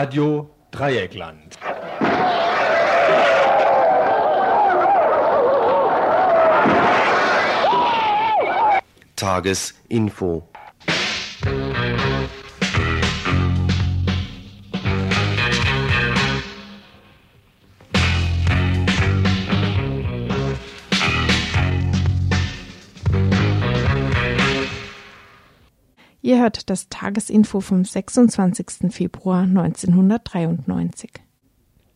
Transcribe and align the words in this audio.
Radio 0.00 0.48
Dreieckland. 0.70 1.58
Tagesinfo. 9.16 10.47
Ihr 26.48 26.52
hört 26.52 26.70
das 26.70 26.88
Tagesinfo 26.88 27.60
vom 27.60 27.84
26. 27.84 28.90
Februar 28.90 29.42
1993. 29.42 31.10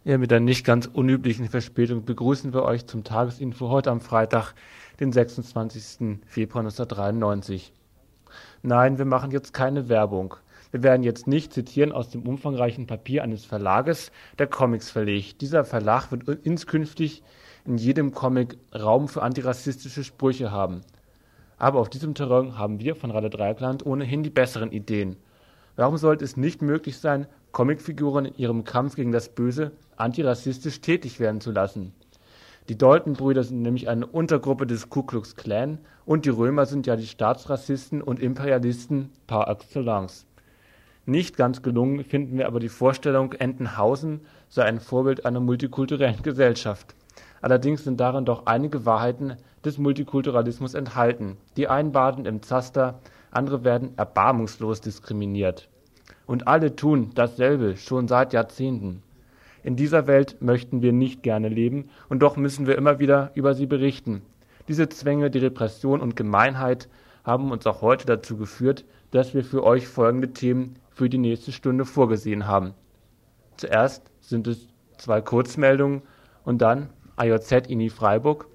Ja, 0.04 0.18
mit 0.18 0.30
einer 0.30 0.40
nicht 0.40 0.66
ganz 0.66 0.84
unüblichen 0.84 1.48
Verspätung 1.48 2.04
begrüßen 2.04 2.52
wir 2.52 2.62
euch 2.64 2.86
zum 2.86 3.02
Tagesinfo 3.02 3.70
heute 3.70 3.90
am 3.90 4.02
Freitag, 4.02 4.52
den 5.00 5.10
26. 5.10 6.18
Februar 6.26 6.64
1993. 6.64 7.72
Nein, 8.60 8.98
wir 8.98 9.06
machen 9.06 9.30
jetzt 9.30 9.54
keine 9.54 9.88
Werbung. 9.88 10.34
Wir 10.70 10.82
werden 10.82 11.02
jetzt 11.02 11.26
nicht 11.26 11.54
zitieren 11.54 11.90
aus 11.90 12.10
dem 12.10 12.28
umfangreichen 12.28 12.86
Papier 12.86 13.22
eines 13.22 13.46
Verlages, 13.46 14.12
der 14.38 14.48
Comics 14.48 14.90
verlegt. 14.90 15.40
Dieser 15.40 15.64
Verlag 15.64 16.12
wird 16.12 16.28
inskünftig 16.44 17.22
in 17.64 17.78
jedem 17.78 18.12
Comic 18.12 18.58
Raum 18.74 19.08
für 19.08 19.22
antirassistische 19.22 20.04
Sprüche 20.04 20.50
haben. 20.50 20.82
Aber 21.62 21.78
auf 21.78 21.88
diesem 21.88 22.16
Terrain 22.16 22.58
haben 22.58 22.80
wir 22.80 22.96
von 22.96 23.12
Radio 23.12 23.28
Dreieckland 23.28 23.86
ohnehin 23.86 24.24
die 24.24 24.30
besseren 24.30 24.72
Ideen. 24.72 25.14
Warum 25.76 25.96
sollte 25.96 26.24
es 26.24 26.36
nicht 26.36 26.60
möglich 26.60 26.98
sein, 26.98 27.28
Comicfiguren 27.52 28.24
in 28.24 28.34
ihrem 28.34 28.64
Kampf 28.64 28.96
gegen 28.96 29.12
das 29.12 29.28
Böse 29.28 29.70
antirassistisch 29.94 30.80
tätig 30.80 31.20
werden 31.20 31.40
zu 31.40 31.52
lassen? 31.52 31.92
Die 32.68 32.76
Dalton-Brüder 32.76 33.44
sind 33.44 33.62
nämlich 33.62 33.88
eine 33.88 34.08
Untergruppe 34.08 34.66
des 34.66 34.90
Ku 34.90 35.04
Klux 35.04 35.36
Klan 35.36 35.78
und 36.04 36.24
die 36.24 36.30
Römer 36.30 36.66
sind 36.66 36.88
ja 36.88 36.96
die 36.96 37.06
Staatsrassisten 37.06 38.02
und 38.02 38.18
Imperialisten 38.18 39.10
par 39.28 39.48
excellence. 39.48 40.26
Nicht 41.06 41.36
ganz 41.36 41.62
gelungen 41.62 42.02
finden 42.02 42.38
wir 42.38 42.48
aber 42.48 42.58
die 42.58 42.70
Vorstellung, 42.70 43.34
Entenhausen 43.34 44.22
sei 44.48 44.64
ein 44.64 44.80
Vorbild 44.80 45.24
einer 45.24 45.38
multikulturellen 45.38 46.22
Gesellschaft. 46.22 46.96
Allerdings 47.42 47.84
sind 47.84 48.00
darin 48.00 48.24
doch 48.24 48.46
einige 48.46 48.86
Wahrheiten 48.86 49.36
des 49.64 49.76
Multikulturalismus 49.76 50.74
enthalten. 50.74 51.36
Die 51.56 51.68
einen 51.68 51.92
baden 51.92 52.24
im 52.24 52.42
Zaster, 52.42 53.00
andere 53.32 53.64
werden 53.64 53.92
erbarmungslos 53.96 54.80
diskriminiert. 54.80 55.68
Und 56.26 56.46
alle 56.46 56.76
tun 56.76 57.10
dasselbe 57.14 57.76
schon 57.76 58.08
seit 58.08 58.32
Jahrzehnten. 58.32 59.02
In 59.64 59.76
dieser 59.76 60.06
Welt 60.06 60.40
möchten 60.40 60.82
wir 60.82 60.92
nicht 60.92 61.22
gerne 61.22 61.48
leben, 61.48 61.90
und 62.08 62.20
doch 62.20 62.36
müssen 62.36 62.66
wir 62.66 62.76
immer 62.76 62.98
wieder 62.98 63.32
über 63.34 63.54
sie 63.54 63.66
berichten. 63.66 64.22
Diese 64.68 64.88
Zwänge, 64.88 65.30
die 65.30 65.38
Repression 65.38 66.00
und 66.00 66.16
Gemeinheit 66.16 66.88
haben 67.24 67.50
uns 67.50 67.66
auch 67.66 67.82
heute 67.82 68.06
dazu 68.06 68.36
geführt, 68.36 68.84
dass 69.10 69.34
wir 69.34 69.44
für 69.44 69.64
euch 69.64 69.86
folgende 69.86 70.32
Themen 70.32 70.76
für 70.90 71.08
die 71.08 71.18
nächste 71.18 71.52
Stunde 71.52 71.84
vorgesehen 71.84 72.46
haben. 72.46 72.74
Zuerst 73.56 74.10
sind 74.20 74.46
es 74.46 74.68
zwei 74.98 75.20
Kurzmeldungen 75.20 76.02
und 76.44 76.62
dann 76.62 76.88
AJZ 77.16 77.68
INI 77.68 77.90
Freiburg. 77.90 78.46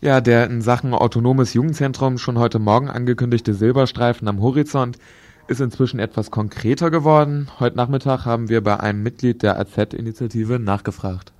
Ja, 0.00 0.20
der 0.20 0.46
in 0.46 0.62
Sachen 0.62 0.94
autonomes 0.94 1.52
Jugendzentrum 1.52 2.16
schon 2.16 2.38
heute 2.38 2.58
Morgen 2.58 2.88
angekündigte 2.88 3.52
Silberstreifen 3.54 4.28
am 4.28 4.40
Horizont 4.40 4.98
ist 5.46 5.60
inzwischen 5.60 6.00
etwas 6.00 6.30
konkreter 6.30 6.90
geworden. 6.90 7.50
Heute 7.58 7.76
Nachmittag 7.76 8.24
haben 8.24 8.48
wir 8.48 8.62
bei 8.62 8.78
einem 8.78 9.02
Mitglied 9.02 9.42
der 9.42 9.58
AZ-Initiative 9.58 10.58
nachgefragt. 10.58 11.32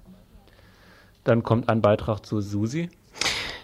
Dann 1.25 1.43
kommt 1.43 1.69
ein 1.69 1.81
Beitrag 1.81 2.27
zu 2.27 2.41
Susi. 2.41 2.91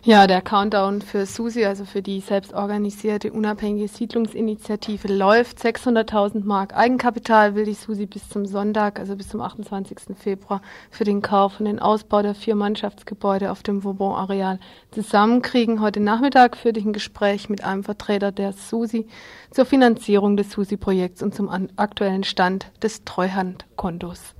Ja, 0.06 0.28
der 0.28 0.40
Countdown 0.40 1.02
für 1.02 1.26
SUSI, 1.26 1.64
also 1.64 1.84
für 1.84 2.00
die 2.00 2.20
selbstorganisierte 2.20 3.32
unabhängige 3.32 3.88
Siedlungsinitiative, 3.88 5.12
läuft. 5.12 5.58
600.000 5.58 6.44
Mark 6.44 6.76
Eigenkapital 6.76 7.56
will 7.56 7.64
die 7.64 7.74
SUSI 7.74 8.06
bis 8.06 8.28
zum 8.28 8.46
Sonntag, 8.46 9.00
also 9.00 9.16
bis 9.16 9.28
zum 9.28 9.40
28. 9.40 10.16
Februar, 10.16 10.62
für 10.92 11.02
den 11.02 11.22
Kauf 11.22 11.58
und 11.58 11.66
den 11.66 11.80
Ausbau 11.80 12.22
der 12.22 12.36
vier 12.36 12.54
Mannschaftsgebäude 12.54 13.50
auf 13.50 13.64
dem 13.64 13.82
Vauban-Areal 13.82 14.60
zusammenkriegen. 14.92 15.80
Heute 15.80 15.98
Nachmittag 15.98 16.56
führte 16.56 16.78
ich 16.78 16.86
ein 16.86 16.92
Gespräch 16.92 17.48
mit 17.48 17.64
einem 17.64 17.82
Vertreter 17.82 18.30
der 18.30 18.52
SUSI 18.52 19.08
zur 19.50 19.66
Finanzierung 19.66 20.36
des 20.36 20.52
SUSI-Projekts 20.52 21.20
und 21.20 21.34
zum 21.34 21.48
aktuellen 21.74 22.22
Stand 22.22 22.70
des 22.80 23.04
Treuhandkontos. 23.04 24.36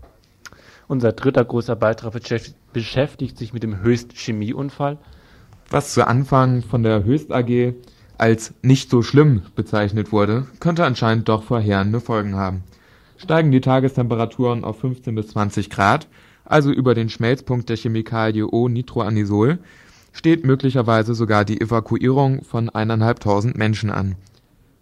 Unser 0.86 1.10
dritter 1.10 1.44
großer 1.44 1.74
Beitrag 1.74 2.12
beschäftigt 2.72 3.36
sich 3.36 3.52
mit 3.52 3.64
dem 3.64 3.80
Höchstchemieunfall 3.80 4.98
was 5.70 5.92
zu 5.92 6.06
Anfang 6.06 6.62
von 6.62 6.82
der 6.82 7.04
Höchst 7.04 7.32
AG 7.32 7.74
als 8.18 8.54
nicht 8.62 8.90
so 8.90 9.02
schlimm 9.02 9.42
bezeichnet 9.54 10.12
wurde, 10.12 10.46
könnte 10.60 10.84
anscheinend 10.84 11.28
doch 11.28 11.42
verheerende 11.42 12.00
Folgen 12.00 12.36
haben. 12.36 12.62
Steigen 13.18 13.50
die 13.50 13.60
Tagestemperaturen 13.60 14.64
auf 14.64 14.80
15 14.80 15.14
bis 15.14 15.28
20 15.28 15.70
Grad, 15.70 16.08
also 16.44 16.70
über 16.70 16.94
den 16.94 17.08
Schmelzpunkt 17.08 17.68
der 17.68 17.76
Chemikalie 17.76 18.46
O-Nitroanisol, 18.46 19.58
steht 20.12 20.46
möglicherweise 20.46 21.14
sogar 21.14 21.44
die 21.44 21.60
Evakuierung 21.60 22.42
von 22.42 22.70
eineinhalbtausend 22.70 23.56
Menschen 23.56 23.90
an. 23.90 24.16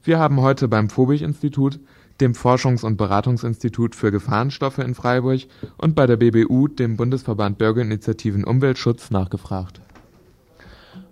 Wir 0.02 0.18
haben 0.18 0.40
heute 0.40 0.68
beim 0.68 0.90
Fobich-Institut, 0.90 1.80
dem 2.20 2.34
Forschungs- 2.34 2.84
und 2.84 2.96
Beratungsinstitut 2.96 3.96
für 3.96 4.12
Gefahrenstoffe 4.12 4.78
in 4.78 4.94
Freiburg 4.94 5.40
und 5.78 5.96
bei 5.96 6.06
der 6.06 6.16
BBU, 6.16 6.68
dem 6.68 6.96
Bundesverband 6.96 7.58
Bürgerinitiativen 7.58 8.44
Umweltschutz, 8.44 9.10
nachgefragt. 9.10 9.80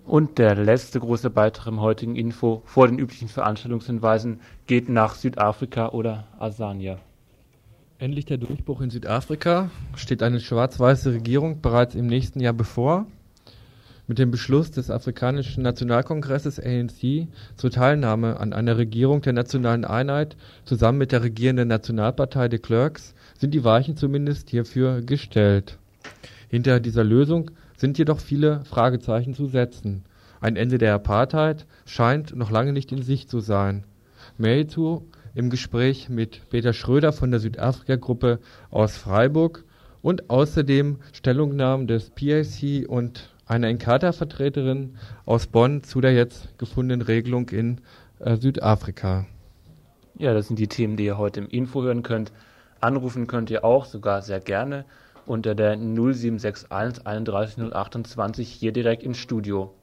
Und 0.05 0.37
der 0.37 0.55
letzte 0.55 0.99
große 0.99 1.29
Beitrag 1.29 1.67
im 1.67 1.79
heutigen 1.79 2.15
Info 2.15 2.61
vor 2.65 2.87
den 2.87 2.99
üblichen 2.99 3.29
Veranstaltungshinweisen 3.29 4.41
geht 4.67 4.89
nach 4.89 5.15
Südafrika 5.15 5.89
oder 5.89 6.27
Asania. 6.39 6.99
Endlich 7.99 8.25
der 8.25 8.37
Durchbruch 8.37 8.81
in 8.81 8.89
Südafrika 8.89 9.69
steht 9.95 10.21
eine 10.21 10.41
schwarz-weiße 10.41 11.13
Regierung 11.13 11.61
bereits 11.61 11.95
im 11.95 12.07
nächsten 12.07 12.41
Jahr 12.41 12.53
bevor. 12.53 13.05
Mit 14.05 14.19
dem 14.19 14.29
Beschluss 14.29 14.71
des 14.71 14.91
afrikanischen 14.91 15.63
Nationalkongresses 15.63 16.59
ANC 16.59 17.29
zur 17.55 17.71
Teilnahme 17.71 18.37
an 18.41 18.51
einer 18.51 18.77
Regierung 18.77 19.21
der 19.21 19.31
nationalen 19.31 19.85
Einheit 19.85 20.35
zusammen 20.65 20.97
mit 20.97 21.13
der 21.13 21.23
regierenden 21.23 21.69
Nationalpartei 21.69 22.49
de 22.49 22.59
Klerks 22.59 23.15
sind 23.37 23.53
die 23.53 23.63
Weichen 23.63 23.95
zumindest 23.95 24.49
hierfür 24.49 25.01
gestellt. 25.01 25.77
Hinter 26.49 26.81
dieser 26.81 27.05
Lösung 27.05 27.51
sind 27.83 27.97
jedoch 27.97 28.21
viele 28.21 28.63
Fragezeichen 28.63 29.33
zu 29.33 29.45
setzen. 29.47 30.05
Ein 30.39 30.55
Ende 30.55 30.77
der 30.77 30.93
Apartheid 30.93 31.65
scheint 31.85 32.33
noch 32.33 32.49
lange 32.49 32.71
nicht 32.71 32.93
in 32.93 33.01
Sicht 33.01 33.29
zu 33.29 33.41
sein. 33.41 33.83
Mehr 34.37 34.55
hierzu 34.55 35.09
im 35.35 35.49
Gespräch 35.49 36.07
mit 36.07 36.49
Peter 36.49 36.71
Schröder 36.71 37.11
von 37.11 37.29
der 37.29 37.41
Südafrika-Gruppe 37.41 38.39
aus 38.71 38.95
Freiburg 38.95 39.65
und 40.01 40.29
außerdem 40.29 40.99
Stellungnahmen 41.11 41.87
des 41.87 42.09
PIC 42.11 42.87
und 42.87 43.29
einer 43.47 43.67
Inkatha-Vertreterin 43.67 44.95
aus 45.25 45.47
Bonn 45.47 45.83
zu 45.83 45.99
der 45.99 46.13
jetzt 46.13 46.57
gefundenen 46.57 47.01
Regelung 47.01 47.49
in 47.49 47.81
äh, 48.19 48.37
Südafrika. 48.37 49.25
Ja, 50.17 50.33
das 50.33 50.47
sind 50.47 50.57
die 50.57 50.69
Themen, 50.69 50.95
die 50.95 51.03
ihr 51.03 51.17
heute 51.17 51.41
im 51.41 51.49
Info 51.49 51.83
hören 51.83 52.01
könnt. 52.01 52.31
Anrufen 52.79 53.27
könnt 53.27 53.49
ihr 53.49 53.65
auch, 53.65 53.83
sogar 53.83 54.21
sehr 54.21 54.39
gerne 54.39 54.85
unter 55.25 55.55
der 55.55 55.77
0761 55.77 57.05
31 57.05 57.73
028 57.73 58.49
hier 58.49 58.71
direkt 58.71 59.03
ins 59.03 59.17
Studio. 59.17 59.73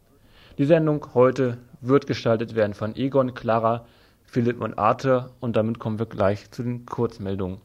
Die 0.58 0.64
Sendung 0.64 1.14
heute 1.14 1.58
wird 1.80 2.06
gestaltet 2.06 2.54
werden 2.54 2.74
von 2.74 2.94
Egon, 2.96 3.34
Clara, 3.34 3.86
Philipp 4.24 4.60
und 4.60 4.78
Arthur 4.78 5.30
und 5.40 5.56
damit 5.56 5.78
kommen 5.78 5.98
wir 5.98 6.06
gleich 6.06 6.50
zu 6.50 6.62
den 6.62 6.86
Kurzmeldungen. 6.86 7.58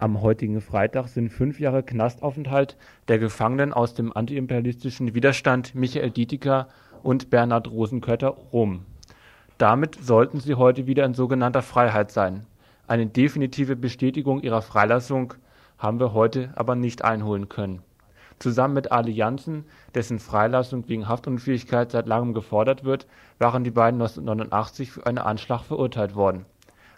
Am 0.00 0.22
heutigen 0.22 0.60
Freitag 0.60 1.08
sind 1.08 1.28
fünf 1.28 1.58
Jahre 1.58 1.82
Knastaufenthalt 1.82 2.76
der 3.08 3.18
Gefangenen 3.18 3.72
aus 3.72 3.94
dem 3.94 4.16
antiimperialistischen 4.16 5.12
Widerstand 5.12 5.74
Michael 5.74 6.12
Dietiker 6.12 6.68
und 7.02 7.30
Bernhard 7.30 7.68
Rosenkötter 7.68 8.28
rum. 8.28 8.86
Damit 9.58 9.98
sollten 10.00 10.38
sie 10.38 10.54
heute 10.54 10.86
wieder 10.86 11.04
in 11.04 11.14
sogenannter 11.14 11.62
Freiheit 11.62 12.12
sein. 12.12 12.46
Eine 12.86 13.06
definitive 13.06 13.74
Bestätigung 13.74 14.40
ihrer 14.40 14.62
Freilassung 14.62 15.34
haben 15.78 15.98
wir 15.98 16.12
heute 16.12 16.52
aber 16.54 16.76
nicht 16.76 17.02
einholen 17.02 17.48
können. 17.48 17.82
Zusammen 18.38 18.74
mit 18.74 18.92
Allianzen, 18.92 19.64
dessen 19.96 20.20
Freilassung 20.20 20.88
wegen 20.88 21.08
Haftunfähigkeit 21.08 21.90
seit 21.90 22.06
langem 22.06 22.34
gefordert 22.34 22.84
wird, 22.84 23.08
waren 23.40 23.64
die 23.64 23.72
beiden 23.72 24.00
1989 24.00 24.92
für 24.92 25.06
einen 25.06 25.18
Anschlag 25.18 25.62
verurteilt 25.62 26.14
worden 26.14 26.46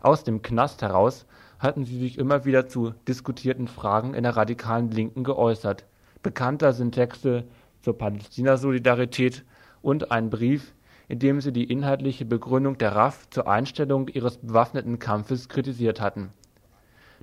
Aus 0.03 0.23
dem 0.23 0.43
Knast 0.43 0.83
heraus 0.83 1.25
hatten 1.61 1.85
sie 1.85 1.99
sich 1.99 2.19
immer 2.19 2.45
wieder 2.45 2.67
zu 2.67 2.95
diskutierten 3.07 3.69
Fragen 3.69 4.15
in 4.15 4.25
der 4.25 4.37
radikalen 4.37 4.91
Linken 4.91 5.23
geäußert. 5.23 5.85
Bekannter 6.23 6.73
sind 6.73 6.93
Texte 6.93 7.45
zur 7.83 7.97
Palästina-Solidarität 7.97 9.45
und 9.83 10.11
ein 10.11 10.31
Brief, 10.31 10.75
in 11.09 11.19
dem 11.19 11.41
sie 11.41 11.53
die 11.53 11.65
inhaltliche 11.65 12.25
Begründung 12.25 12.79
der 12.79 12.97
RAF 12.97 13.29
zur 13.31 13.47
Einstellung 13.47 14.09
ihres 14.09 14.39
bewaffneten 14.39 14.99
Kampfes 14.99 15.49
kritisiert 15.49 16.01
hatten. 16.01 16.31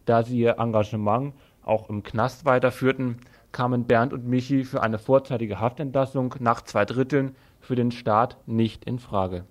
Da 0.06 0.24
sie 0.24 0.40
ihr 0.40 0.60
Engagement 0.60 1.34
auch 1.64 1.90
im 1.90 2.04
Knast 2.04 2.46
weiterführten, 2.46 3.18
kamen 3.52 3.86
Bernd 3.86 4.14
und 4.14 4.26
Michi 4.28 4.64
für 4.66 4.82
eine 4.84 5.00
vorzeitige 5.00 5.60
Haftentlassung 5.60 6.36
nach 6.40 6.62
zwei 6.62 6.86
Dritteln 6.86 7.36
für 7.60 7.76
den 7.76 7.92
Staat 7.92 8.38
nicht 8.46 8.86
in 8.86 9.00
Frage. 9.00 9.46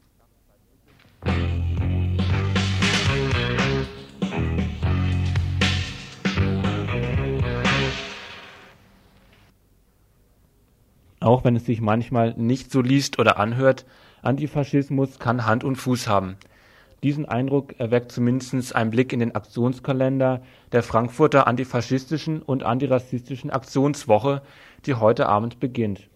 Auch 11.26 11.42
wenn 11.42 11.56
es 11.56 11.66
sich 11.66 11.80
manchmal 11.80 12.34
nicht 12.36 12.70
so 12.70 12.80
liest 12.80 13.18
oder 13.18 13.36
anhört, 13.36 13.84
Antifaschismus 14.22 15.18
kann 15.18 15.44
Hand 15.44 15.64
und 15.64 15.74
Fuß 15.74 16.06
haben. 16.06 16.36
Diesen 17.02 17.26
Eindruck 17.26 17.80
erweckt 17.80 18.12
zumindest 18.12 18.76
ein 18.76 18.90
Blick 18.90 19.12
in 19.12 19.18
den 19.18 19.34
Aktionskalender 19.34 20.42
der 20.70 20.84
Frankfurter 20.84 21.48
Antifaschistischen 21.48 22.42
und 22.42 22.62
Antirassistischen 22.62 23.50
Aktionswoche, 23.50 24.40
die 24.86 24.94
heute 24.94 25.28
Abend 25.28 25.58
beginnt. 25.58 26.08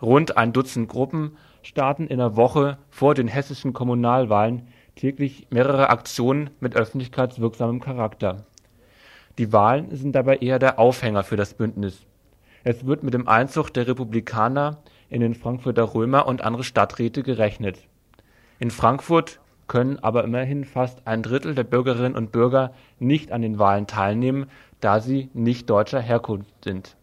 Rund 0.00 0.38
ein 0.38 0.54
Dutzend 0.54 0.88
Gruppen 0.88 1.36
starten 1.60 2.06
in 2.06 2.16
der 2.16 2.36
Woche 2.36 2.78
vor 2.88 3.14
den 3.14 3.28
hessischen 3.28 3.74
Kommunalwahlen 3.74 4.68
täglich 4.94 5.48
mehrere 5.50 5.90
Aktionen 5.90 6.48
mit 6.60 6.76
öffentlichkeitswirksamem 6.76 7.80
Charakter. 7.80 8.46
Die 9.36 9.52
Wahlen 9.52 9.94
sind 9.94 10.12
dabei 10.12 10.38
eher 10.38 10.58
der 10.58 10.78
Aufhänger 10.78 11.24
für 11.24 11.36
das 11.36 11.52
Bündnis. 11.52 12.06
Es 12.68 12.84
wird 12.84 13.04
mit 13.04 13.14
dem 13.14 13.28
Einzug 13.28 13.70
der 13.70 13.86
Republikaner 13.86 14.78
in 15.08 15.20
den 15.20 15.36
Frankfurter 15.36 15.94
Römer 15.94 16.26
und 16.26 16.42
andere 16.42 16.64
Stadträte 16.64 17.22
gerechnet. 17.22 17.78
In 18.58 18.72
Frankfurt 18.72 19.38
können 19.68 20.00
aber 20.00 20.24
immerhin 20.24 20.64
fast 20.64 21.06
ein 21.06 21.22
Drittel 21.22 21.54
der 21.54 21.62
Bürgerinnen 21.62 22.16
und 22.16 22.32
Bürger 22.32 22.72
nicht 22.98 23.30
an 23.30 23.42
den 23.42 23.60
Wahlen 23.60 23.86
teilnehmen, 23.86 24.46
da 24.80 24.98
sie 24.98 25.30
nicht 25.32 25.70
deutscher 25.70 26.00
Herkunft 26.00 26.64
sind. 26.64 26.96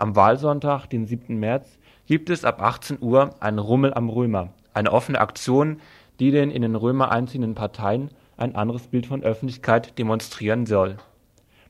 Am 0.00 0.16
Wahlsonntag, 0.16 0.88
den 0.88 1.06
7. 1.06 1.38
März, 1.38 1.78
gibt 2.06 2.28
es 2.28 2.44
ab 2.44 2.60
18 2.60 2.98
Uhr 3.00 3.30
einen 3.38 3.60
Rummel 3.60 3.94
am 3.94 4.08
Römer, 4.08 4.48
eine 4.74 4.90
offene 4.90 5.20
Aktion, 5.20 5.78
die 6.18 6.32
den 6.32 6.50
in 6.50 6.62
den 6.62 6.74
Römer 6.74 7.12
einziehenden 7.12 7.54
Parteien 7.54 8.10
ein 8.36 8.56
anderes 8.56 8.88
Bild 8.88 9.06
von 9.06 9.22
Öffentlichkeit 9.22 9.96
demonstrieren 10.00 10.66
soll. 10.66 10.96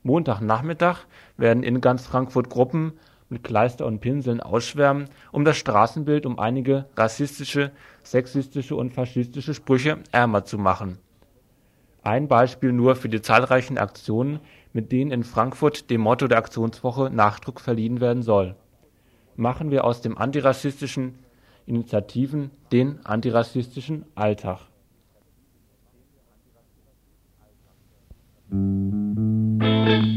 Montagnachmittag 0.01 1.05
werden 1.37 1.61
in 1.61 1.81
ganz 1.81 2.07
Frankfurt 2.07 2.49
Gruppen 2.49 2.93
mit 3.31 3.43
Kleister 3.43 3.85
und 3.85 4.01
Pinseln 4.01 4.41
ausschwärmen, 4.41 5.09
um 5.31 5.45
das 5.45 5.57
Straßenbild 5.57 6.25
um 6.25 6.37
einige 6.37 6.85
rassistische, 6.95 7.71
sexistische 8.03 8.75
und 8.75 8.93
faschistische 8.93 9.53
Sprüche 9.53 9.99
ärmer 10.11 10.43
zu 10.43 10.57
machen. 10.57 10.97
Ein 12.03 12.27
Beispiel 12.27 12.73
nur 12.73 12.95
für 12.95 13.09
die 13.09 13.21
zahlreichen 13.21 13.77
Aktionen, 13.77 14.39
mit 14.73 14.91
denen 14.91 15.11
in 15.11 15.23
Frankfurt 15.23 15.89
dem 15.89 16.01
Motto 16.01 16.27
der 16.27 16.39
Aktionswoche 16.39 17.09
Nachdruck 17.09 17.61
verliehen 17.61 18.01
werden 18.01 18.23
soll. 18.23 18.55
Machen 19.35 19.71
wir 19.71 19.85
aus 19.85 20.01
den 20.01 20.17
antirassistischen 20.17 21.19
Initiativen 21.65 22.51
den 22.71 23.05
antirassistischen 23.05 24.05
Alltag. 24.15 24.59
hört 28.51 30.10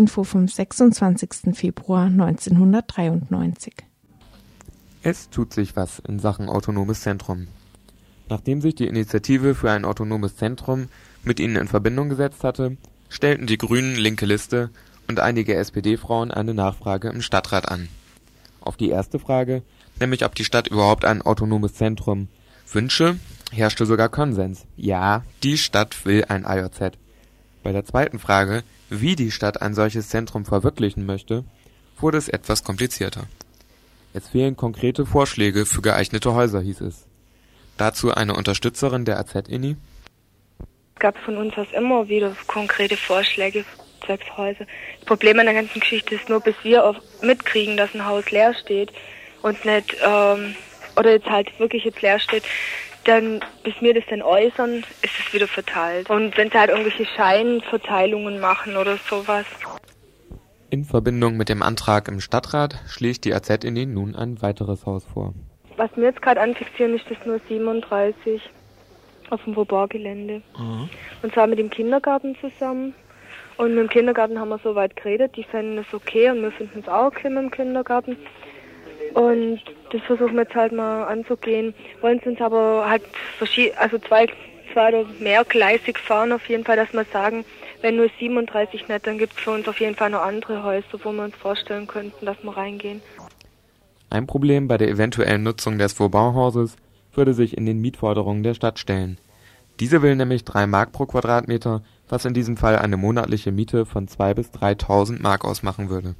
Tagesinfo 0.00 0.24
vom 0.24 0.48
26. 0.48 1.54
Februar 1.54 2.06
1993. 2.06 3.74
Es 5.02 5.28
tut 5.28 5.52
sich 5.52 5.76
was 5.76 5.98
in 5.98 6.18
Sachen 6.18 6.48
autonomes 6.48 7.02
Zentrum. 7.02 7.48
Nachdem 8.30 8.62
sich 8.62 8.74
die 8.74 8.86
Initiative 8.86 9.54
für 9.54 9.70
ein 9.70 9.84
autonomes 9.84 10.36
Zentrum 10.36 10.88
mit 11.22 11.38
ihnen 11.38 11.56
in 11.56 11.68
Verbindung 11.68 12.08
gesetzt 12.08 12.44
hatte, 12.44 12.78
stellten 13.10 13.46
die 13.46 13.58
Grünen 13.58 13.94
linke 13.94 14.24
Liste 14.24 14.70
und 15.06 15.20
einige 15.20 15.54
SPD-Frauen 15.54 16.30
eine 16.30 16.54
Nachfrage 16.54 17.10
im 17.10 17.20
Stadtrat 17.20 17.68
an. 17.68 17.88
Auf 18.62 18.78
die 18.78 18.88
erste 18.88 19.18
Frage, 19.18 19.62
nämlich 19.98 20.24
ob 20.24 20.34
die 20.34 20.46
Stadt 20.46 20.68
überhaupt 20.68 21.04
ein 21.04 21.20
autonomes 21.20 21.74
Zentrum 21.74 22.28
wünsche, 22.72 23.18
herrschte 23.52 23.84
sogar 23.84 24.08
Konsens. 24.08 24.64
Ja, 24.78 25.24
die 25.42 25.58
Stadt 25.58 26.06
will 26.06 26.24
ein 26.26 26.46
IOZ. 26.48 26.96
Bei 27.62 27.72
der 27.72 27.84
zweiten 27.84 28.18
Frage, 28.18 28.62
wie 28.90 29.16
die 29.16 29.30
Stadt 29.30 29.62
ein 29.62 29.74
solches 29.74 30.08
Zentrum 30.08 30.44
verwirklichen 30.44 31.06
möchte, 31.06 31.44
wurde 31.98 32.18
es 32.18 32.28
etwas 32.28 32.64
komplizierter. 32.64 33.24
Es 34.12 34.28
fehlen 34.28 34.56
konkrete 34.56 35.06
Vorschläge 35.06 35.66
für 35.66 35.82
geeignete 35.82 36.34
Häuser, 36.34 36.60
hieß 36.60 36.80
es. 36.80 37.06
Dazu 37.76 38.12
eine 38.12 38.34
Unterstützerin 38.34 39.04
der 39.04 39.18
AZ-INI. 39.18 39.76
Es 40.94 41.00
gab 41.00 41.16
von 41.18 41.36
uns 41.36 41.56
aus 41.56 41.68
immer 41.72 42.08
wieder 42.08 42.36
konkrete 42.46 42.96
Vorschläge 42.96 43.64
zwecks 44.04 44.26
Häuser. 44.36 44.66
Das 44.98 45.06
Problem 45.06 45.38
an 45.38 45.46
der 45.46 45.54
ganzen 45.54 45.80
Geschichte 45.80 46.16
ist 46.16 46.28
nur, 46.28 46.40
bis 46.40 46.56
wir 46.62 46.94
mitkriegen, 47.22 47.76
dass 47.76 47.94
ein 47.94 48.04
Haus 48.04 48.30
leer 48.30 48.54
steht 48.54 48.90
und 49.42 49.64
nicht, 49.64 49.96
ähm, 50.04 50.56
oder 50.96 51.12
jetzt 51.12 51.26
halt 51.26 51.58
wirklich 51.58 51.84
jetzt 51.84 52.02
leer 52.02 52.18
steht, 52.18 52.44
dann, 53.04 53.40
bis 53.64 53.74
wir 53.80 53.94
das 53.94 54.04
dann 54.10 54.22
äußern, 54.22 54.84
ist 55.02 55.12
es 55.18 55.32
wieder 55.32 55.48
verteilt. 55.48 56.10
Und 56.10 56.36
wenn 56.36 56.50
sie 56.50 56.58
halt 56.58 56.70
irgendwelche 56.70 57.06
Scheinverteilungen 57.06 58.40
machen 58.40 58.76
oder 58.76 58.96
sowas. 58.96 59.46
In 60.70 60.84
Verbindung 60.84 61.36
mit 61.36 61.48
dem 61.48 61.62
Antrag 61.62 62.08
im 62.08 62.20
Stadtrat 62.20 62.78
schlägt 62.86 63.24
die 63.24 63.34
AZ 63.34 63.64
in 63.64 63.76
Ihnen 63.76 63.94
nun 63.94 64.14
ein 64.14 64.40
weiteres 64.40 64.86
Haus 64.86 65.04
vor. 65.04 65.34
Was 65.76 65.90
wir 65.96 66.04
jetzt 66.04 66.22
gerade 66.22 66.40
anfixieren, 66.40 66.94
ist 66.94 67.04
das 67.08 67.18
nur 67.24 67.40
37 67.48 68.40
auf 69.30 69.42
dem 69.44 69.56
Vauban-Gelände. 69.56 70.42
Mhm. 70.58 70.88
Und 71.22 71.32
zwar 71.32 71.46
mit 71.46 71.58
dem 71.58 71.70
Kindergarten 71.70 72.36
zusammen. 72.40 72.94
Und 73.56 73.74
mit 73.74 73.78
dem 73.78 73.88
Kindergarten 73.90 74.38
haben 74.38 74.48
wir 74.48 74.58
so 74.62 74.74
weit 74.74 74.96
geredet, 74.96 75.36
die 75.36 75.44
fänden 75.44 75.78
es 75.78 75.92
okay 75.92 76.30
und 76.30 76.42
wir 76.42 76.52
finden 76.52 76.80
es 76.80 76.88
auch 76.88 77.06
okay 77.06 77.28
mit 77.28 77.42
dem 77.42 77.50
Kindergarten. 77.50 78.16
Und 79.14 79.60
das 79.92 80.02
versuchen 80.02 80.34
wir 80.34 80.42
jetzt 80.42 80.54
halt 80.54 80.72
mal 80.72 81.04
anzugehen. 81.04 81.74
Wollen 82.00 82.20
uns 82.20 82.40
aber 82.40 82.88
halt 82.88 83.02
also 83.76 83.98
zwei, 83.98 84.26
zwei 84.72 84.88
oder 84.88 85.04
mehr 85.18 85.44
gleisig 85.44 85.98
fahren 85.98 86.32
auf 86.32 86.48
jeden 86.48 86.64
Fall, 86.64 86.76
dass 86.76 86.92
wir 86.92 87.04
sagen, 87.12 87.44
wenn 87.82 87.96
nur 87.96 88.10
37 88.18 88.88
nicht, 88.88 89.06
dann 89.06 89.18
gibt 89.18 89.32
es 89.32 89.38
für 89.40 89.52
uns 89.52 89.66
auf 89.66 89.80
jeden 89.80 89.96
Fall 89.96 90.10
noch 90.10 90.22
andere 90.22 90.62
Häuser, 90.62 90.98
wo 91.02 91.12
wir 91.12 91.24
uns 91.24 91.34
vorstellen 91.34 91.86
könnten, 91.86 92.26
dass 92.26 92.36
wir 92.42 92.56
reingehen. 92.56 93.00
Ein 94.10 94.26
Problem 94.26 94.68
bei 94.68 94.76
der 94.76 94.88
eventuellen 94.88 95.42
Nutzung 95.42 95.78
des 95.78 95.98
Vauban-Hauses 95.98 96.76
würde 97.14 97.32
sich 97.32 97.56
in 97.56 97.64
den 97.66 97.80
Mietforderungen 97.80 98.42
der 98.42 98.54
Stadt 98.54 98.78
stellen. 98.78 99.18
Diese 99.78 100.02
will 100.02 100.14
nämlich 100.14 100.44
3 100.44 100.66
Mark 100.66 100.92
pro 100.92 101.06
Quadratmeter, 101.06 101.82
was 102.08 102.26
in 102.26 102.34
diesem 102.34 102.56
Fall 102.56 102.76
eine 102.76 102.98
monatliche 102.98 103.50
Miete 103.50 103.86
von 103.86 104.08
2.000 104.08 104.34
bis 104.34 104.50
3.000 104.50 105.22
Mark 105.22 105.44
ausmachen 105.44 105.88
würde. 105.88 106.16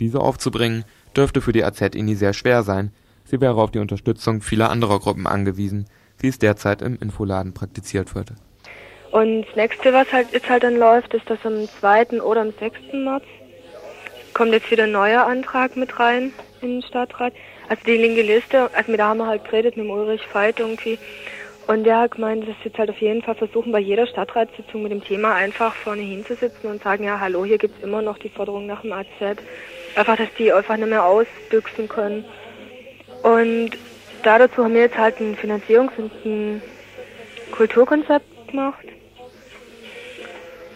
Diese 0.00 0.20
aufzubringen, 0.20 0.84
dürfte 1.12 1.40
für 1.40 1.52
die 1.52 1.64
AZ-INI 1.64 2.14
sehr 2.14 2.32
schwer 2.32 2.62
sein, 2.62 2.92
sie 3.24 3.40
wäre 3.40 3.60
auf 3.60 3.70
die 3.70 3.78
Unterstützung 3.78 4.42
vieler 4.42 4.70
anderer 4.70 4.98
Gruppen 4.98 5.26
angewiesen, 5.26 5.86
wie 6.18 6.28
es 6.28 6.38
derzeit 6.38 6.82
im 6.82 6.98
Infoladen 7.00 7.54
praktiziert 7.54 8.14
wird. 8.14 8.32
Und 9.10 9.42
das 9.42 9.56
nächste, 9.56 9.92
was 9.92 10.10
halt 10.10 10.28
jetzt 10.32 10.48
halt 10.48 10.62
dann 10.62 10.76
läuft, 10.76 11.12
ist, 11.12 11.28
dass 11.28 11.44
am 11.44 11.68
2. 11.80 12.22
oder 12.22 12.40
am 12.40 12.52
6. 12.58 12.78
März 12.94 13.24
kommt 14.32 14.52
jetzt 14.52 14.70
wieder 14.70 14.84
ein 14.84 14.92
neuer 14.92 15.26
Antrag 15.26 15.76
mit 15.76 16.00
rein 16.00 16.32
in 16.62 16.80
den 16.80 16.82
Stadtrat. 16.82 17.34
Also 17.68 17.82
die 17.86 17.96
linke 17.96 18.22
Liste, 18.22 18.70
also 18.74 18.90
mit 18.90 19.00
da 19.00 19.08
haben 19.08 19.18
wir 19.18 19.26
halt 19.26 19.44
geredet 19.44 19.76
mit 19.76 19.84
dem 19.86 19.90
Ulrich 19.90 20.22
Veit 20.32 20.60
irgendwie 20.60 20.98
Und 21.66 21.84
der 21.84 21.98
hat 21.98 22.12
gemeint, 22.12 22.48
dass 22.48 22.56
jetzt 22.64 22.78
halt 22.78 22.90
auf 22.90 23.00
jeden 23.00 23.22
Fall 23.22 23.34
versuchen, 23.34 23.70
bei 23.70 23.78
jeder 23.78 24.06
Stadtratssitzung 24.06 24.82
mit 24.82 24.92
dem 24.92 25.04
Thema 25.04 25.34
einfach 25.34 25.74
vorne 25.74 26.02
hinzusitzen 26.02 26.70
und 26.70 26.82
sagen, 26.82 27.04
ja, 27.04 27.20
hallo, 27.20 27.44
hier 27.44 27.58
gibt 27.58 27.78
es 27.78 27.84
immer 27.84 28.02
noch 28.02 28.18
die 28.18 28.30
Forderung 28.30 28.66
nach 28.66 28.82
dem 28.82 28.92
AZ. 28.92 29.38
Einfach, 29.94 30.16
dass 30.16 30.28
die 30.38 30.52
einfach 30.52 30.76
nicht 30.76 30.88
mehr 30.88 31.04
ausbüchsen 31.04 31.88
können. 31.88 32.24
Und 33.22 33.70
da 34.22 34.38
dazu 34.38 34.64
haben 34.64 34.74
wir 34.74 34.82
jetzt 34.82 34.96
halt 34.96 35.20
ein 35.20 35.36
Finanzierungs- 35.36 35.96
und 35.96 36.12
ein 36.24 36.62
Kulturkonzept 37.52 38.48
gemacht. 38.48 38.84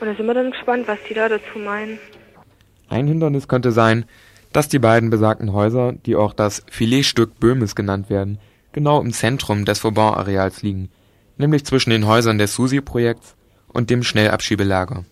Und 0.00 0.06
da 0.06 0.14
sind 0.14 0.26
wir 0.26 0.34
dann 0.34 0.50
gespannt, 0.50 0.86
was 0.86 0.98
die 1.08 1.14
da 1.14 1.28
dazu 1.28 1.58
meinen. 1.58 1.98
Ein 2.88 3.06
Hindernis 3.06 3.48
könnte 3.48 3.72
sein, 3.72 4.04
dass 4.52 4.68
die 4.68 4.78
beiden 4.78 5.10
besagten 5.10 5.52
Häuser, 5.52 5.92
die 5.92 6.16
auch 6.16 6.32
das 6.32 6.62
Filetstück 6.70 7.40
Böhmes 7.40 7.74
genannt 7.74 8.10
werden, 8.10 8.38
genau 8.72 9.00
im 9.00 9.12
Zentrum 9.12 9.64
des 9.64 9.82
Vauban-Areals 9.82 10.62
liegen, 10.62 10.90
nämlich 11.36 11.64
zwischen 11.64 11.90
den 11.90 12.06
Häusern 12.06 12.38
des 12.38 12.54
Susi-Projekts 12.54 13.34
und 13.68 13.90
dem 13.90 14.02
Schnellabschiebelager. 14.02 15.04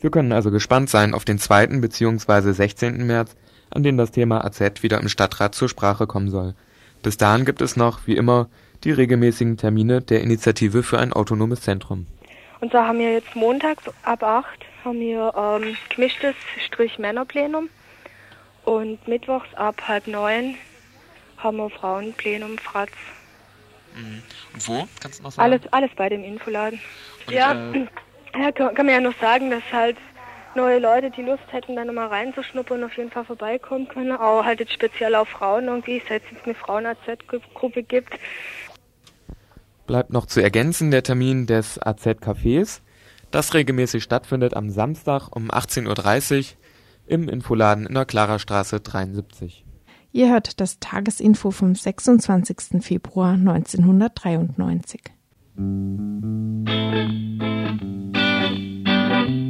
Wir 0.00 0.10
können 0.10 0.32
also 0.32 0.50
gespannt 0.50 0.88
sein 0.88 1.12
auf 1.12 1.24
den 1.24 1.38
2. 1.38 1.66
bzw. 1.66 2.52
16. 2.52 3.06
März, 3.06 3.36
an 3.70 3.82
dem 3.82 3.98
das 3.98 4.10
Thema 4.10 4.44
AZ 4.44 4.82
wieder 4.82 4.98
im 4.98 5.08
Stadtrat 5.08 5.54
zur 5.54 5.68
Sprache 5.68 6.06
kommen 6.06 6.30
soll. 6.30 6.54
Bis 7.02 7.16
dahin 7.16 7.44
gibt 7.44 7.60
es 7.60 7.76
noch, 7.76 8.06
wie 8.06 8.16
immer, 8.16 8.48
die 8.84 8.92
regelmäßigen 8.92 9.58
Termine 9.58 10.00
der 10.00 10.22
Initiative 10.22 10.82
für 10.82 10.98
ein 10.98 11.12
autonomes 11.12 11.60
Zentrum. 11.62 12.06
Und 12.60 12.72
da 12.74 12.86
haben 12.86 12.98
wir 12.98 13.12
jetzt 13.12 13.34
montags 13.36 13.84
ab 14.02 14.22
8 14.22 14.46
haben 14.84 15.00
wir 15.00 15.32
ähm, 15.36 15.76
gemischtes 15.94 16.34
Strich-Männerplenum 16.66 17.68
und 18.64 19.06
mittwochs 19.06 19.52
ab 19.54 19.76
halb 19.86 20.06
neun 20.06 20.56
haben 21.36 21.56
wir 21.58 21.70
Frauenplenum, 21.70 22.58
Fratz. 22.58 22.90
Mhm. 23.94 24.22
Und 24.54 24.68
wo? 24.68 24.88
Kannst 25.00 25.18
du 25.18 25.22
noch 25.24 25.32
sagen? 25.32 25.52
Alles, 25.52 25.72
alles 25.72 25.90
bei 25.96 26.08
dem 26.08 26.22
Infoladen. 26.22 26.80
Und, 27.26 27.32
ja, 27.32 27.72
äh, 27.72 27.86
ja 28.34 28.52
kann, 28.52 28.74
kann 28.74 28.86
man 28.86 28.94
ja 28.94 29.00
noch 29.00 29.18
sagen, 29.20 29.50
dass 29.50 29.62
halt 29.72 29.96
neue 30.54 30.78
Leute, 30.78 31.10
die 31.10 31.22
Lust 31.22 31.44
hätten, 31.50 31.76
da 31.76 31.84
nochmal 31.84 32.08
reinzuschnuppern, 32.08 32.84
auf 32.84 32.96
jeden 32.96 33.10
Fall 33.10 33.24
vorbeikommen 33.24 33.88
können. 33.88 34.12
Auch 34.12 34.44
halt 34.44 34.60
jetzt 34.60 34.72
speziell 34.72 35.14
auf 35.14 35.28
Frauen 35.28 35.66
irgendwie, 35.66 36.02
seit 36.08 36.22
es 36.24 36.44
eine 36.44 36.54
Frauen-AZ-Gruppe 36.54 37.82
gibt. 37.82 38.14
Bleibt 39.86 40.12
noch 40.12 40.26
zu 40.26 40.40
ergänzen 40.40 40.90
der 40.90 41.02
Termin 41.02 41.46
des 41.46 41.80
AZ-Cafés, 41.80 42.80
das 43.30 43.54
regelmäßig 43.54 44.02
stattfindet 44.02 44.54
am 44.54 44.70
Samstag 44.70 45.28
um 45.34 45.50
18.30 45.50 46.38
Uhr 46.38 46.44
im 47.06 47.28
Infoladen 47.28 47.86
in 47.86 47.94
der 47.94 48.04
Klarerstraße 48.04 48.80
73. 48.80 49.64
Ihr 50.12 50.30
hört 50.30 50.60
das 50.60 50.78
Tagesinfo 50.80 51.50
vom 51.50 51.74
26. 51.74 52.82
Februar 52.82 53.32
1993. 53.32 55.02
thank 55.60 56.00
you 59.28 59.49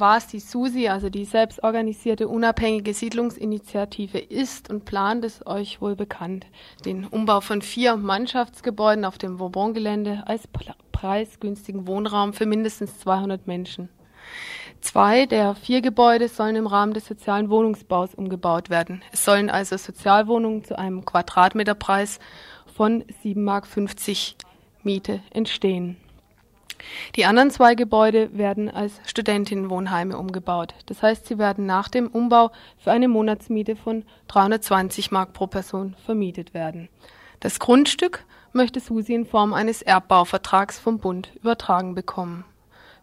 was 0.00 0.26
die 0.26 0.40
SUSI, 0.40 0.88
also 0.88 1.10
die 1.10 1.24
selbstorganisierte 1.24 2.28
unabhängige 2.28 2.94
Siedlungsinitiative, 2.94 4.18
ist 4.18 4.70
und 4.70 4.84
plant, 4.84 5.24
ist 5.24 5.46
euch 5.46 5.80
wohl 5.80 5.96
bekannt. 5.96 6.46
Den 6.84 7.04
Umbau 7.06 7.40
von 7.40 7.62
vier 7.62 7.96
Mannschaftsgebäuden 7.96 9.04
auf 9.04 9.18
dem 9.18 9.38
Vauban-Gelände 9.38 10.24
als 10.26 10.48
preisgünstigen 10.92 11.86
Wohnraum 11.86 12.32
für 12.32 12.46
mindestens 12.46 12.98
200 13.00 13.46
Menschen. 13.46 13.88
Zwei 14.80 15.26
der 15.26 15.54
vier 15.54 15.80
Gebäude 15.80 16.28
sollen 16.28 16.56
im 16.56 16.66
Rahmen 16.66 16.94
des 16.94 17.06
sozialen 17.06 17.50
Wohnungsbaus 17.50 18.14
umgebaut 18.14 18.70
werden. 18.70 19.02
Es 19.12 19.24
sollen 19.24 19.50
also 19.50 19.76
Sozialwohnungen 19.76 20.64
zu 20.64 20.78
einem 20.78 21.04
Quadratmeterpreis 21.04 22.20
von 22.76 23.02
7,50 23.24 23.36
Mark 23.36 23.66
Miete 24.84 25.20
entstehen. 25.30 25.96
Die 27.16 27.24
anderen 27.24 27.50
zwei 27.50 27.74
Gebäude 27.74 28.36
werden 28.36 28.70
als 28.70 29.00
Studentinnenwohnheime 29.04 30.16
umgebaut. 30.16 30.74
Das 30.86 31.02
heißt, 31.02 31.26
sie 31.26 31.38
werden 31.38 31.66
nach 31.66 31.88
dem 31.88 32.08
Umbau 32.08 32.50
für 32.78 32.92
eine 32.92 33.08
Monatsmiete 33.08 33.76
von 33.76 34.04
320 34.28 35.10
Mark 35.10 35.32
pro 35.32 35.46
Person 35.46 35.96
vermietet 36.04 36.54
werden. 36.54 36.88
Das 37.40 37.58
Grundstück 37.58 38.24
möchte 38.52 38.80
Susi 38.80 39.14
in 39.14 39.26
Form 39.26 39.52
eines 39.52 39.82
Erbbauvertrags 39.82 40.78
vom 40.78 40.98
Bund 40.98 41.30
übertragen 41.36 41.94
bekommen. 41.94 42.44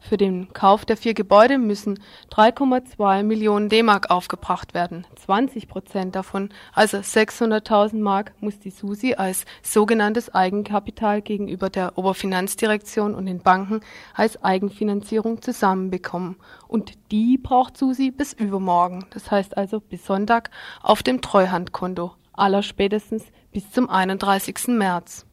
Für 0.07 0.17
den 0.17 0.53
Kauf 0.53 0.85
der 0.85 0.97
vier 0.97 1.15
Gebäude 1.15 1.57
müssen 1.57 1.99
3,2 2.31 3.23
Millionen 3.23 3.69
D-Mark 3.69 4.11
aufgebracht 4.11 4.75
werden. 4.75 5.07
20 5.15 5.67
Prozent 5.67 6.15
davon, 6.15 6.49
also 6.73 6.97
600.000 6.97 7.95
Mark, 7.97 8.33
muss 8.39 8.59
die 8.59 8.69
SUSI 8.69 9.15
als 9.15 9.45
sogenanntes 9.63 10.31
Eigenkapital 10.31 11.23
gegenüber 11.23 11.71
der 11.71 11.97
Oberfinanzdirektion 11.97 13.15
und 13.15 13.25
den 13.25 13.39
Banken 13.39 13.79
als 14.13 14.43
Eigenfinanzierung 14.43 15.41
zusammenbekommen. 15.41 16.35
Und 16.67 16.93
die 17.11 17.39
braucht 17.39 17.75
SUSI 17.75 18.11
bis 18.11 18.31
übermorgen, 18.31 19.07
das 19.09 19.31
heißt 19.31 19.57
also 19.57 19.79
bis 19.79 20.05
Sonntag, 20.05 20.51
auf 20.83 21.01
dem 21.01 21.21
Treuhandkonto, 21.21 22.13
allerspätestens 22.31 23.23
bis 23.51 23.71
zum 23.71 23.89
31. 23.89 24.67
März. 24.67 25.25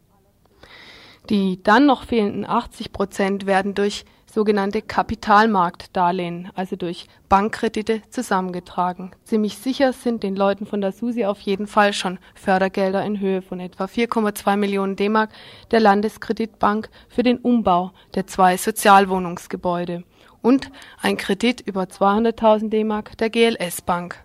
Die 1.28 1.62
dann 1.62 1.84
noch 1.84 2.04
fehlenden 2.04 2.46
80 2.46 2.90
Prozent 2.92 3.44
werden 3.44 3.74
durch 3.74 4.06
sogenannte 4.32 4.80
Kapitalmarktdarlehen, 4.80 6.50
also 6.54 6.74
durch 6.76 7.06
Bankkredite 7.28 8.00
zusammengetragen. 8.08 9.12
Ziemlich 9.24 9.58
sicher 9.58 9.92
sind 9.92 10.22
den 10.22 10.36
Leuten 10.36 10.64
von 10.64 10.80
der 10.80 10.92
SUSI 10.92 11.26
auf 11.26 11.40
jeden 11.40 11.66
Fall 11.66 11.92
schon 11.92 12.18
Fördergelder 12.34 13.04
in 13.04 13.20
Höhe 13.20 13.42
von 13.42 13.60
etwa 13.60 13.84
4,2 13.84 14.56
Millionen 14.56 14.96
D-Mark 14.96 15.30
der 15.70 15.80
Landeskreditbank 15.80 16.88
für 17.08 17.22
den 17.22 17.38
Umbau 17.38 17.92
der 18.14 18.26
zwei 18.26 18.56
Sozialwohnungsgebäude 18.56 20.02
und 20.40 20.70
ein 21.00 21.18
Kredit 21.18 21.60
über 21.60 21.82
200.000 21.82 22.70
D-Mark 22.70 23.18
der 23.18 23.28
GLS 23.28 23.82
Bank. 23.82 24.24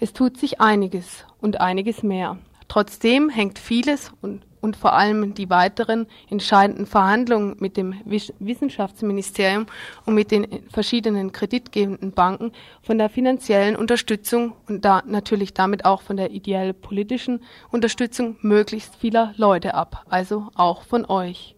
Es 0.00 0.12
tut 0.12 0.36
sich 0.36 0.60
einiges 0.60 1.24
und 1.40 1.60
einiges 1.60 2.02
mehr. 2.02 2.38
Trotzdem 2.68 3.30
hängt 3.30 3.58
vieles 3.58 4.12
und 4.20 4.42
und 4.60 4.76
vor 4.76 4.92
allem 4.92 5.34
die 5.34 5.50
weiteren 5.50 6.06
entscheidenden 6.28 6.86
Verhandlungen 6.86 7.56
mit 7.58 7.76
dem 7.76 7.94
Wissenschaftsministerium 8.04 9.66
und 10.06 10.14
mit 10.14 10.30
den 10.30 10.46
verschiedenen 10.70 11.32
kreditgebenden 11.32 12.12
Banken 12.12 12.52
von 12.82 12.98
der 12.98 13.10
finanziellen 13.10 13.76
Unterstützung 13.76 14.54
und 14.68 14.84
da 14.84 15.02
natürlich 15.06 15.54
damit 15.54 15.84
auch 15.84 16.02
von 16.02 16.16
der 16.16 16.30
ideell 16.30 16.72
politischen 16.72 17.42
Unterstützung 17.70 18.36
möglichst 18.40 18.96
vieler 18.96 19.32
Leute 19.36 19.74
ab, 19.74 20.04
also 20.08 20.48
auch 20.54 20.82
von 20.82 21.04
euch. 21.06 21.54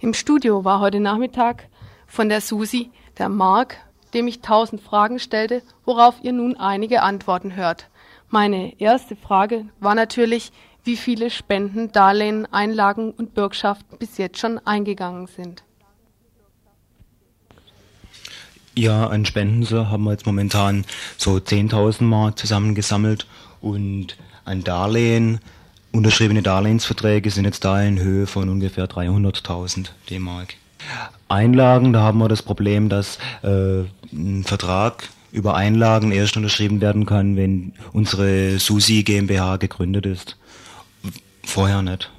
Im 0.00 0.14
Studio 0.14 0.64
war 0.64 0.80
heute 0.80 1.00
Nachmittag 1.00 1.68
von 2.06 2.28
der 2.28 2.40
Susi 2.40 2.90
der 3.18 3.28
Mark, 3.28 3.76
dem 4.12 4.28
ich 4.28 4.40
tausend 4.40 4.80
Fragen 4.80 5.18
stellte, 5.18 5.62
worauf 5.84 6.16
ihr 6.22 6.32
nun 6.32 6.56
einige 6.56 7.02
Antworten 7.02 7.56
hört. 7.56 7.88
Meine 8.28 8.80
erste 8.80 9.16
Frage 9.16 9.66
war 9.80 9.94
natürlich, 9.94 10.52
wie 10.84 10.96
viele 10.96 11.30
Spenden, 11.30 11.92
Darlehen, 11.92 12.46
Einlagen 12.52 13.10
und 13.10 13.34
Bürgschaften 13.34 13.98
bis 13.98 14.18
jetzt 14.18 14.38
schon 14.38 14.58
eingegangen 14.66 15.26
sind. 15.26 15.64
Ja, 18.76 19.06
an 19.06 19.24
Spenden 19.24 19.68
haben 19.88 20.04
wir 20.04 20.12
jetzt 20.12 20.26
momentan 20.26 20.84
so 21.16 21.36
10.000 21.36 22.02
Mal 22.02 22.34
zusammengesammelt 22.34 23.26
und 23.60 24.16
an 24.44 24.64
Darlehen, 24.64 25.40
unterschriebene 25.92 26.42
Darlehensverträge 26.42 27.30
sind 27.30 27.44
jetzt 27.44 27.64
da 27.64 27.80
in 27.80 28.00
Höhe 28.00 28.26
von 28.26 28.48
ungefähr 28.48 28.86
300.000 28.86 29.90
D-Mark. 30.10 30.54
Einlagen, 31.28 31.92
da 31.92 32.02
haben 32.02 32.18
wir 32.18 32.28
das 32.28 32.42
Problem, 32.42 32.88
dass 32.88 33.18
äh, 33.42 33.84
ein 34.12 34.44
Vertrag 34.44 35.08
über 35.30 35.54
Einlagen 35.54 36.12
erst 36.12 36.36
unterschrieben 36.36 36.80
werden 36.80 37.06
kann, 37.06 37.36
wenn 37.36 37.72
unsere 37.92 38.58
Susi 38.58 39.02
GmbH 39.02 39.56
gegründet 39.56 40.06
ist. 40.06 40.36
Vorher 41.46 41.82
nicht. 41.82 42.10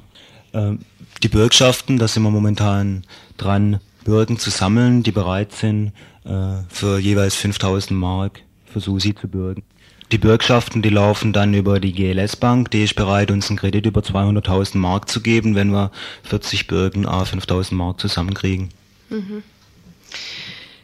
Ähm, 0.54 0.80
die 1.24 1.30
Bürgschaften, 1.30 1.98
da 1.98 2.08
sind 2.08 2.24
wir 2.24 2.32
momentan 2.32 3.04
dran, 3.38 3.80
Bürgen 4.04 4.38
zu 4.38 4.50
sammeln, 4.50 5.04
die 5.04 5.12
bereit 5.12 5.52
sind, 5.54 5.92
äh, 6.24 6.62
für 6.70 7.00
jeweils 7.00 7.36
5000 7.36 8.00
Mark 8.00 8.42
für 8.72 8.80
Susi 8.80 9.16
zu 9.16 9.28
bürgen. 9.28 9.64
Die 10.12 10.20
Bürgschaften, 10.20 10.84
die 10.84 10.90
laufen 10.90 11.34
dann 11.34 11.54
über 11.54 11.80
die 11.80 11.92
GLS 11.92 12.36
Bank, 12.36 12.70
die 12.72 12.84
ist 12.84 12.96
bereit, 12.96 13.32
uns 13.32 13.50
einen 13.50 13.58
Kredit 13.58 13.88
über 13.88 14.02
200.000 14.02 14.78
Mark 14.78 15.10
zu 15.10 15.22
geben, 15.22 15.56
wenn 15.56 15.72
wir 15.72 15.92
40 16.24 16.68
Bürgen 16.68 17.08
a 17.08 17.24
5.000 17.24 17.74
Mark 17.74 18.00
zusammenkriegen. 18.00 18.70
Mhm. 19.10 19.42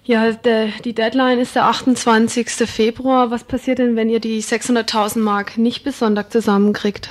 Ja, 0.03 0.31
der, 0.31 0.69
die 0.83 0.93
Deadline 0.93 1.39
ist 1.39 1.55
der 1.55 1.65
28. 1.67 2.49
Februar. 2.67 3.29
Was 3.29 3.43
passiert 3.43 3.77
denn, 3.77 3.95
wenn 3.95 4.09
ihr 4.09 4.19
die 4.19 4.41
600.000 4.41 5.19
Mark 5.19 5.57
nicht 5.57 5.83
bis 5.83 5.99
Sonntag 5.99 6.31
zusammenkriegt? 6.31 7.09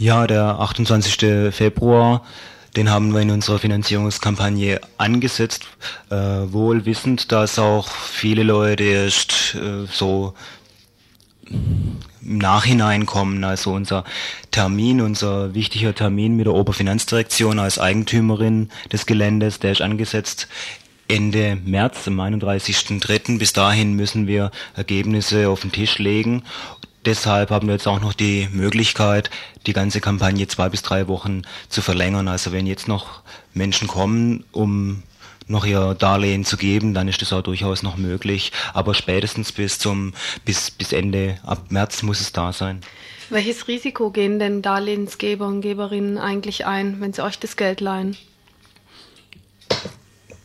Ja, 0.00 0.26
der 0.26 0.58
28. 0.58 1.52
Februar, 1.54 2.24
den 2.74 2.88
haben 2.88 3.12
wir 3.12 3.20
in 3.20 3.30
unserer 3.30 3.58
Finanzierungskampagne 3.58 4.80
angesetzt, 4.96 5.66
äh, 6.08 6.14
wohl 6.16 6.86
wissend, 6.86 7.32
dass 7.32 7.58
auch 7.58 7.86
viele 7.86 8.42
Leute 8.42 8.82
erst 8.82 9.56
äh, 9.56 9.84
so 9.92 10.32
im 11.50 12.38
Nachhinein 12.38 13.04
kommen. 13.04 13.44
Also 13.44 13.74
unser 13.74 14.04
Termin, 14.50 15.02
unser 15.02 15.52
wichtiger 15.52 15.94
Termin 15.94 16.34
mit 16.34 16.46
der 16.46 16.54
Oberfinanzdirektion 16.54 17.58
als 17.58 17.78
Eigentümerin 17.78 18.70
des 18.90 19.04
Geländes, 19.04 19.58
der 19.58 19.72
ist 19.72 19.82
angesetzt 19.82 20.48
Ende 21.10 21.58
März, 21.64 22.06
am 22.06 22.20
31.03. 22.20 23.38
Bis 23.38 23.52
dahin 23.52 23.94
müssen 23.94 24.28
wir 24.28 24.52
Ergebnisse 24.76 25.48
auf 25.48 25.62
den 25.62 25.72
Tisch 25.72 25.98
legen. 25.98 26.44
Deshalb 27.06 27.50
haben 27.50 27.66
wir 27.66 27.74
jetzt 27.74 27.88
auch 27.88 28.00
noch 28.00 28.12
die 28.12 28.48
Möglichkeit, 28.52 29.30
die 29.66 29.72
ganze 29.72 30.00
Kampagne 30.00 30.46
zwei 30.48 30.68
bis 30.68 30.82
drei 30.82 31.08
Wochen 31.08 31.42
zu 31.68 31.80
verlängern. 31.80 32.28
Also 32.28 32.52
wenn 32.52 32.66
jetzt 32.66 32.88
noch 32.88 33.22
Menschen 33.54 33.88
kommen, 33.88 34.44
um 34.52 35.02
noch 35.46 35.64
ihr 35.64 35.94
Darlehen 35.94 36.44
zu 36.44 36.56
geben, 36.56 36.94
dann 36.94 37.08
ist 37.08 37.22
das 37.22 37.32
auch 37.32 37.42
durchaus 37.42 37.82
noch 37.82 37.96
möglich. 37.96 38.52
Aber 38.74 38.94
spätestens 38.94 39.50
bis 39.52 39.78
zum 39.78 40.12
bis 40.44 40.70
bis 40.70 40.92
Ende 40.92 41.38
ab 41.42 41.70
März 41.70 42.02
muss 42.02 42.20
es 42.20 42.32
da 42.32 42.52
sein. 42.52 42.80
Welches 43.30 43.68
Risiko 43.68 44.10
gehen 44.10 44.38
denn 44.38 44.60
Darlehensgeber 44.60 45.46
und 45.46 45.60
Geberinnen 45.60 46.18
eigentlich 46.18 46.66
ein, 46.66 47.00
wenn 47.00 47.12
sie 47.12 47.22
euch 47.22 47.38
das 47.38 47.56
Geld 47.56 47.80
leihen? 47.80 48.16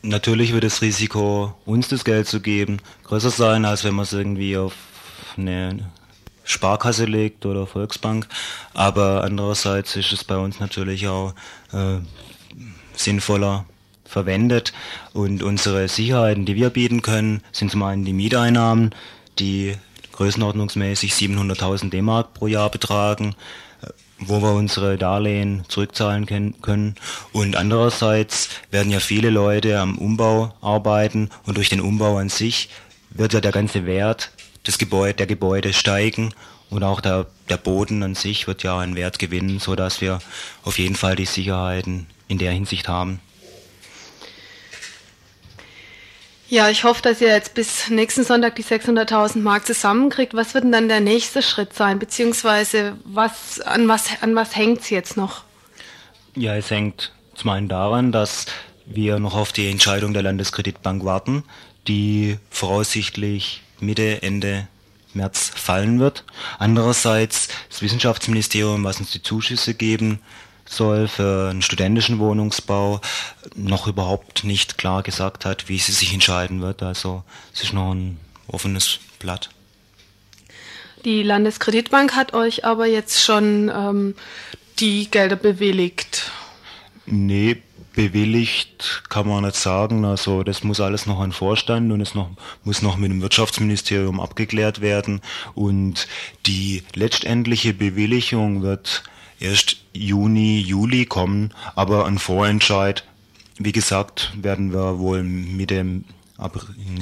Natürlich 0.02 0.52
wird 0.52 0.62
das 0.62 0.82
Risiko, 0.82 1.54
uns 1.64 1.88
das 1.88 2.04
Geld 2.04 2.28
zu 2.28 2.40
geben, 2.40 2.78
größer 3.04 3.30
sein, 3.30 3.64
als 3.64 3.82
wenn 3.82 3.94
man 3.94 4.04
es 4.04 4.12
irgendwie 4.12 4.56
auf 4.56 4.72
eine 5.36 5.90
Sparkasse 6.46 7.04
legt 7.04 7.44
oder 7.44 7.66
Volksbank. 7.66 8.26
Aber 8.72 9.22
andererseits 9.24 9.96
ist 9.96 10.12
es 10.12 10.24
bei 10.24 10.36
uns 10.36 10.60
natürlich 10.60 11.08
auch 11.08 11.34
äh, 11.72 11.98
sinnvoller, 12.94 13.66
verwendet. 14.04 14.72
Und 15.12 15.42
unsere 15.42 15.88
Sicherheiten, 15.88 16.46
die 16.46 16.54
wir 16.54 16.70
bieten 16.70 17.02
können, 17.02 17.42
sind 17.52 17.70
zum 17.70 17.82
einen 17.82 18.04
die 18.04 18.12
Mieteinnahmen, 18.12 18.94
die 19.38 19.74
größenordnungsmäßig 20.12 21.12
700.000 21.12 21.90
D-Mark 21.90 22.32
pro 22.32 22.46
Jahr 22.46 22.70
betragen, 22.70 23.34
äh, 23.82 23.88
wo 24.18 24.40
wir 24.40 24.52
unsere 24.52 24.96
Darlehen 24.96 25.64
zurückzahlen 25.68 26.26
können. 26.26 26.94
Und 27.32 27.56
andererseits 27.56 28.48
werden 28.70 28.90
ja 28.90 29.00
viele 29.00 29.30
Leute 29.30 29.78
am 29.78 29.98
Umbau 29.98 30.54
arbeiten 30.62 31.30
und 31.44 31.56
durch 31.56 31.68
den 31.68 31.80
Umbau 31.80 32.16
an 32.16 32.28
sich 32.28 32.70
wird 33.10 33.32
ja 33.32 33.40
der 33.40 33.52
ganze 33.52 33.86
Wert 33.86 34.30
des 34.66 34.78
Gebäude, 34.78 35.14
der 35.14 35.26
Gebäude 35.26 35.72
steigen 35.72 36.34
und 36.70 36.82
auch 36.82 37.00
der, 37.00 37.26
der 37.48 37.56
Boden 37.56 38.02
an 38.02 38.14
sich 38.14 38.46
wird 38.46 38.62
ja 38.62 38.78
einen 38.78 38.96
Wert 38.96 39.18
gewinnen, 39.18 39.58
so 39.58 39.76
dass 39.76 40.00
wir 40.00 40.18
auf 40.64 40.78
jeden 40.78 40.96
Fall 40.96 41.16
die 41.16 41.26
Sicherheiten 41.26 42.06
in 42.28 42.38
der 42.38 42.52
Hinsicht 42.52 42.88
haben. 42.88 43.20
Ja, 46.48 46.68
ich 46.70 46.84
hoffe, 46.84 47.02
dass 47.02 47.20
ihr 47.20 47.28
jetzt 47.28 47.54
bis 47.54 47.90
nächsten 47.90 48.22
Sonntag 48.22 48.54
die 48.54 48.62
600.000 48.62 49.38
Mark 49.38 49.66
zusammenkriegt. 49.66 50.32
Was 50.34 50.54
wird 50.54 50.62
denn 50.62 50.72
dann 50.72 50.88
der 50.88 51.00
nächste 51.00 51.42
Schritt 51.42 51.74
sein? 51.74 51.98
Beziehungsweise 51.98 52.96
was, 53.04 53.60
an 53.60 53.88
was, 53.88 54.22
an 54.22 54.36
was 54.36 54.54
hängt 54.54 54.82
es 54.82 54.90
jetzt 54.90 55.16
noch? 55.16 55.42
Ja, 56.36 56.54
es 56.54 56.70
hängt 56.70 57.12
zum 57.34 57.50
einen 57.50 57.68
daran, 57.68 58.12
dass 58.12 58.46
wir 58.84 59.18
noch 59.18 59.34
auf 59.34 59.52
die 59.52 59.68
Entscheidung 59.68 60.12
der 60.12 60.22
Landeskreditbank 60.22 61.04
warten, 61.04 61.42
die 61.88 62.38
voraussichtlich 62.50 63.62
Mitte, 63.80 64.22
Ende 64.22 64.68
März 65.14 65.50
fallen 65.54 65.98
wird. 65.98 66.24
Andererseits 66.58 67.48
das 67.68 67.82
Wissenschaftsministerium, 67.82 68.84
was 68.84 69.00
uns 69.00 69.10
die 69.10 69.22
Zuschüsse 69.22 69.74
geben 69.74 70.20
soll 70.68 71.08
für 71.08 71.50
einen 71.50 71.62
studentischen 71.62 72.18
Wohnungsbau, 72.18 73.00
noch 73.54 73.86
überhaupt 73.86 74.44
nicht 74.44 74.78
klar 74.78 75.02
gesagt 75.02 75.44
hat, 75.44 75.68
wie 75.68 75.78
sie 75.78 75.92
sich 75.92 76.12
entscheiden 76.12 76.60
wird. 76.60 76.82
Also 76.82 77.22
es 77.54 77.62
ist 77.62 77.72
noch 77.72 77.92
ein 77.92 78.18
offenes 78.48 78.98
Blatt. 79.18 79.50
Die 81.04 81.22
Landeskreditbank 81.22 82.14
hat 82.16 82.34
euch 82.34 82.64
aber 82.64 82.86
jetzt 82.86 83.22
schon 83.22 83.70
ähm, 83.72 84.14
die 84.80 85.08
Gelder 85.10 85.36
bewilligt. 85.36 86.32
Nee, 87.06 87.62
bewilligt 87.96 89.02
kann 89.08 89.26
man 89.26 89.42
nicht 89.42 89.56
sagen. 89.56 90.04
Also 90.04 90.44
das 90.44 90.62
muss 90.62 90.78
alles 90.78 91.06
noch 91.06 91.18
an 91.18 91.32
Vorstand 91.32 91.90
und 91.90 92.00
es 92.00 92.14
noch, 92.14 92.30
muss 92.62 92.82
noch 92.82 92.96
mit 92.96 93.10
dem 93.10 93.20
Wirtschaftsministerium 93.22 94.20
abgeklärt 94.20 94.80
werden. 94.80 95.20
Und 95.54 96.06
die 96.46 96.84
letztendliche 96.94 97.74
Bewilligung 97.74 98.62
wird 98.62 99.02
erst 99.40 99.78
Juni, 99.92 100.60
Juli 100.60 101.06
kommen, 101.06 101.52
aber 101.74 102.06
ein 102.06 102.18
Vorentscheid, 102.18 103.04
wie 103.58 103.72
gesagt, 103.72 104.32
werden 104.40 104.72
wir 104.72 105.00
wohl 105.00 105.24
mit 105.24 105.70
dem 105.70 106.04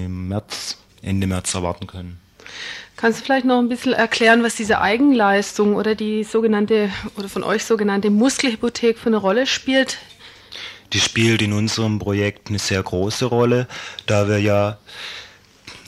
März, 0.08 0.78
Ende 1.02 1.26
März 1.26 1.54
erwarten 1.54 1.86
können. 1.86 2.20
Kannst 2.96 3.20
du 3.20 3.24
vielleicht 3.24 3.44
noch 3.44 3.58
ein 3.58 3.68
bisschen 3.68 3.92
erklären, 3.92 4.44
was 4.44 4.54
diese 4.54 4.80
Eigenleistung 4.80 5.74
oder 5.74 5.96
die 5.96 6.22
sogenannte 6.22 6.90
oder 7.16 7.28
von 7.28 7.42
euch 7.42 7.64
sogenannte 7.64 8.10
Muskelhypothek 8.10 8.98
für 8.98 9.08
eine 9.08 9.16
Rolle 9.16 9.46
spielt? 9.46 9.98
Die 10.94 11.00
spielt 11.00 11.42
in 11.42 11.52
unserem 11.52 11.98
Projekt 11.98 12.48
eine 12.48 12.58
sehr 12.58 12.82
große 12.82 13.26
Rolle, 13.26 13.68
da 14.06 14.28
wir 14.28 14.38
ja 14.38 14.78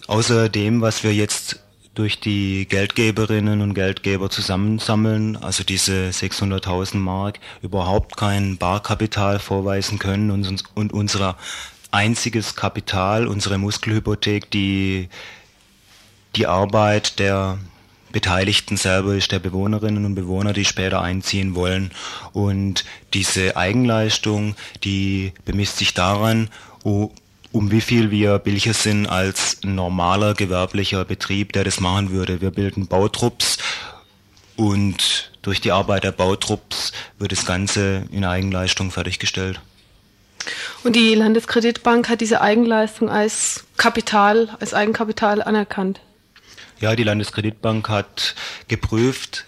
außer 0.08 0.48
dem, 0.48 0.82
was 0.82 1.04
wir 1.04 1.14
jetzt 1.14 1.60
durch 1.94 2.20
die 2.20 2.66
Geldgeberinnen 2.68 3.62
und 3.62 3.72
Geldgeber 3.72 4.28
zusammensammeln, 4.28 5.36
also 5.36 5.64
diese 5.64 6.10
600.000 6.10 6.98
Mark, 6.98 7.40
überhaupt 7.62 8.16
kein 8.16 8.58
Barkapital 8.58 9.38
vorweisen 9.38 9.98
können. 9.98 10.30
Und, 10.30 10.64
und 10.74 10.92
unser 10.92 11.36
einziges 11.90 12.54
Kapital, 12.54 13.26
unsere 13.26 13.56
Muskelhypothek, 13.56 14.50
die 14.50 15.08
die 16.34 16.46
Arbeit 16.46 17.18
der 17.18 17.58
Beteiligten 18.16 18.78
selber 18.78 19.14
ist, 19.14 19.30
der 19.30 19.40
Bewohnerinnen 19.40 20.06
und 20.06 20.14
Bewohner, 20.14 20.54
die 20.54 20.64
später 20.64 21.02
einziehen 21.02 21.54
wollen. 21.54 21.90
Und 22.32 22.86
diese 23.12 23.58
Eigenleistung, 23.58 24.56
die 24.84 25.34
bemisst 25.44 25.76
sich 25.76 25.92
daran, 25.92 26.48
um 26.82 27.10
wie 27.52 27.82
viel 27.82 28.10
wir 28.10 28.38
billiger 28.38 28.72
sind 28.72 29.06
als 29.06 29.58
normaler 29.64 30.32
gewerblicher 30.32 31.04
Betrieb, 31.04 31.52
der 31.52 31.64
das 31.64 31.78
machen 31.78 32.10
würde. 32.10 32.40
Wir 32.40 32.52
bilden 32.52 32.86
Bautrupps 32.86 33.58
und 34.56 35.30
durch 35.42 35.60
die 35.60 35.72
Arbeit 35.72 36.04
der 36.04 36.12
Bautrupps 36.12 36.92
wird 37.18 37.32
das 37.32 37.44
Ganze 37.44 38.04
in 38.10 38.24
Eigenleistung 38.24 38.90
fertiggestellt. 38.90 39.60
Und 40.84 40.96
die 40.96 41.14
Landeskreditbank 41.14 42.08
hat 42.08 42.22
diese 42.22 42.40
Eigenleistung 42.40 43.10
als 43.10 43.66
Kapital, 43.76 44.56
als 44.58 44.72
Eigenkapital 44.72 45.42
anerkannt? 45.42 46.00
Ja, 46.80 46.94
die 46.94 47.04
Landeskreditbank 47.04 47.88
hat 47.88 48.34
geprüft, 48.68 49.46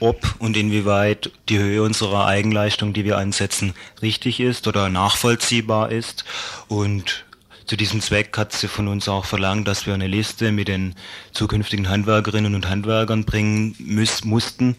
ob 0.00 0.34
und 0.38 0.56
inwieweit 0.56 1.30
die 1.48 1.58
Höhe 1.58 1.82
unserer 1.82 2.26
Eigenleistung, 2.26 2.92
die 2.92 3.04
wir 3.04 3.18
ansetzen, 3.18 3.74
richtig 4.02 4.40
ist 4.40 4.66
oder 4.66 4.88
nachvollziehbar 4.88 5.90
ist. 5.90 6.24
Und 6.68 7.24
zu 7.66 7.76
diesem 7.76 8.00
Zweck 8.00 8.36
hat 8.36 8.52
sie 8.52 8.68
von 8.68 8.88
uns 8.88 9.08
auch 9.08 9.24
verlangt, 9.24 9.66
dass 9.68 9.86
wir 9.86 9.94
eine 9.94 10.06
Liste 10.06 10.52
mit 10.52 10.68
den 10.68 10.94
zukünftigen 11.32 11.88
Handwerkerinnen 11.88 12.54
und 12.54 12.68
Handwerkern 12.68 13.24
bringen 13.24 13.74
müß, 13.78 14.24
mussten, 14.24 14.76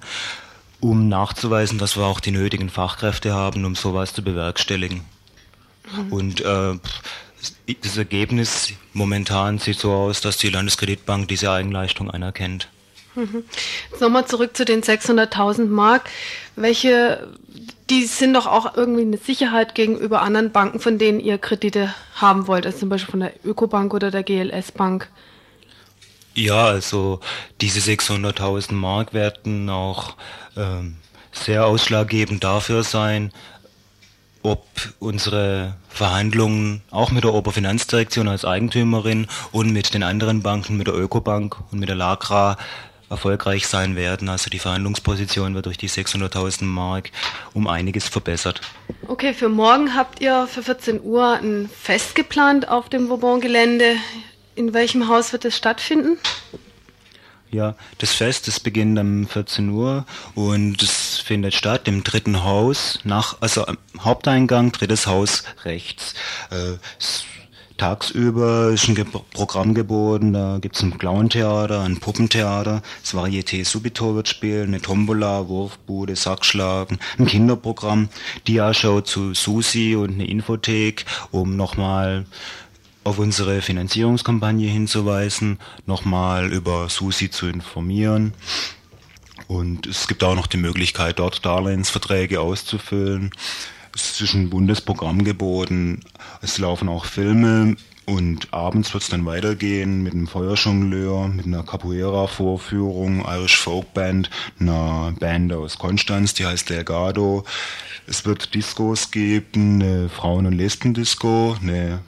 um 0.80 1.10
nachzuweisen, 1.10 1.80
dass 1.80 1.98
wir 1.98 2.06
auch 2.06 2.20
die 2.20 2.32
nötigen 2.32 2.70
Fachkräfte 2.70 3.34
haben, 3.34 3.66
um 3.66 3.76
sowas 3.76 4.14
zu 4.14 4.24
bewerkstelligen. 4.24 5.02
Mhm. 5.92 6.14
Und 6.14 6.42
äh, 6.42 6.76
das 7.82 7.98
Ergebnis 7.98 8.74
momentan 8.94 9.60
sieht 9.60 9.80
so 9.80 9.92
aus, 9.92 10.22
dass 10.22 10.38
die 10.38 10.50
Landeskreditbank 10.50 11.28
diese 11.28 11.52
Eigenleistung 11.52 12.10
anerkennt. 12.10 12.68
Mhm. 13.16 13.44
Jetzt 13.92 14.02
nochmal 14.02 14.26
zurück 14.28 14.56
zu 14.56 14.64
den 14.64 14.84
600.000 14.84 15.66
Mark. 15.66 16.10
Welche, 16.56 17.28
die 17.90 18.06
sind 18.06 18.34
doch 18.34 18.46
auch 18.46 18.78
irgendwie 18.78 19.02
eine 19.02 19.18
Sicherheit 19.18 19.76
gegenüber 19.76 20.22
anderen 20.22 20.52
Banken, 20.52 20.80
von 20.80 20.98
denen 20.98 21.20
ihr 21.20 21.38
Kredite 21.38 21.94
haben 22.16 22.48
wollt, 22.48 22.66
also 22.66 22.80
zum 22.80 22.90
Beispiel 22.90 23.12
von 23.12 23.20
der 23.22 23.34
Ökobank 23.44 23.94
oder 23.94 24.12
der 24.12 24.24
GLS 24.24 24.72
Bank. 24.72 25.10
Ja, 26.36 26.66
also 26.66 27.20
diese 27.62 27.80
600.000 27.80 28.74
Mark 28.74 29.14
werden 29.14 29.70
auch 29.72 30.16
ähm, 30.56 30.98
sehr 31.32 31.66
ausschlaggebend 31.66 32.44
dafür 32.44 32.84
sein, 32.84 33.32
ob 34.48 34.66
unsere 35.00 35.76
Verhandlungen 35.90 36.82
auch 36.90 37.12
mit 37.12 37.26
der 37.26 37.34
Oberfinanzdirektion 37.34 38.28
als 38.28 38.46
Eigentümerin 38.46 39.28
und 39.52 39.72
mit 39.72 39.94
den 39.94 40.04
anderen 40.04 40.42
Banken, 40.42 40.78
mit 40.78 40.88
der 40.88 40.96
Ökobank 40.96 41.58
und 41.72 41.80
mit 41.80 41.90
der 41.90 41.98
LAGRA 41.98 42.58
erfolgreich 43.10 43.68
sein 43.68 43.96
werden. 43.96 44.30
Also 44.30 44.50
die 44.50 44.60
Verhandlungsposition 44.60 45.54
wird 45.54 45.66
durch 45.66 45.78
die 45.78 45.90
600.000 45.90 46.64
Mark 46.64 47.12
um 47.54 47.68
einiges 47.68 48.08
verbessert. 48.08 48.62
Okay, 49.08 49.34
für 49.34 49.50
morgen 49.50 49.96
habt 49.96 50.22
ihr 50.22 50.48
für 50.48 50.64
14 50.64 51.02
Uhr 51.02 51.34
ein 51.34 51.70
Fest 51.70 52.16
geplant 52.16 52.70
auf 52.70 52.90
dem 52.90 53.10
Vauban-Gelände. 53.10 53.96
In 54.56 54.74
welchem 54.74 55.08
Haus 55.08 55.34
wird 55.34 55.46
es 55.46 55.56
stattfinden? 55.58 56.18
Ja, 57.50 57.76
das 58.00 58.12
Fest, 58.12 58.48
das 58.48 58.60
beginnt 58.60 59.00
um 59.00 59.26
14 59.26 59.70
Uhr 59.70 60.06
und 60.36 60.82
es 60.84 61.20
findet 61.20 61.54
statt 61.54 61.88
im 61.88 62.04
dritten 62.04 62.44
Haus, 62.44 63.00
nach, 63.06 63.38
also 63.40 63.66
Haupteingang, 64.00 64.74
drittes 64.74 65.08
Haus 65.08 65.44
rechts. 65.64 66.14
Äh, 66.52 66.74
tagsüber 67.78 68.72
ist 68.72 68.90
ein 68.90 68.96
Ge 68.96 69.06
Programm 69.34 69.74
geboten, 69.74 70.34
da 70.34 70.58
gibt 70.60 70.76
es 70.76 70.82
ein 70.82 70.98
Clowntheater, 70.98 71.82
ein 71.82 72.00
Puppentheater, 72.00 72.82
das 73.02 73.14
Varieté 73.14 73.64
Subito 73.64 74.16
wird 74.16 74.28
spielen, 74.28 74.70
eine 74.70 74.82
Tombola, 74.82 75.48
Wurfbude, 75.48 76.16
Sackschlagen, 76.16 77.00
ein 77.18 77.28
Kinderprogramm, 77.28 78.10
Dia-Show 78.48 79.02
zu 79.02 79.34
Susi 79.34 79.96
und 79.96 80.16
eine 80.16 80.28
Infothek, 80.28 81.06
um 81.32 81.56
nochmal 81.56 82.26
auf 83.08 83.20
unsere 83.20 83.62
Finanzierungskampagne 83.62 84.68
hinzuweisen, 84.68 85.60
nochmal 85.86 86.52
über 86.52 86.90
Susi 86.90 87.32
zu 87.32 87.48
informieren. 87.48 88.34
Und 89.48 89.88
es 89.88 90.10
gibt 90.10 90.26
auch 90.26 90.36
noch 90.36 90.48
die 90.48 90.58
Möglichkeit, 90.58 91.20
dort 91.20 91.46
Darlehensverträge 91.46 92.42
auszufüllen. 92.42 93.32
Es 93.96 94.20
ist 94.20 94.34
ein 94.34 94.50
Bundesprogramm 94.50 95.24
geboten. 95.24 96.02
Es 96.42 96.58
laufen 96.58 96.90
auch 96.90 97.06
Filme 97.06 97.78
und 98.06 98.54
abends 98.54 98.94
wird 98.94 99.04
es 99.04 99.10
dann 99.10 99.26
weitergehen 99.26 100.04
mit 100.04 100.14
einem 100.14 100.28
Feuerjongleur, 100.28 101.30
mit 101.30 101.46
einer 101.46 101.64
Capoeira-Vorführung, 101.64 103.26
Irish 103.26 103.58
Folk 103.58 103.94
Band, 103.94 104.30
einer 104.60 105.14
Band 105.18 105.54
aus 105.54 105.78
Konstanz, 105.78 106.34
die 106.34 106.46
heißt 106.46 106.70
Delgado. 106.70 107.46
Es 108.06 108.26
wird 108.26 108.54
Discos 108.54 109.12
geben, 109.12 109.82
eine 109.82 110.10
Frauen- 110.10 110.46
und 110.46 110.54
Lesben-Disco, 110.54 111.56
eine 111.62 112.00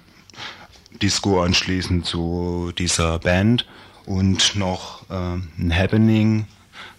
Disco 1.01 1.41
anschließend 1.41 2.05
zu 2.05 2.71
dieser 2.77 3.19
Band 3.19 3.65
und 4.05 4.55
noch 4.55 5.09
äh, 5.09 5.13
ein 5.13 5.73
Happening 5.75 6.47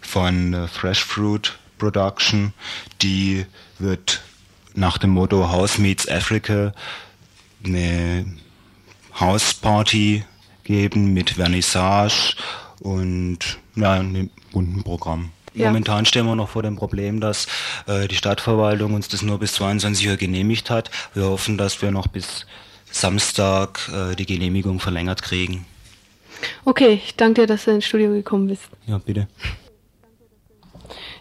von 0.00 0.54
äh, 0.54 0.68
Fresh 0.68 1.04
Fruit 1.04 1.58
Production, 1.78 2.52
die 3.02 3.46
wird 3.78 4.22
nach 4.74 4.98
dem 4.98 5.10
Motto 5.10 5.50
House 5.50 5.78
Meets 5.78 6.08
Africa 6.08 6.72
eine 7.64 8.26
House 9.18 9.54
Party 9.54 10.24
geben 10.64 11.12
mit 11.12 11.30
Vernissage 11.30 12.36
und 12.80 13.58
ja, 13.76 13.94
einem 13.94 14.30
bunten 14.52 14.82
Programm. 14.82 15.30
Ja. 15.52 15.66
Momentan 15.66 16.06
stehen 16.06 16.26
wir 16.26 16.36
noch 16.36 16.50
vor 16.50 16.62
dem 16.62 16.76
Problem, 16.76 17.20
dass 17.20 17.46
äh, 17.86 18.06
die 18.06 18.14
Stadtverwaltung 18.14 18.94
uns 18.94 19.08
das 19.08 19.22
nur 19.22 19.38
bis 19.38 19.54
22 19.54 20.08
Uhr 20.08 20.16
genehmigt 20.16 20.70
hat. 20.70 20.90
Wir 21.12 21.24
hoffen, 21.24 21.58
dass 21.58 21.82
wir 21.82 21.90
noch 21.90 22.06
bis 22.06 22.46
Samstag 22.90 23.90
äh, 23.92 24.16
die 24.16 24.26
Genehmigung 24.26 24.80
verlängert 24.80 25.22
kriegen. 25.22 25.66
Okay, 26.64 27.00
ich 27.04 27.16
danke 27.16 27.42
dir, 27.42 27.46
dass 27.46 27.64
du 27.64 27.72
ins 27.72 27.84
Studio 27.84 28.10
gekommen 28.10 28.48
bist. 28.48 28.68
Ja, 28.86 28.98
bitte. 28.98 29.28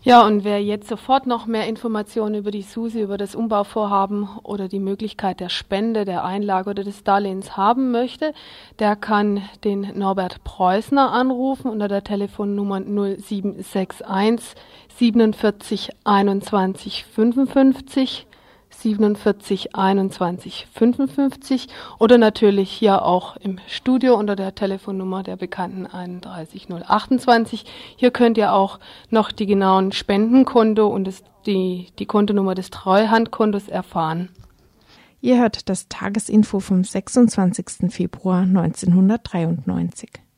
Ja, 0.01 0.25
und 0.25 0.45
wer 0.45 0.63
jetzt 0.63 0.87
sofort 0.87 1.27
noch 1.27 1.45
mehr 1.45 1.67
Informationen 1.67 2.35
über 2.35 2.51
die 2.51 2.61
SUSI, 2.61 3.01
über 3.01 3.17
das 3.17 3.35
Umbauvorhaben 3.35 4.29
oder 4.43 4.69
die 4.69 4.79
Möglichkeit 4.79 5.41
der 5.41 5.49
Spende, 5.49 6.05
der 6.05 6.23
Einlage 6.23 6.69
oder 6.69 6.85
des 6.85 7.03
Darlehens 7.03 7.57
haben 7.57 7.91
möchte, 7.91 8.33
der 8.79 8.95
kann 8.95 9.41
den 9.65 9.97
Norbert 9.99 10.43
Preußner 10.45 11.11
anrufen 11.11 11.69
unter 11.69 11.89
der 11.89 12.05
Telefonnummer 12.05 12.79
0761 12.79 14.55
47 14.97 15.89
21 16.05 17.05
55 17.05 18.25
47 18.81 19.75
21 19.75 20.67
55 20.73 21.67
oder 21.99 22.17
natürlich 22.17 22.71
hier 22.71 23.03
auch 23.03 23.35
im 23.37 23.59
Studio 23.67 24.15
unter 24.15 24.35
der 24.35 24.55
Telefonnummer 24.55 25.23
der 25.23 25.35
bekannten 25.35 25.85
31028. 25.85 27.65
Hier 27.95 28.11
könnt 28.11 28.37
ihr 28.37 28.53
auch 28.53 28.79
noch 29.09 29.31
die 29.31 29.45
genauen 29.45 29.91
Spendenkonto 29.91 30.87
und 30.87 31.05
das, 31.05 31.23
die, 31.45 31.87
die 31.99 32.05
Kontonummer 32.05 32.55
des 32.55 32.69
Treuhandkontos 32.69 33.67
erfahren. 33.67 34.29
Ihr 35.21 35.37
hört 35.39 35.67
das 35.67 35.89
Tagesinfo 35.89 36.61
vom 36.61 36.83
26. 36.83 37.91
Februar 37.91 38.41
1993. 38.43 40.28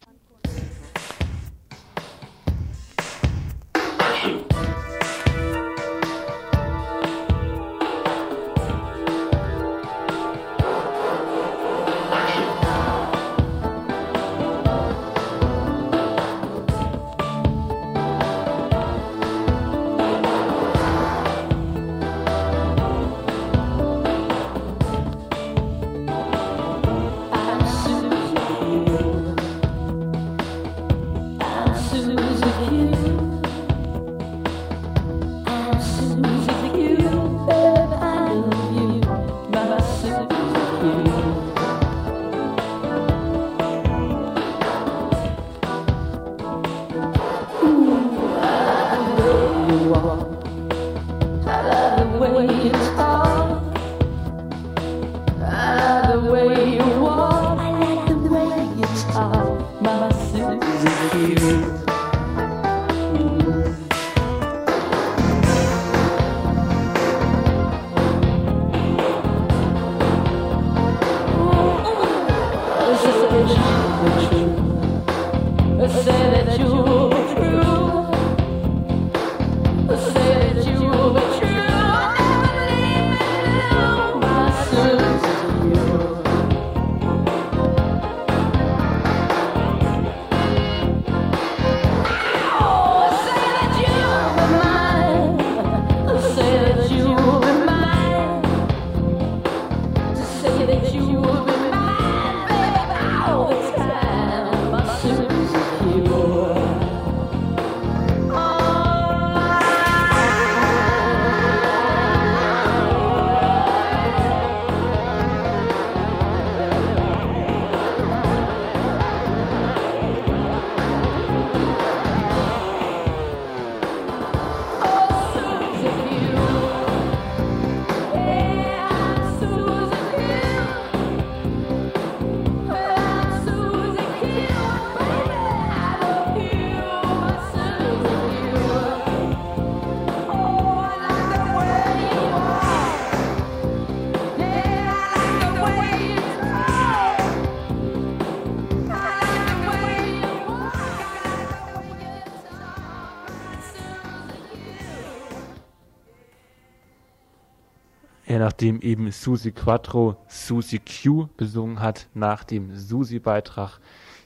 nachdem 158.62 158.82
eben 158.82 159.10
Susi 159.12 159.52
Quattro 159.52 160.18
Susi 160.28 160.78
Q 160.78 161.30
besungen 161.36 161.80
hat, 161.80 162.06
nach 162.14 162.44
dem 162.44 162.76
Susi-Beitrag 162.76 163.80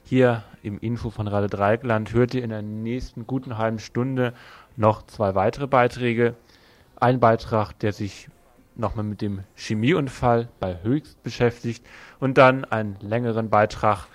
hier 0.03 0.43
im 0.61 0.77
Info 0.79 1.09
von 1.09 1.29
Radio 1.29 1.47
Dreieckland, 1.47 2.11
hört 2.11 2.33
ihr 2.33 2.43
in 2.43 2.49
der 2.49 2.61
nächsten 2.61 3.27
guten 3.27 3.57
halben 3.57 3.79
Stunde 3.79 4.33
noch 4.75 5.03
zwei 5.03 5.35
weitere 5.35 5.67
Beiträge. 5.67 6.35
Ein 6.97 7.21
Beitrag, 7.21 7.79
der 7.79 7.93
sich 7.93 8.27
nochmal 8.75 9.05
mit 9.05 9.21
dem 9.21 9.45
Chemieunfall 9.55 10.49
bei 10.59 10.83
Höchst 10.83 11.23
beschäftigt 11.23 11.85
und 12.19 12.37
dann 12.37 12.65
einen 12.65 12.97
längeren 12.99 13.49
Beitrag, 13.49 14.07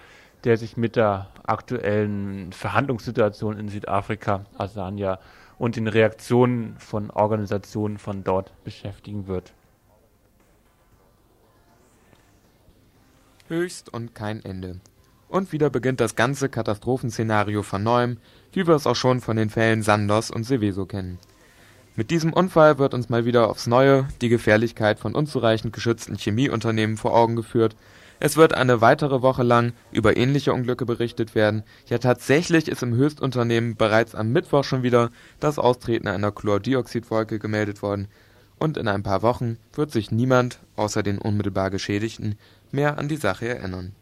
der 0.45 0.59
sich 0.59 0.77
mit 0.77 0.97
der 0.97 1.29
aktuellen 1.45 2.53
Verhandlungssituation 2.53 3.59
in 3.59 3.71
Südafrika, 3.71 4.45
Asania 4.59 5.19
und 5.57 5.77
den 5.77 5.89
Reaktionen 5.89 6.77
von 6.77 7.09
Organisationen 7.09 7.97
von 7.97 8.23
dort 8.23 8.53
beschäftigen 8.65 9.27
wird. 9.27 9.55
Höchst 13.51 13.93
und 13.93 14.15
kein 14.15 14.45
Ende. 14.45 14.77
Und 15.29 15.51
wieder 15.51 15.71
beginnt 15.71 16.01
das 16.01 16.15
ganze 16.15 16.49
Katastrophenszenario 16.49 17.65
von 17.65 17.83
neuem, 17.83 18.19
wie 18.53 18.65
wir 18.67 18.77
es 18.77 18.87
auch 18.87 18.95
schon 18.95 19.21
von 19.21 19.37
den 19.37 19.51
Fällen 19.51 19.83
Sandos 19.83 20.31
und 20.31 20.45
Seveso 20.45 20.87
kennen. 20.87 21.19
Mit 21.97 22.13
diesem 22.13 22.33
Unfall 22.33 22.79
wird 22.79 22.95
uns 22.95 23.09
mal 23.09 23.25
wieder 23.25 23.51
aufs 23.51 23.67
Neue 23.67 24.07
die 24.21 24.29
Gefährlichkeit 24.29 25.01
von 25.01 25.17
unzureichend 25.17 25.73
geschützten 25.73 26.17
Chemieunternehmen 26.17 26.97
vor 26.97 27.13
Augen 27.13 27.35
geführt. 27.35 27.75
Es 28.21 28.37
wird 28.37 28.55
eine 28.55 28.81
weitere 28.81 29.21
Woche 29.21 29.43
lang 29.43 29.73
über 29.91 30.17
ähnliche 30.17 30.53
Unglücke 30.53 30.87
berichtet 30.87 31.35
werden. 31.35 31.65
Ja, 31.89 31.99
tatsächlich 31.99 32.69
ist 32.69 32.85
im 32.85 32.95
Höchstunternehmen 32.95 33.75
bereits 33.75 34.15
am 34.15 34.31
Mittwoch 34.31 34.63
schon 34.63 34.85
wieder 34.85 35.11
das 35.41 35.59
Austreten 35.59 36.07
einer 36.07 36.31
Chlordioxidwolke 36.31 37.41
gemeldet 37.41 37.83
worden. 37.83 38.07
Und 38.61 38.77
in 38.77 38.89
ein 38.89 39.03
paar 39.03 39.23
Wochen 39.23 39.57
wird 39.73 39.91
sich 39.91 40.13
niemand, 40.13 40.61
außer 40.77 41.03
den 41.03 41.19
unmittelbar 41.19 41.71
Geschädigten, 41.71 42.37
mehr 42.73 42.99
an 42.99 43.09
die 43.09 43.17
Sache 43.17 43.49
erinnern. 43.49 43.93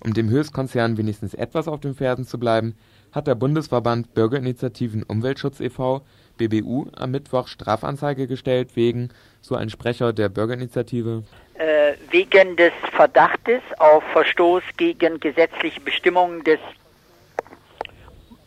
Um 0.00 0.12
dem 0.12 0.28
Höchstkonzern 0.28 0.98
wenigstens 0.98 1.34
etwas 1.34 1.66
auf 1.66 1.80
den 1.80 1.94
Fersen 1.94 2.26
zu 2.26 2.38
bleiben, 2.38 2.76
hat 3.12 3.26
der 3.26 3.34
Bundesverband 3.34 4.12
Bürgerinitiativen 4.12 5.02
Umweltschutz 5.02 5.60
e.V. 5.60 6.02
BBU 6.36 6.86
am 6.96 7.12
Mittwoch 7.12 7.48
Strafanzeige 7.48 8.26
gestellt 8.26 8.74
wegen, 8.74 9.10
so 9.40 9.54
ein 9.54 9.70
Sprecher 9.70 10.12
der 10.12 10.28
Bürgerinitiative, 10.28 11.22
äh, 11.54 11.94
wegen 12.10 12.56
des 12.56 12.72
Verdachtes 12.92 13.62
auf 13.78 14.02
Verstoß 14.12 14.62
gegen 14.76 15.20
gesetzliche 15.20 15.80
Bestimmungen 15.80 16.42
des 16.44 16.58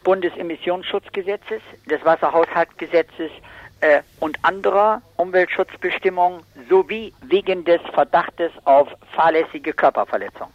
Bundesemissionsschutzgesetzes, 0.04 1.62
des 1.90 2.04
Wasserhaushaltsgesetzes 2.04 3.32
äh, 3.82 4.02
und 4.20 4.38
anderer 4.44 5.02
Umweltschutzbestimmungen 5.18 6.42
sowie 6.70 7.14
wegen 7.22 7.64
des 7.66 7.82
Verdachtes 7.94 8.52
auf 8.66 8.88
fahrlässige 9.16 9.74
Körperverletzung. 9.74 10.48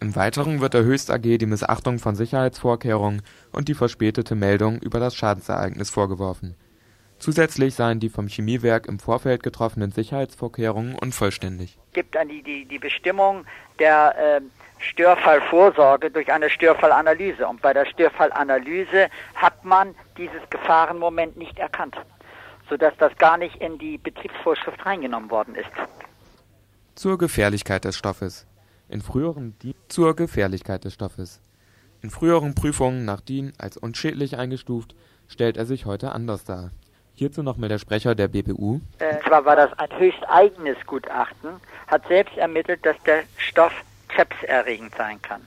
Im 0.00 0.16
Weiteren 0.16 0.60
wird 0.60 0.74
der 0.74 0.84
Höchst 0.84 1.10
AG 1.10 1.22
die 1.22 1.46
Missachtung 1.46 1.98
von 1.98 2.14
Sicherheitsvorkehrungen 2.14 3.22
und 3.52 3.68
die 3.68 3.74
verspätete 3.74 4.34
Meldung 4.34 4.78
über 4.78 5.00
das 5.00 5.14
Schadensereignis 5.16 5.88
vorgeworfen. 5.88 6.56
Zusätzlich 7.18 7.74
seien 7.74 8.00
die 8.00 8.10
vom 8.10 8.28
Chemiewerk 8.28 8.86
im 8.86 8.98
Vorfeld 8.98 9.42
getroffenen 9.42 9.92
Sicherheitsvorkehrungen 9.92 10.94
unvollständig. 10.94 11.78
Es 11.88 11.94
gibt 11.94 12.14
die, 12.28 12.42
die, 12.42 12.66
die 12.66 12.78
Bestimmung 12.78 13.46
der 13.78 14.14
äh, 14.18 14.40
Störfallvorsorge 14.84 16.10
durch 16.10 16.30
eine 16.32 16.50
Störfallanalyse. 16.50 17.46
Und 17.46 17.62
bei 17.62 17.72
der 17.72 17.86
Störfallanalyse 17.86 19.08
hat 19.34 19.64
man 19.64 19.94
dieses 20.16 20.42
Gefahrenmoment 20.50 21.36
nicht 21.36 21.58
erkannt, 21.58 21.96
sodass 22.68 22.94
das 22.98 23.16
gar 23.18 23.36
nicht 23.36 23.56
in 23.56 23.78
die 23.78 23.98
Betriebsvorschrift 23.98 24.84
reingenommen 24.84 25.30
worden 25.30 25.54
ist. 25.54 25.70
Zur 26.94 27.18
Gefährlichkeit 27.18 27.84
des 27.84 27.96
Stoffes. 27.96 28.46
In 28.88 29.00
früheren 29.00 29.58
DIN 29.58 29.74
zur 29.88 30.14
Gefährlichkeit 30.14 30.84
des 30.84 30.94
Stoffes. 30.94 31.40
In 32.02 32.10
früheren 32.10 32.54
Prüfungen 32.54 33.04
nach 33.04 33.20
DIN 33.20 33.52
als 33.58 33.76
unschädlich 33.76 34.36
eingestuft, 34.36 34.94
stellt 35.26 35.56
er 35.56 35.64
sich 35.64 35.86
heute 35.86 36.12
anders 36.12 36.44
dar. 36.44 36.70
Hierzu 37.14 37.42
nochmal 37.42 37.68
der 37.68 37.78
Sprecher 37.78 38.14
der 38.14 38.28
BBU. 38.28 38.80
Äh, 38.98 39.16
zwar 39.26 39.44
war 39.44 39.56
das 39.56 39.72
ein 39.78 39.88
höchst 39.98 40.22
eigenes 40.28 40.76
Gutachten, 40.86 41.50
hat 41.86 42.06
selbst 42.08 42.36
ermittelt, 42.36 42.84
dass 42.84 42.96
der 43.04 43.22
Stoff 43.38 43.72
krebserregend 44.14 44.94
sein 44.96 45.20
kann. 45.20 45.42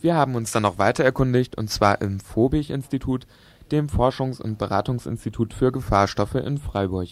Wir 0.00 0.16
haben 0.16 0.34
uns 0.34 0.52
dann 0.52 0.64
noch 0.64 0.76
weiter 0.76 1.02
erkundigt, 1.02 1.56
und 1.56 1.70
zwar 1.70 2.02
im 2.02 2.20
Fobich-Institut, 2.20 3.26
dem 3.72 3.88
Forschungs- 3.88 4.40
und 4.40 4.58
Beratungsinstitut 4.58 5.54
für 5.54 5.72
Gefahrstoffe 5.72 6.34
in 6.34 6.58
Freiburg. 6.58 7.08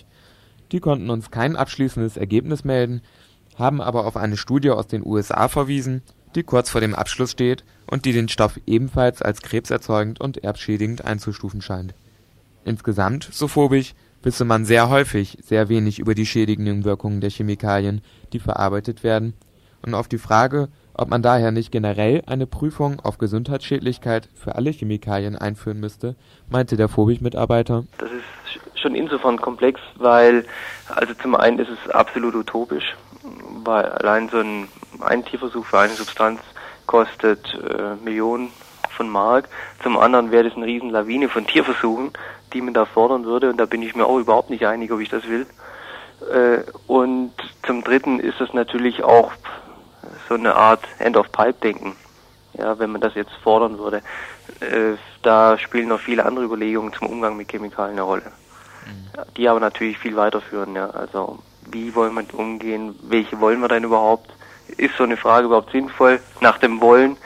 Die 0.72 0.80
konnten 0.80 1.08
uns 1.08 1.30
kein 1.30 1.56
abschließendes 1.56 2.18
Ergebnis 2.18 2.64
melden, 2.64 3.00
haben 3.56 3.80
aber 3.80 4.06
auf 4.06 4.16
eine 4.16 4.36
Studie 4.36 4.70
aus 4.70 4.88
den 4.88 5.06
USA 5.06 5.48
verwiesen, 5.48 6.02
die 6.34 6.42
kurz 6.42 6.70
vor 6.70 6.80
dem 6.80 6.94
Abschluss 6.94 7.30
steht 7.30 7.64
und 7.86 8.04
die 8.04 8.12
den 8.12 8.28
Stoff 8.28 8.60
ebenfalls 8.66 9.22
als 9.22 9.42
krebserzeugend 9.42 10.20
und 10.20 10.44
erbschädigend 10.44 11.04
einzustufen 11.04 11.62
scheint. 11.62 11.94
Insgesamt, 12.64 13.28
so 13.32 13.48
Fobich, 13.48 13.94
wisse 14.22 14.44
man 14.44 14.64
sehr 14.64 14.88
häufig 14.88 15.38
sehr 15.42 15.68
wenig 15.68 15.98
über 15.98 16.14
die 16.14 16.26
schädigenden 16.26 16.84
Wirkungen 16.84 17.20
der 17.20 17.30
Chemikalien, 17.30 18.02
die 18.32 18.38
verarbeitet 18.38 19.02
werden, 19.02 19.34
und 19.84 19.94
auf 19.94 20.08
die 20.08 20.18
Frage, 20.18 20.68
ob 20.94 21.08
man 21.08 21.22
daher 21.22 21.50
nicht 21.50 21.72
generell 21.72 22.22
eine 22.26 22.46
Prüfung 22.46 23.00
auf 23.00 23.18
Gesundheitsschädlichkeit 23.18 24.28
für 24.34 24.54
alle 24.54 24.70
Chemikalien 24.70 25.36
einführen 25.36 25.80
müsste, 25.80 26.14
meinte 26.48 26.76
der 26.76 26.88
Fobich-Mitarbeiter. 26.88 27.84
Das 27.98 28.10
ist 28.10 28.80
schon 28.80 28.94
insofern 28.94 29.38
komplex, 29.38 29.80
weil 29.96 30.44
also 30.88 31.14
zum 31.14 31.34
einen 31.34 31.58
ist 31.58 31.68
es 31.68 31.90
absolut 31.90 32.34
utopisch, 32.34 32.94
weil 33.64 33.86
allein 33.86 34.28
so 34.28 34.38
ein, 34.38 34.68
ein 35.00 35.24
Tierversuch 35.24 35.64
für 35.64 35.80
eine 35.80 35.94
Substanz 35.94 36.40
kostet 36.86 37.54
äh, 37.54 37.96
Millionen 38.04 38.50
von 38.90 39.08
Mark. 39.08 39.48
Zum 39.82 39.96
anderen 39.96 40.30
wäre 40.30 40.44
das 40.44 40.56
eine 40.56 40.66
riesen 40.66 40.90
Lawine 40.90 41.28
von 41.28 41.46
Tierversuchen, 41.46 42.12
die 42.52 42.60
man 42.60 42.74
da 42.74 42.84
fordern 42.84 43.24
würde 43.24 43.50
und 43.50 43.58
da 43.58 43.66
bin 43.66 43.82
ich 43.82 43.94
mir 43.94 44.06
auch 44.06 44.18
überhaupt 44.18 44.50
nicht 44.50 44.66
einig, 44.66 44.92
ob 44.92 45.00
ich 45.00 45.08
das 45.08 45.26
will. 45.28 45.46
Äh, 46.30 46.62
und 46.86 47.32
zum 47.64 47.82
dritten 47.82 48.20
ist 48.20 48.40
das 48.40 48.52
natürlich 48.52 49.02
auch 49.02 49.32
so 50.28 50.34
eine 50.34 50.54
Art 50.54 50.82
End-of-Pipe-Denken. 50.98 51.96
Ja, 52.54 52.78
wenn 52.78 52.90
man 52.90 53.00
das 53.00 53.14
jetzt 53.14 53.32
fordern 53.42 53.78
würde. 53.78 54.02
Äh, 54.60 54.96
da 55.22 55.56
spielen 55.58 55.88
noch 55.88 56.00
viele 56.00 56.26
andere 56.26 56.44
Überlegungen 56.44 56.92
zum 56.92 57.08
Umgang 57.08 57.36
mit 57.36 57.50
Chemikalien 57.50 57.92
eine 57.98 58.02
Rolle. 58.02 58.32
Mhm. 58.84 59.22
Die 59.36 59.48
aber 59.48 59.60
natürlich 59.60 59.98
viel 59.98 60.16
weiterführen, 60.16 60.74
ja. 60.74 60.90
Also 60.90 61.38
wie 61.70 61.94
wollen 61.94 62.14
wir 62.14 62.38
umgehen, 62.38 62.94
welche 63.02 63.40
wollen 63.40 63.60
wir 63.60 63.68
denn 63.68 63.84
überhaupt? 63.84 64.30
Ist 64.76 64.96
so 64.96 65.04
eine 65.04 65.16
Frage 65.16 65.46
überhaupt 65.46 65.72
sinnvoll 65.72 66.20
nach 66.40 66.58
dem 66.58 66.80
Wollen 66.80 67.16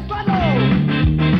¡Dale! 0.00 1.31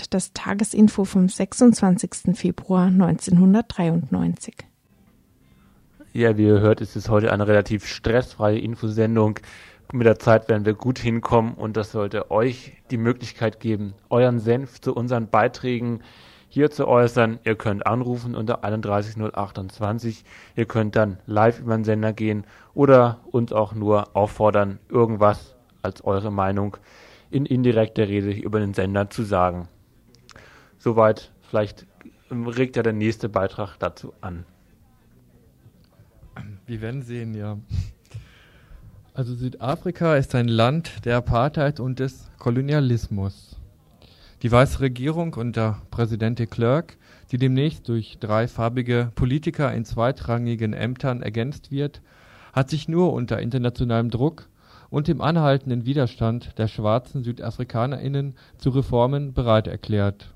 Hört 0.00 0.14
das 0.14 0.32
Tagesinfo 0.32 1.04
vom 1.04 1.28
26. 1.28 2.34
Februar 2.34 2.86
1993. 2.86 4.56
Ja, 6.12 6.36
wie 6.38 6.46
ihr 6.46 6.60
hört, 6.60 6.80
ist 6.80 6.96
es 6.96 7.08
heute 7.10 7.32
eine 7.32 7.46
relativ 7.46 7.86
stressfreie 7.86 8.58
Infosendung. 8.58 9.38
Mit 9.92 10.06
der 10.06 10.18
Zeit 10.18 10.48
werden 10.48 10.64
wir 10.64 10.74
gut 10.74 10.98
hinkommen 10.98 11.54
und 11.54 11.76
das 11.76 11.92
sollte 11.92 12.30
euch 12.30 12.72
die 12.90 12.96
Möglichkeit 12.96 13.60
geben, 13.60 13.94
euren 14.08 14.38
Senf 14.38 14.80
zu 14.80 14.94
unseren 14.94 15.28
Beiträgen 15.28 16.00
hier 16.48 16.70
zu 16.70 16.88
äußern. 16.88 17.38
Ihr 17.44 17.56
könnt 17.56 17.86
anrufen 17.86 18.34
unter 18.34 18.64
31028. 18.64 20.24
Ihr 20.56 20.64
könnt 20.64 20.96
dann 20.96 21.18
live 21.26 21.60
über 21.60 21.76
den 21.76 21.84
Sender 21.84 22.12
gehen 22.12 22.44
oder 22.72 23.20
uns 23.30 23.52
auch 23.52 23.74
nur 23.74 24.16
auffordern, 24.16 24.78
irgendwas 24.88 25.56
als 25.82 26.02
eure 26.04 26.32
Meinung 26.32 26.78
in 27.30 27.44
indirekter 27.44 28.08
Rede 28.08 28.32
über 28.32 28.60
den 28.60 28.74
Sender 28.74 29.10
zu 29.10 29.22
sagen. 29.24 29.68
Soweit, 30.80 31.30
vielleicht 31.42 31.86
regt 32.30 32.76
ja 32.76 32.82
der 32.82 32.94
nächste 32.94 33.28
Beitrag 33.28 33.76
dazu 33.78 34.14
an. 34.22 34.46
Wir 36.64 36.80
werden 36.80 37.02
sehen, 37.02 37.34
ja. 37.34 37.58
Also 39.12 39.34
Südafrika 39.34 40.16
ist 40.16 40.34
ein 40.34 40.48
Land 40.48 41.04
der 41.04 41.18
Apartheid 41.18 41.80
und 41.80 41.98
des 41.98 42.30
Kolonialismus. 42.38 43.56
Die 44.40 44.50
weiße 44.50 44.80
Regierung 44.80 45.34
unter 45.34 45.82
Präsident 45.90 46.38
de 46.38 46.46
Klerk, 46.46 46.96
die 47.30 47.36
demnächst 47.36 47.86
durch 47.86 48.16
drei 48.18 48.48
farbige 48.48 49.12
Politiker 49.14 49.74
in 49.74 49.84
zweitrangigen 49.84 50.72
Ämtern 50.72 51.20
ergänzt 51.20 51.70
wird, 51.70 52.00
hat 52.54 52.70
sich 52.70 52.88
nur 52.88 53.12
unter 53.12 53.38
internationalem 53.38 54.08
Druck 54.08 54.48
und 54.88 55.08
dem 55.08 55.20
anhaltenden 55.20 55.84
Widerstand 55.84 56.56
der 56.56 56.68
schwarzen 56.68 57.22
SüdafrikanerInnen 57.22 58.34
zu 58.56 58.70
Reformen 58.70 59.34
bereit 59.34 59.66
erklärt. 59.66 60.32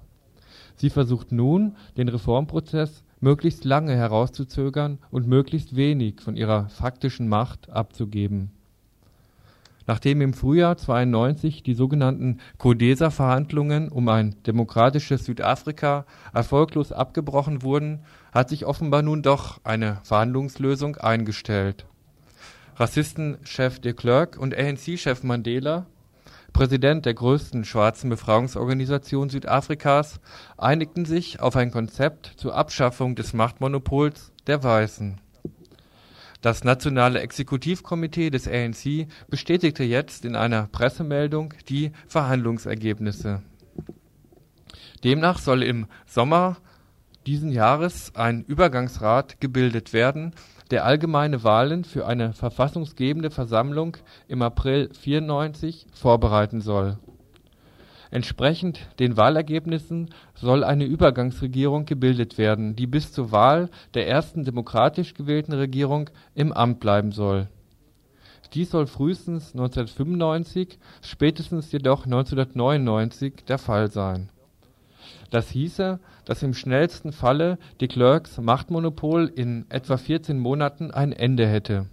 Sie 0.76 0.90
versucht 0.90 1.32
nun, 1.32 1.76
den 1.96 2.08
Reformprozess 2.08 3.04
möglichst 3.20 3.64
lange 3.64 3.96
herauszuzögern 3.96 4.98
und 5.10 5.26
möglichst 5.26 5.76
wenig 5.76 6.20
von 6.20 6.36
ihrer 6.36 6.68
faktischen 6.68 7.28
Macht 7.28 7.70
abzugeben. 7.70 8.50
Nachdem 9.86 10.22
im 10.22 10.32
Frühjahr 10.32 10.76
92 10.76 11.62
die 11.62 11.74
sogenannten 11.74 12.38
Codesa-Verhandlungen 12.58 13.90
um 13.90 14.08
ein 14.08 14.34
demokratisches 14.46 15.26
Südafrika 15.26 16.06
erfolglos 16.32 16.90
abgebrochen 16.90 17.62
wurden, 17.62 18.00
hat 18.32 18.48
sich 18.48 18.64
offenbar 18.64 19.02
nun 19.02 19.22
doch 19.22 19.60
eine 19.62 19.98
Verhandlungslösung 20.02 20.96
eingestellt 20.96 21.86
Rassistenchef 22.76 23.78
de 23.78 23.92
Klerk 23.92 24.36
und 24.36 24.56
ANC-Chef 24.56 25.22
Mandela, 25.22 25.86
Präsident 26.54 27.04
der 27.04 27.14
größten 27.14 27.64
schwarzen 27.64 28.08
Befreiungsorganisation 28.08 29.28
Südafrikas, 29.28 30.20
einigten 30.56 31.04
sich 31.04 31.40
auf 31.40 31.56
ein 31.56 31.72
Konzept 31.72 32.34
zur 32.36 32.54
Abschaffung 32.54 33.16
des 33.16 33.32
Machtmonopols 33.34 34.32
der 34.46 34.62
Weißen. 34.62 35.20
Das 36.42 36.62
nationale 36.62 37.20
Exekutivkomitee 37.20 38.30
des 38.30 38.46
ANC 38.46 39.08
bestätigte 39.28 39.82
jetzt 39.82 40.24
in 40.24 40.36
einer 40.36 40.68
Pressemeldung 40.68 41.54
die 41.68 41.90
Verhandlungsergebnisse. 42.06 43.42
Demnach 45.02 45.40
soll 45.40 45.64
im 45.64 45.88
Sommer 46.06 46.58
diesen 47.26 47.50
Jahres 47.50 48.14
ein 48.14 48.44
Übergangsrat 48.44 49.40
gebildet 49.40 49.92
werden 49.92 50.34
der 50.70 50.84
allgemeine 50.84 51.44
Wahlen 51.44 51.84
für 51.84 52.06
eine 52.06 52.32
verfassungsgebende 52.32 53.30
Versammlung 53.30 53.96
im 54.28 54.42
April 54.42 54.90
94 54.92 55.86
vorbereiten 55.92 56.60
soll. 56.60 56.98
Entsprechend 58.10 58.80
den 59.00 59.16
Wahlergebnissen 59.16 60.10
soll 60.34 60.62
eine 60.62 60.84
Übergangsregierung 60.84 61.84
gebildet 61.84 62.38
werden, 62.38 62.76
die 62.76 62.86
bis 62.86 63.12
zur 63.12 63.32
Wahl 63.32 63.68
der 63.94 64.08
ersten 64.08 64.44
demokratisch 64.44 65.14
gewählten 65.14 65.52
Regierung 65.52 66.10
im 66.34 66.52
Amt 66.52 66.80
bleiben 66.80 67.10
soll. 67.10 67.48
Dies 68.52 68.70
soll 68.70 68.86
frühestens 68.86 69.52
1995, 69.52 70.78
spätestens 71.02 71.72
jedoch 71.72 72.04
1999 72.04 73.44
der 73.48 73.58
Fall 73.58 73.90
sein 73.90 74.30
das 75.30 75.50
hieße, 75.50 76.00
dass 76.24 76.42
im 76.42 76.54
schnellsten 76.54 77.12
Falle 77.12 77.58
de 77.80 77.88
Klerks 77.88 78.38
Machtmonopol 78.38 79.30
in 79.34 79.66
etwa 79.68 79.96
14 79.96 80.38
Monaten 80.38 80.90
ein 80.90 81.12
Ende 81.12 81.46
hätte. 81.46 81.86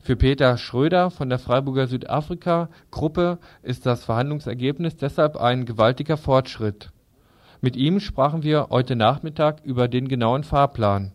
Für 0.00 0.16
Peter 0.16 0.56
Schröder 0.56 1.10
von 1.10 1.28
der 1.28 1.38
Freiburger 1.38 1.86
Südafrika-Gruppe 1.86 3.38
ist 3.62 3.84
das 3.84 4.04
Verhandlungsergebnis 4.04 4.96
deshalb 4.96 5.36
ein 5.36 5.66
gewaltiger 5.66 6.16
Fortschritt. 6.16 6.92
Mit 7.60 7.76
ihm 7.76 8.00
sprachen 8.00 8.42
wir 8.42 8.68
heute 8.70 8.96
Nachmittag 8.96 9.64
über 9.64 9.88
den 9.88 10.08
genauen 10.08 10.44
Fahrplan. 10.44 11.12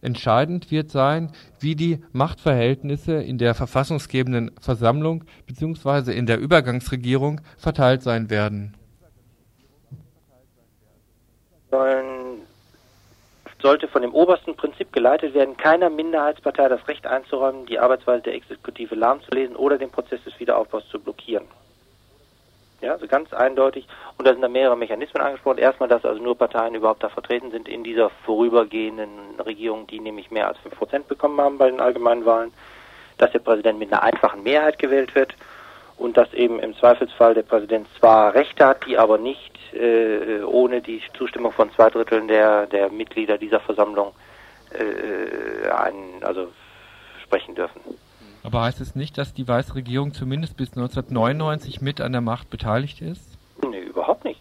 Entscheidend 0.00 0.70
wird 0.70 0.90
sein, 0.90 1.30
wie 1.60 1.76
die 1.76 2.00
Machtverhältnisse 2.12 3.14
in 3.14 3.38
der 3.38 3.54
verfassungsgebenden 3.54 4.50
Versammlung 4.60 5.24
bzw. 5.46 6.12
in 6.12 6.26
der 6.26 6.38
Übergangsregierung 6.38 7.40
verteilt 7.56 8.02
sein 8.02 8.30
werden 8.30 8.74
sollen, 11.70 12.42
sollte 13.60 13.88
von 13.88 14.02
dem 14.02 14.14
obersten 14.14 14.56
Prinzip 14.56 14.92
geleitet 14.92 15.34
werden, 15.34 15.56
keiner 15.56 15.90
Minderheitspartei 15.90 16.68
das 16.68 16.86
Recht 16.88 17.06
einzuräumen, 17.06 17.66
die 17.66 17.78
Arbeitsweise 17.78 18.22
der 18.22 18.34
Exekutive 18.34 18.94
lahmzulesen 18.94 19.56
oder 19.56 19.78
den 19.78 19.90
Prozess 19.90 20.22
des 20.24 20.38
Wiederaufbaus 20.38 20.88
zu 20.88 21.00
blockieren. 21.00 21.46
Ja, 22.82 22.92
also 22.92 23.06
ganz 23.06 23.32
eindeutig. 23.32 23.88
Und 24.18 24.26
da 24.26 24.32
sind 24.32 24.42
da 24.42 24.48
mehrere 24.48 24.76
Mechanismen 24.76 25.22
angesprochen. 25.22 25.58
Erstmal, 25.58 25.88
dass 25.88 26.04
also 26.04 26.22
nur 26.22 26.36
Parteien 26.36 26.74
überhaupt 26.74 27.02
da 27.02 27.08
vertreten 27.08 27.50
sind 27.50 27.68
in 27.68 27.82
dieser 27.82 28.10
vorübergehenden 28.24 29.40
Regierung, 29.44 29.86
die 29.86 29.98
nämlich 29.98 30.30
mehr 30.30 30.48
als 30.48 30.58
5% 30.58 31.04
bekommen 31.04 31.40
haben 31.40 31.56
bei 31.56 31.70
den 31.70 31.80
allgemeinen 31.80 32.26
Wahlen. 32.26 32.52
Dass 33.16 33.32
der 33.32 33.38
Präsident 33.38 33.78
mit 33.78 33.90
einer 33.90 34.02
einfachen 34.02 34.42
Mehrheit 34.42 34.78
gewählt 34.78 35.14
wird 35.14 35.34
und 35.98 36.16
dass 36.16 36.32
eben 36.34 36.58
im 36.58 36.76
Zweifelsfall 36.76 37.34
der 37.34 37.42
Präsident 37.42 37.86
zwar 37.98 38.34
Rechte 38.34 38.66
hat, 38.66 38.86
die 38.86 38.98
aber 38.98 39.18
nicht 39.18 39.52
äh, 39.72 40.42
ohne 40.42 40.82
die 40.82 41.00
Zustimmung 41.16 41.52
von 41.52 41.70
zwei 41.72 41.90
Dritteln 41.90 42.28
der, 42.28 42.66
der 42.66 42.90
Mitglieder 42.90 43.38
dieser 43.38 43.60
Versammlung 43.60 44.12
äh, 44.72 45.70
ein, 45.70 46.22
also 46.22 46.48
sprechen 47.22 47.54
dürfen. 47.54 47.80
Aber 48.42 48.62
heißt 48.62 48.80
es 48.80 48.94
nicht, 48.94 49.18
dass 49.18 49.34
die 49.34 49.48
weiße 49.48 49.74
Regierung 49.74 50.12
zumindest 50.12 50.56
bis 50.56 50.68
1999 50.70 51.80
mit 51.80 52.00
an 52.00 52.12
der 52.12 52.20
Macht 52.20 52.48
beteiligt 52.50 53.00
ist? 53.00 53.36
Nee, 53.68 53.80
überhaupt 53.80 54.24
nicht. 54.24 54.40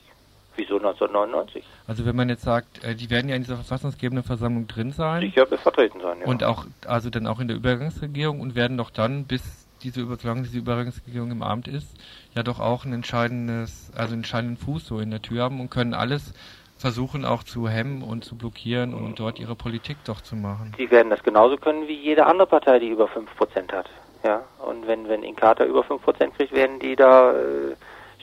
Wieso 0.57 0.77
1999? 0.77 1.65
Also 1.87 2.05
wenn 2.05 2.15
man 2.15 2.29
jetzt 2.29 2.43
sagt, 2.43 2.83
äh, 2.83 2.95
die 2.95 3.09
werden 3.09 3.29
ja 3.29 3.35
in 3.35 3.41
dieser 3.41 3.55
verfassungsgebenden 3.55 4.23
Versammlung 4.23 4.67
drin 4.67 4.91
sein. 4.91 5.21
Sicher 5.21 5.47
vertreten 5.47 5.99
sein, 6.01 6.19
ja. 6.19 6.27
Und 6.27 6.43
auch, 6.43 6.65
also 6.85 7.09
dann 7.09 7.27
auch 7.27 7.39
in 7.39 7.47
der 7.47 7.57
Übergangsregierung 7.57 8.39
und 8.39 8.55
werden 8.55 8.77
doch 8.77 8.89
dann 8.89 9.25
bis 9.25 9.64
diese, 9.85 10.05
solange 10.17 10.41
diese 10.41 10.57
Übergangsregierung 10.57 11.31
im 11.31 11.43
Amt 11.43 11.67
ist, 11.67 11.87
ja 12.33 12.43
doch 12.43 12.59
auch 12.59 12.85
ein 12.85 12.93
entscheidendes, 12.93 13.91
also 13.95 14.13
einen 14.13 14.23
entscheidenden 14.23 14.57
Fuß 14.57 14.85
so 14.85 14.99
in 14.99 15.11
der 15.11 15.21
Tür 15.21 15.43
haben 15.43 15.61
und 15.61 15.69
können 15.69 15.93
alles 15.93 16.33
versuchen 16.77 17.23
auch 17.23 17.43
zu 17.43 17.69
hemmen 17.69 18.03
und 18.03 18.25
zu 18.25 18.35
blockieren 18.37 18.93
und 18.93 19.19
dort 19.19 19.39
ihre 19.39 19.55
Politik 19.55 19.97
doch 20.05 20.21
zu 20.21 20.35
machen. 20.35 20.73
Sie 20.77 20.91
werden 20.91 21.09
das 21.09 21.23
genauso 21.23 21.57
können 21.57 21.87
wie 21.87 21.95
jede 21.95 22.25
andere 22.25 22.47
Partei, 22.47 22.79
die 22.79 22.89
über 22.89 23.05
5% 23.05 23.71
hat. 23.71 23.89
Ja, 24.23 24.41
und 24.65 24.87
wenn, 24.87 25.07
wenn 25.07 25.23
Inkata 25.23 25.63
über 25.65 25.81
5% 25.81 26.31
kriegt, 26.35 26.51
werden 26.51 26.79
die 26.79 26.95
da, 26.95 27.31
äh, 27.31 27.75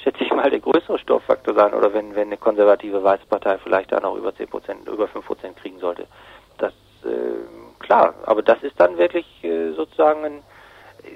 schätze 0.02 0.24
ich 0.24 0.32
mal, 0.32 0.50
der 0.50 0.60
größere 0.60 0.98
Stofffaktor 0.98 1.54
sein. 1.54 1.72
Oder 1.72 1.94
wenn, 1.94 2.14
wenn 2.14 2.26
eine 2.26 2.36
konservative 2.36 3.02
weiße 3.02 3.26
Partei 3.26 3.56
vielleicht 3.58 3.92
da 3.92 4.00
noch 4.00 4.16
über 4.16 4.30
10%, 4.30 4.90
über 4.92 5.06
5% 5.06 5.54
kriegen 5.54 5.78
sollte. 5.78 6.06
Das, 6.58 6.72
äh, 7.04 7.78
klar, 7.78 8.14
aber 8.24 8.42
das 8.42 8.62
ist 8.62 8.78
dann 8.78 8.98
wirklich 8.98 9.26
äh, 9.44 9.72
sozusagen 9.72 10.24
ein, 10.24 10.42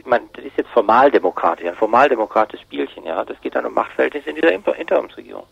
man, 0.04 0.22
das 0.34 0.44
ist 0.44 0.56
jetzt 0.56 0.70
formaldemokratisch, 0.70 1.66
ein 1.66 1.74
formaldemokratisches 1.74 2.60
Spielchen, 2.62 3.04
ja. 3.04 3.24
Das 3.24 3.40
geht 3.40 3.54
dann 3.54 3.66
um 3.66 3.74
Machtverhältnisse 3.74 4.30
in 4.30 4.36
dieser 4.36 4.52
Interimsregierung. 4.52 5.46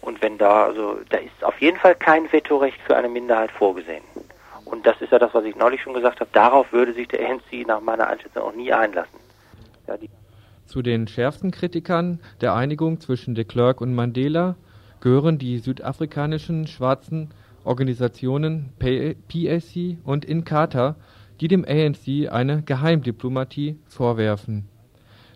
Und 0.00 0.22
wenn 0.22 0.38
da, 0.38 0.64
also, 0.64 0.98
da 1.10 1.18
ist 1.18 1.44
auf 1.44 1.60
jeden 1.60 1.76
Fall 1.76 1.94
kein 1.94 2.30
Vetorecht 2.32 2.80
für 2.86 2.96
eine 2.96 3.08
Minderheit 3.08 3.50
vorgesehen. 3.50 4.02
Und 4.64 4.86
das 4.86 5.00
ist 5.00 5.12
ja 5.12 5.18
das, 5.18 5.34
was 5.34 5.44
ich 5.44 5.56
neulich 5.56 5.82
schon 5.82 5.94
gesagt 5.94 6.20
habe. 6.20 6.30
Darauf 6.32 6.72
würde 6.72 6.94
sich 6.94 7.08
der 7.08 7.28
ANC 7.28 7.66
nach 7.66 7.80
meiner 7.80 8.06
Einschätzung 8.06 8.42
auch 8.42 8.54
nie 8.54 8.72
einlassen. 8.72 9.18
Ja, 9.86 9.96
Zu 10.66 10.82
den 10.82 11.08
schärfsten 11.08 11.50
Kritikern 11.50 12.20
der 12.40 12.54
Einigung 12.54 13.00
zwischen 13.00 13.34
de 13.34 13.44
Klerk 13.44 13.80
und 13.80 13.94
Mandela 13.94 14.54
gehören 15.00 15.38
die 15.38 15.58
südafrikanischen 15.58 16.66
schwarzen 16.66 17.30
Organisationen 17.64 18.72
PAC 18.78 19.98
und 20.04 20.24
Inkatha, 20.24 20.96
die 21.40 21.48
dem 21.48 21.64
ANC 21.64 22.30
eine 22.30 22.62
Geheimdiplomatie 22.62 23.78
vorwerfen. 23.86 24.68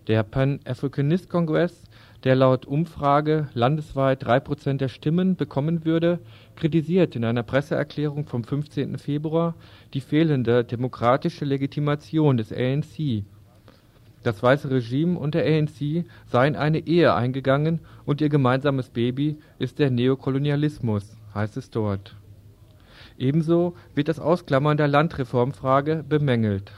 Der 0.07 0.22
Pan-Africanist 0.22 1.30
Congress, 1.30 1.82
der 2.24 2.34
laut 2.34 2.66
Umfrage 2.66 3.48
landesweit 3.55 4.22
drei 4.22 4.38
Prozent 4.38 4.82
der 4.82 4.88
Stimmen 4.88 5.36
bekommen 5.36 5.84
würde, 5.84 6.18
kritisiert 6.57 7.16
in 7.16 7.24
einer 7.24 7.42
Presseerklärung 7.42 8.26
vom 8.26 8.44
15. 8.44 8.98
Februar 8.98 9.55
die 9.94 10.00
fehlende 10.00 10.64
demokratische 10.64 11.44
Legitimation 11.46 12.36
des 12.36 12.52
ANC. 12.52 13.24
Das 14.22 14.42
weiße 14.42 14.70
Regime 14.70 15.18
und 15.18 15.34
der 15.34 15.46
ANC 15.46 16.05
seien 16.26 16.57
eine 16.57 16.86
Ehe 16.86 17.14
eingegangen 17.14 17.80
und 18.05 18.20
ihr 18.20 18.30
gemeinsames 18.30 18.88
Baby 18.90 19.38
ist 19.59 19.78
der 19.78 19.90
Neokolonialismus, 19.90 21.16
heißt 21.34 21.57
es 21.59 21.70
dort. 21.70 22.16
Ebenso 23.19 23.75
wird 23.95 24.09
das 24.09 24.19
Ausklammern 24.19 24.77
der 24.77 24.89
Landreformfrage 24.89 26.05
bemängelt. 26.09 26.73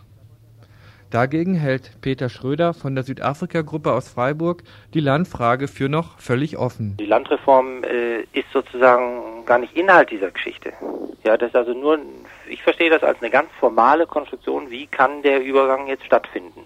Dagegen 1.10 1.54
hält 1.54 2.00
Peter 2.00 2.28
Schröder 2.28 2.74
von 2.74 2.94
der 2.94 3.04
Südafrika-Gruppe 3.04 3.92
aus 3.92 4.08
Freiburg 4.08 4.64
die 4.92 5.00
Landfrage 5.00 5.68
für 5.68 5.88
noch 5.88 6.18
völlig 6.18 6.58
offen. 6.58 6.96
Die 6.98 7.06
Landreform 7.06 7.84
äh, 7.84 8.22
ist 8.32 8.50
sozusagen 8.52 9.44
gar 9.46 9.58
nicht 9.58 9.76
Inhalt 9.76 10.10
dieser 10.10 10.32
Geschichte. 10.32 10.72
Ja, 11.22 11.36
das 11.36 11.50
ist 11.50 11.56
also 11.56 11.72
nur, 11.72 11.98
ich 12.48 12.62
verstehe 12.62 12.90
das 12.90 13.02
als 13.02 13.22
eine 13.22 13.30
ganz 13.30 13.48
formale 13.60 14.06
Konstruktion, 14.06 14.70
wie 14.70 14.86
kann 14.86 15.22
der 15.22 15.42
Übergang 15.42 15.86
jetzt 15.86 16.04
stattfinden. 16.04 16.64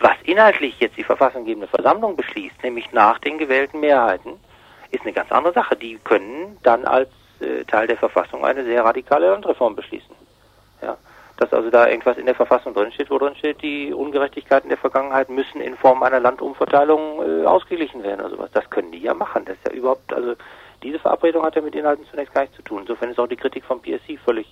Was 0.00 0.16
inhaltlich 0.24 0.78
jetzt 0.80 0.96
die 0.96 1.04
verfassunggebende 1.04 1.68
Versammlung 1.68 2.16
beschließt, 2.16 2.62
nämlich 2.62 2.92
nach 2.92 3.18
den 3.20 3.38
gewählten 3.38 3.80
Mehrheiten, 3.80 4.32
ist 4.90 5.02
eine 5.02 5.12
ganz 5.12 5.30
andere 5.32 5.54
Sache. 5.54 5.76
Die 5.76 5.98
können 6.02 6.56
dann 6.62 6.84
als 6.84 7.08
äh, 7.40 7.64
Teil 7.64 7.86
der 7.86 7.96
Verfassung 7.96 8.44
eine 8.44 8.64
sehr 8.64 8.84
radikale 8.84 9.30
Landreform 9.30 9.76
beschließen. 9.76 10.14
Ja, 10.82 10.96
dass 11.36 11.52
also 11.52 11.70
da 11.70 11.88
irgendwas 11.88 12.18
in 12.18 12.26
der 12.26 12.34
Verfassung 12.34 12.74
drinsteht, 12.74 13.10
wo 13.10 13.18
drin 13.18 13.36
steht, 13.36 13.62
die 13.62 13.92
Ungerechtigkeiten 13.92 14.68
der 14.68 14.78
Vergangenheit 14.78 15.28
müssen 15.28 15.60
in 15.60 15.76
Form 15.76 16.02
einer 16.02 16.20
Landumverteilung 16.20 17.42
äh, 17.42 17.46
ausgeglichen 17.46 18.02
werden 18.02 18.20
oder 18.20 18.30
sowas. 18.30 18.50
Das 18.52 18.68
können 18.70 18.92
die 18.92 19.02
ja 19.02 19.14
machen. 19.14 19.44
Das 19.44 19.56
ist 19.56 19.68
ja 19.68 19.72
überhaupt, 19.72 20.12
also 20.12 20.34
diese 20.82 20.98
Verabredung 20.98 21.44
hat 21.44 21.56
ja 21.56 21.62
mit 21.62 21.74
Inhalten 21.74 22.06
zunächst 22.10 22.34
gar 22.34 22.42
nichts 22.42 22.56
zu 22.56 22.62
tun. 22.62 22.82
Insofern 22.82 23.10
ist 23.10 23.18
auch 23.18 23.26
die 23.26 23.36
Kritik 23.36 23.64
vom 23.64 23.80
PSC 23.80 24.16
völlig 24.24 24.46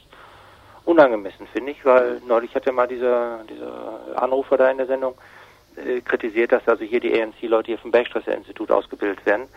unangemessen, 0.84 1.47
finde 1.49 1.72
ich, 1.72 1.84
weil 1.84 2.20
neulich 2.26 2.55
hat 2.55 2.66
ja 2.66 2.72
mal 2.72 2.87
dieser, 2.87 3.41
dieser 3.51 4.22
Anrufer 4.22 4.57
da 4.57 4.70
in 4.70 4.78
der 4.78 4.87
Sendung 4.87 5.14
äh, 5.76 6.01
kritisiert, 6.01 6.53
dass 6.53 6.66
also 6.68 6.84
hier 6.84 7.01
die 7.01 7.20
ANC-Leute 7.20 7.66
hier 7.66 7.78
vom 7.78 7.91
Bergstraße-Institut 7.91 8.70
ausgebildet 8.70 9.26
werden. 9.26 9.49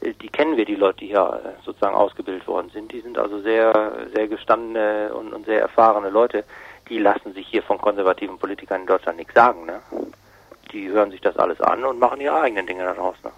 Die 0.00 0.28
kennen 0.28 0.56
wir, 0.56 0.64
die 0.64 0.76
Leute, 0.76 0.98
die 0.98 1.06
hier 1.08 1.40
äh, 1.44 1.64
sozusagen 1.64 1.94
ausgebildet 1.94 2.46
worden 2.46 2.70
sind. 2.72 2.92
Die 2.92 3.00
sind 3.00 3.18
also 3.18 3.40
sehr, 3.40 4.06
sehr 4.14 4.28
gestandene 4.28 5.12
und, 5.12 5.32
und 5.32 5.46
sehr 5.46 5.60
erfahrene 5.60 6.10
Leute. 6.10 6.44
Die 6.88 6.98
lassen 6.98 7.34
sich 7.34 7.48
hier 7.48 7.62
von 7.62 7.78
konservativen 7.78 8.38
Politikern 8.38 8.82
in 8.82 8.86
Deutschland 8.86 9.18
nichts 9.18 9.34
sagen. 9.34 9.66
Ne? 9.66 9.80
Die 10.72 10.88
hören 10.88 11.10
sich 11.10 11.20
das 11.20 11.36
alles 11.36 11.60
an 11.60 11.84
und 11.84 11.98
machen 11.98 12.20
ihre 12.20 12.40
eigenen 12.40 12.66
Dinge 12.66 12.84
daraus. 12.84 13.16
Ne? 13.24 13.30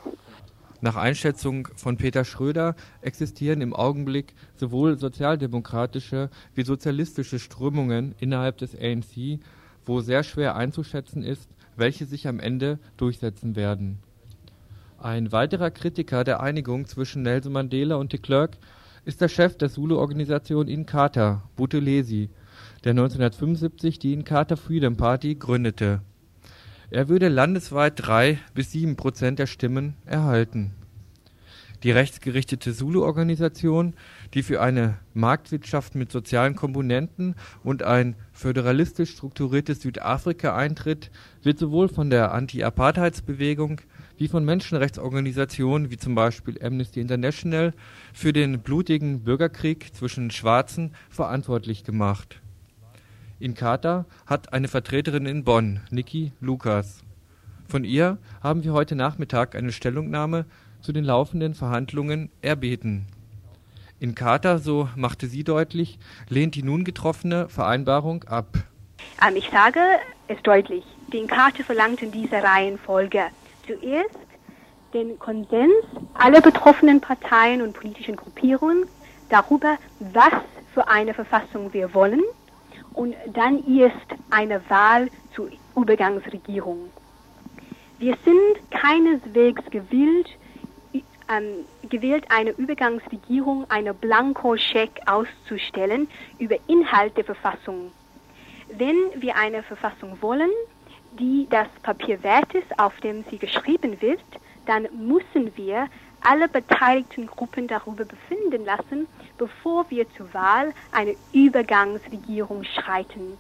Nach 0.83 0.97
Einschätzung 0.97 1.69
von 1.77 1.99
Peter 1.99 2.25
Schröder 2.25 2.75
existieren 3.03 3.61
im 3.61 3.75
Augenblick 3.75 4.35
sowohl 4.57 4.99
sozialdemokratische 4.99 6.31
wie 6.55 6.63
sozialistische 6.63 7.39
Strömungen 7.39 8.15
innerhalb 8.19 8.57
des 8.59 8.75
ANC, 8.75 9.41
wo 9.85 10.01
sehr 10.01 10.23
schwer 10.23 10.57
einzuschätzen 10.57 11.23
ist, 11.23 11.51
welche 11.77 12.07
sich 12.07 12.27
am 12.27 12.41
Ende 12.41 12.79
durchsetzen 12.97 13.57
werden. 13.57 13.99
Ein 15.03 15.33
weiterer 15.33 15.71
Kritiker 15.71 16.25
der 16.25 16.41
Einigung 16.41 16.85
zwischen 16.85 17.23
Nelson 17.23 17.55
Mandela 17.55 17.97
und 17.97 18.13
de 18.13 18.21
Klerk 18.21 18.59
ist 19.07 19.23
der 19.23 19.29
Chef 19.29 19.57
der 19.57 19.71
Zulu-Organisation 19.71 20.69
Inkatha, 20.69 21.43
Buthelezi, 21.57 22.29
der 22.85 22.91
1975 22.91 23.99
die 23.99 24.13
Inkatha 24.13 24.57
Freedom 24.57 24.99
Party 24.99 25.37
gründete. 25.37 26.03
Er 26.91 27.09
würde 27.09 27.29
landesweit 27.29 27.95
drei 27.97 28.41
bis 28.53 28.73
sieben 28.73 28.97
Prozent 28.97 29.39
der 29.39 29.47
Stimmen 29.47 29.95
erhalten. 30.05 30.75
Die 31.83 31.91
rechtsgerichtete 31.91 32.75
Zulu-Organisation, 32.75 33.95
die 34.35 34.43
für 34.43 34.61
eine 34.61 34.99
Marktwirtschaft 35.15 35.95
mit 35.95 36.13
sozialen 36.13 36.55
Komponenten 36.55 37.35
und 37.65 37.83
ein 37.83 38.17
föderalistisch 38.33 39.13
strukturiertes 39.13 39.81
Südafrika 39.81 40.55
eintritt, 40.55 41.11
wird 41.43 41.59
sowohl 41.59 41.89
von 41.89 42.11
der 42.11 42.33
Anti-Apartheidsbewegung 42.33 43.81
wie 44.19 44.29
von 44.29 44.45
Menschenrechtsorganisationen 44.45 45.91
wie 45.91 45.97
zum 45.97 46.15
Beispiel 46.15 46.63
Amnesty 46.63 47.01
International 47.01 47.73
für 48.13 48.35
den 48.35 48.61
blutigen 48.61 49.25
Bürgerkrieg 49.25 49.95
zwischen 49.95 50.31
Schwarzen 50.31 50.95
verantwortlich 51.09 51.85
gemacht. 51.85 52.43
Inkatha 53.39 54.05
hat 54.27 54.53
eine 54.53 54.69
Vertreterin 54.69 55.25
in 55.25 55.45
Bonn, 55.45 55.81
Niki 55.91 56.33
Lukas. 56.41 57.03
Von 57.69 57.85
ihr 57.85 58.19
haben 58.43 58.65
wir 58.65 58.75
heute 58.75 58.97
Nachmittag 58.97 59.55
eine 59.55 59.73
Stellungnahme 59.73 60.45
zu 60.81 60.93
den 60.93 61.05
laufenden 61.05 61.55
Verhandlungen 61.55 62.31
erbeten. 62.43 63.07
Inkatha, 63.99 64.59
so 64.59 64.89
machte 64.97 65.27
sie 65.27 65.45
deutlich, 65.45 65.99
lehnt 66.29 66.55
die 66.55 66.63
nun 66.63 66.85
getroffene 66.85 67.49
Vereinbarung 67.49 68.25
ab. 68.25 68.47
Ähm, 69.27 69.37
ich 69.37 69.51
sage 69.51 69.81
es 70.29 70.41
deutlich. 70.43 70.85
Die 71.13 71.19
Inkatha 71.19 71.63
verlangt 71.63 72.03
in 72.03 72.11
dieser 72.11 72.43
Reihenfolge 72.43 73.25
zuerst 73.67 74.17
den 74.95 75.19
Konsens 75.19 75.73
aller 76.15 76.41
betroffenen 76.41 77.01
Parteien 77.01 77.63
und 77.63 77.75
politischen 77.75 78.17
Gruppierungen 78.17 78.85
darüber, 79.29 79.77
was 80.01 80.33
für 80.75 80.89
eine 80.89 81.15
Verfassung 81.15 81.73
wir 81.73 81.95
wollen 81.95 82.23
und 82.95 83.15
dann 83.35 83.63
erst 83.69 83.97
eine 84.31 84.69
Wahl 84.69 85.09
zur 85.35 85.51
Übergangsregierung. 85.77 86.91
Wir 87.99 88.17
sind 88.25 88.71
keineswegs 88.71 89.63
gewillt, 89.71 90.29
ähm, 91.31 91.65
gewillt, 91.89 92.25
eine 92.29 92.51
Übergangsregierung 92.51 93.67
eine 93.71 93.95
Blankoscheck 93.95 95.01
auszustellen 95.07 96.09
über 96.39 96.57
Inhalt 96.67 97.17
der 97.17 97.25
Verfassung. 97.25 97.93
Wenn 98.77 98.97
wir 99.17 99.37
eine 99.37 99.63
Verfassung 99.63 100.19
wollen, 100.21 100.51
die 101.19 101.47
das 101.51 101.69
Papier 101.83 102.23
wert 102.23 102.55
ist, 102.55 102.79
auf 102.79 102.99
dem 103.01 103.25
sie 103.31 103.39
geschrieben 103.39 104.01
wird, 104.01 104.21
dann 104.67 104.83
müssen 104.95 105.57
wir 105.57 105.89
alle 106.21 106.49
beteiligten 106.49 107.27
Gruppen 107.27 107.67
darüber 107.67 108.05
befinden 108.05 108.65
lassen, 108.65 109.07
bevor 109.39 109.91
wir 109.91 110.07
zur 110.17 110.33
Wahl 110.35 110.73
eine 110.93 111.15
Übergangsregierung 111.33 112.65
schreiten. 112.65 113.39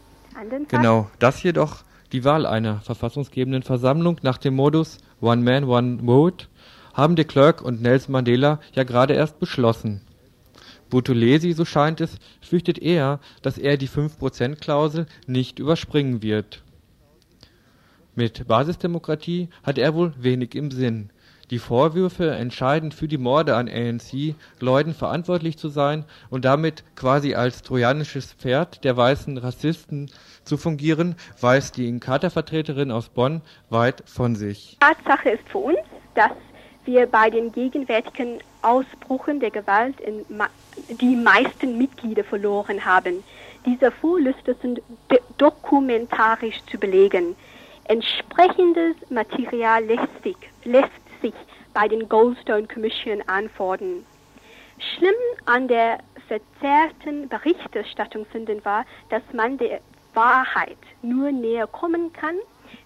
Genau, 0.68 1.10
das 1.18 1.42
jedoch 1.42 1.84
die 2.12 2.24
Wahl 2.24 2.46
einer 2.46 2.80
verfassungsgebenden 2.80 3.62
Versammlung 3.62 4.16
nach 4.22 4.38
dem 4.38 4.54
Modus 4.54 4.98
One 5.20 5.42
Man, 5.42 5.64
One 5.64 5.98
Vote 6.04 6.46
haben 6.94 7.16
de 7.16 7.24
Klerk 7.24 7.62
und 7.62 7.82
Nelson 7.82 8.12
Mandela 8.12 8.60
ja 8.74 8.84
gerade 8.84 9.14
erst 9.14 9.38
beschlossen. 9.38 10.02
Buthelezi, 10.90 11.52
so 11.52 11.64
scheint 11.64 12.00
es, 12.00 12.18
fürchtet 12.40 12.78
eher, 12.78 13.20
dass 13.42 13.58
er 13.58 13.76
die 13.76 13.88
5%-Klausel 13.88 15.06
nicht 15.26 15.58
überspringen 15.58 16.22
wird. 16.22 16.62
Mit 18.14 18.46
Basisdemokratie 18.48 19.48
hat 19.62 19.78
er 19.78 19.94
wohl 19.94 20.12
wenig 20.18 20.54
im 20.54 20.70
Sinn. 20.70 21.10
Die 21.50 21.58
Vorwürfe, 21.58 22.30
entscheidend 22.30 22.94
für 22.94 23.08
die 23.08 23.18
Morde 23.18 23.56
an 23.56 23.68
ANC-Leuten 23.68 24.94
verantwortlich 24.94 25.58
zu 25.58 25.68
sein 25.68 26.04
und 26.28 26.44
damit 26.44 26.84
quasi 26.94 27.34
als 27.34 27.62
trojanisches 27.62 28.34
Pferd 28.34 28.84
der 28.84 28.96
weißen 28.96 29.36
Rassisten 29.36 30.10
zu 30.44 30.56
fungieren, 30.56 31.16
weist 31.40 31.76
die 31.76 31.88
Inkatha-Vertreterin 31.88 32.92
aus 32.92 33.08
Bonn 33.08 33.42
weit 33.68 34.02
von 34.06 34.36
sich. 34.36 34.76
Tatsache 34.80 35.30
ist 35.30 35.48
für 35.48 35.58
uns, 35.58 35.78
dass 36.14 36.32
wir 36.90 37.06
bei 37.06 37.30
den 37.30 37.52
gegenwärtigen 37.52 38.40
Ausbrüchen 38.62 39.38
der 39.38 39.52
Gewalt 39.52 39.94
die 40.88 41.16
meisten 41.16 41.78
Mitglieder 41.78 42.24
verloren 42.24 42.84
haben. 42.84 43.22
Diese 43.64 43.92
Vorlüste 43.92 44.56
sind 44.60 44.82
dokumentarisch 45.38 46.60
zu 46.70 46.78
belegen. 46.78 47.36
Entsprechendes 47.84 48.96
Material 49.08 49.84
lässt 49.84 50.22
sich, 50.24 50.36
lässt 50.64 50.90
sich 51.22 51.34
bei 51.74 51.86
den 51.86 52.08
Goldstone 52.08 52.66
Commission 52.66 53.22
antworten. 53.26 54.04
Schlimm 54.78 55.14
an 55.44 55.68
der 55.68 56.00
verzerrten 56.26 57.28
Berichterstattung 57.28 58.26
finden 58.26 58.64
war, 58.64 58.84
dass 59.10 59.22
man 59.32 59.58
der 59.58 59.80
Wahrheit 60.14 60.78
nur 61.02 61.30
näher 61.30 61.68
kommen 61.68 62.12
kann, 62.12 62.36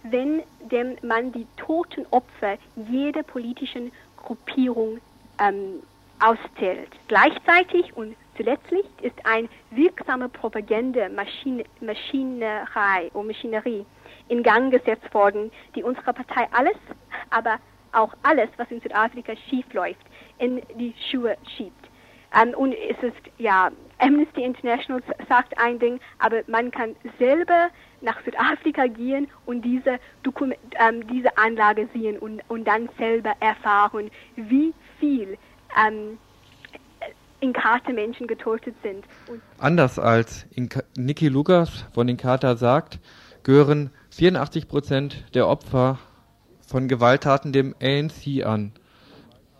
wenn 0.05 0.43
dem 0.71 0.97
man 1.03 1.33
die 1.33 1.47
toten 1.57 2.07
Opfer 2.11 2.57
jeder 2.91 3.23
politischen 3.23 3.93
Gruppierung 4.17 5.01
ähm, 5.41 5.83
auszählt. 6.21 6.91
Gleichzeitig 7.09 7.97
und 7.97 8.15
zuletzt 8.37 8.71
ist 9.03 9.17
eine 9.25 9.49
wirksame 9.71 10.29
Propagandamaschinerei 10.29 13.11
und 13.13 13.27
Maschinerie 13.27 13.85
in 14.29 14.43
Gang 14.43 14.71
gesetzt 14.71 15.13
worden, 15.13 15.51
die 15.75 15.83
unserer 15.83 16.13
Partei 16.13 16.47
alles, 16.53 16.77
aber 17.31 17.59
auch 17.93 18.15
alles, 18.23 18.49
was 18.57 18.71
in 18.71 18.81
Südafrika 18.81 19.35
schief 19.49 19.73
läuft, 19.73 20.05
in 20.39 20.63
die 20.79 20.95
Schuhe 21.11 21.37
schiebt. 21.57 21.89
Ähm, 22.35 22.55
und 22.55 22.73
es 22.73 22.97
ist, 23.03 23.21
ja, 23.39 23.71
Amnesty 23.99 24.43
International 24.43 25.03
sagt 25.29 25.57
ein 25.59 25.79
Ding, 25.79 26.01
aber 26.19 26.43
man 26.47 26.71
kann 26.71 26.97
selber 27.19 27.69
nach 28.05 28.23
Südafrika 28.25 28.87
gehen 28.87 29.29
und 29.47 29.63
diese, 29.63 29.99
Dokument, 30.23 30.59
ähm, 30.79 31.07
diese 31.09 31.37
Anlage 31.37 31.89
sehen 31.93 32.19
und, 32.19 32.43
und 32.49 32.65
dann 32.67 32.89
selber 32.99 33.33
erfahren, 33.41 34.11
wie 34.37 34.73
viel 35.01 35.37
ähm, 35.77 36.19
Inkata 37.41 37.93
Menschen 37.93 38.27
getötet 38.27 38.75
sind. 38.83 39.05
Und 39.29 39.43
Anders 39.59 39.99
als 39.99 40.47
Inka 40.55 40.83
Niki 40.97 41.29
Lukas 41.29 41.87
von 41.93 42.09
Inkata 42.09 42.57
sagt, 42.57 43.01
gehören 43.43 43.91
84 44.11 44.69
Prozent 44.69 45.25
der 45.35 45.49
Opfer 45.49 45.99
von 46.67 46.89
Gewalttaten 46.89 47.53
dem 47.53 47.75
ANC 47.83 48.45
an. 48.45 48.73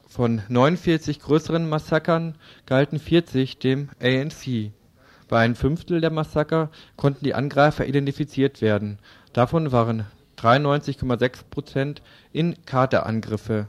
Von 0.09 0.43
49 0.49 1.21
größeren 1.21 1.69
Massakern 1.69 2.37
galten 2.67 2.99
40 2.99 3.59
dem 3.59 3.91
ANC. 4.01 4.73
Bei 5.29 5.41
einem 5.41 5.55
Fünftel 5.55 6.01
der 6.01 6.11
Massaker 6.11 6.71
konnten 6.97 7.25
die 7.25 7.35
Angreifer 7.35 7.87
identifiziert 7.87 8.61
werden. 8.61 8.99
Davon 9.33 9.73
waren 9.73 10.07
93,6 10.39 11.49
Prozent 11.49 12.03
in 12.33 12.57
Katerangriffe. 12.67 13.69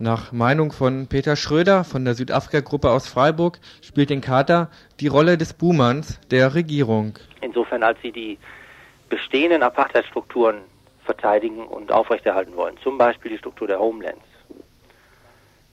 Nach 0.00 0.30
Meinung 0.30 0.70
von 0.70 1.08
Peter 1.08 1.34
Schröder 1.34 1.82
von 1.82 2.04
der 2.04 2.14
Südafrika-Gruppe 2.14 2.90
aus 2.90 3.08
Freiburg 3.08 3.58
spielt 3.82 4.10
in 4.10 4.20
Kater 4.20 4.70
die 5.00 5.08
Rolle 5.08 5.36
des 5.36 5.54
Buhmanns 5.54 6.20
der 6.30 6.54
Regierung. 6.54 7.18
Insofern, 7.40 7.82
als 7.82 7.98
sie 8.02 8.12
die 8.12 8.38
bestehenden 9.08 9.62
Apartheidstrukturen 9.62 10.58
verteidigen 11.04 11.66
und 11.66 11.90
aufrechterhalten 11.90 12.54
wollen, 12.54 12.76
zum 12.82 12.96
Beispiel 12.96 13.32
die 13.32 13.38
Struktur 13.38 13.66
der 13.66 13.80
Homelands. 13.80 14.27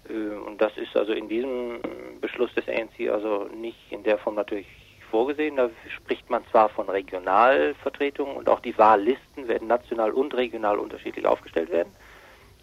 Äh, 0.09 0.35
und 0.35 0.61
das 0.61 0.75
ist 0.77 0.95
also 0.95 1.13
in 1.13 1.27
diesem 1.27 1.79
Beschluss 2.21 2.53
des 2.53 2.67
ANC 2.67 3.09
also 3.11 3.49
nicht 3.53 3.91
in 3.91 4.03
der 4.03 4.17
Form 4.17 4.35
natürlich 4.35 4.67
vorgesehen. 5.09 5.55
Da 5.57 5.69
spricht 5.95 6.29
man 6.29 6.43
zwar 6.51 6.69
von 6.69 6.89
Regionalvertretungen 6.89 8.35
und 8.35 8.49
auch 8.49 8.59
die 8.59 8.77
Wahllisten 8.77 9.47
werden 9.47 9.67
national 9.67 10.11
und 10.11 10.33
regional 10.33 10.79
unterschiedlich 10.79 11.25
aufgestellt 11.25 11.71
werden. 11.71 11.93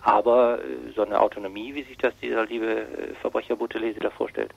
Aber 0.01 0.59
äh, 0.59 0.93
so 0.95 1.03
eine 1.03 1.21
Autonomie, 1.21 1.75
wie 1.75 1.85
sich 1.85 1.99
das 1.99 2.15
dieser 2.21 2.47
liebe 2.47 2.67
äh, 2.67 3.15
Verbrecher 3.21 3.57
Buthelese 3.57 4.01
da 4.01 4.11
vorstellt, 4.11 4.53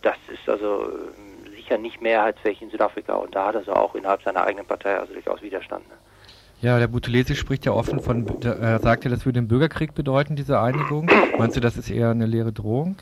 das 0.00 0.16
ist 0.32 0.48
also 0.48 0.90
sicher 1.54 1.76
nicht 1.76 2.00
mehrheitsfähig 2.00 2.62
in 2.62 2.70
Südafrika 2.70 3.14
und 3.14 3.36
da 3.36 3.46
hat 3.46 3.54
er 3.54 3.58
also 3.58 3.74
auch 3.74 3.94
innerhalb 3.94 4.22
seiner 4.22 4.44
eigenen 4.44 4.66
Partei 4.66 4.98
also 4.98 5.12
durchaus 5.12 5.42
Widerstand. 5.42 5.86
Ne? 5.86 5.94
Ja, 6.62 6.78
der 6.78 6.88
Buthelese 6.88 7.34
spricht 7.34 7.66
ja 7.66 7.72
offen 7.72 8.00
von, 8.00 8.26
er 8.42 8.78
sagt 8.78 9.04
ja, 9.04 9.10
das 9.10 9.26
würde 9.26 9.40
den 9.40 9.48
Bürgerkrieg 9.48 9.94
bedeuten, 9.94 10.36
diese 10.36 10.58
Einigung. 10.58 11.10
Meinst 11.38 11.56
du, 11.56 11.60
das 11.60 11.76
ist 11.76 11.90
eher 11.90 12.10
eine 12.10 12.26
leere 12.26 12.52
Drohung? 12.52 12.96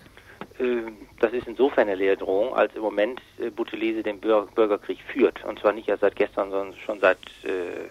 Ähm, 0.58 0.96
das 1.20 1.32
ist 1.32 1.46
insofern 1.46 1.88
eine 1.88 1.94
leere 1.94 2.16
Drohung, 2.16 2.52
als 2.54 2.74
im 2.74 2.82
Moment 2.82 3.20
äh, 3.38 3.50
Buthelese 3.50 4.02
den 4.02 4.20
Bürgerkrieg 4.20 4.98
führt. 5.12 5.44
Und 5.44 5.60
zwar 5.60 5.72
nicht 5.72 5.88
erst 5.88 6.00
seit 6.00 6.16
gestern, 6.16 6.50
sondern 6.50 6.78
schon 6.84 7.00
seit 7.00 7.18
äh, 7.44 7.88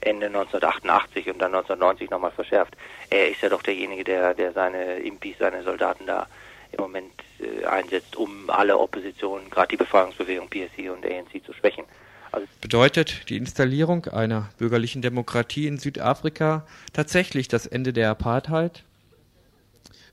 Ende 0.00 0.26
1988 0.26 1.28
und 1.28 1.38
dann 1.38 1.54
1990 1.54 2.10
nochmal 2.10 2.32
verschärft. 2.32 2.76
Er 3.08 3.30
ist 3.30 3.40
ja 3.40 3.48
doch 3.48 3.62
derjenige, 3.62 4.04
der, 4.04 4.34
der 4.34 4.52
seine 4.52 4.96
Impis, 4.96 5.36
seine 5.38 5.62
Soldaten 5.62 6.06
da 6.06 6.26
im 6.72 6.82
Moment 6.82 7.12
äh, 7.38 7.64
einsetzt, 7.64 8.16
um 8.16 8.50
alle 8.50 8.76
Oppositionen, 8.76 9.48
gerade 9.48 9.68
die 9.68 9.76
Befreiungsbewegung 9.76 10.48
PSC 10.48 10.90
und 10.90 11.06
ANC 11.06 11.44
zu 11.44 11.52
schwächen. 11.52 11.84
Also 12.34 12.48
Bedeutet 12.60 13.28
die 13.28 13.36
Installierung 13.36 14.06
einer 14.06 14.48
bürgerlichen 14.58 15.02
Demokratie 15.02 15.68
in 15.68 15.78
Südafrika 15.78 16.66
tatsächlich 16.92 17.46
das 17.46 17.64
Ende 17.64 17.92
der 17.92 18.10
Apartheid? 18.10 18.82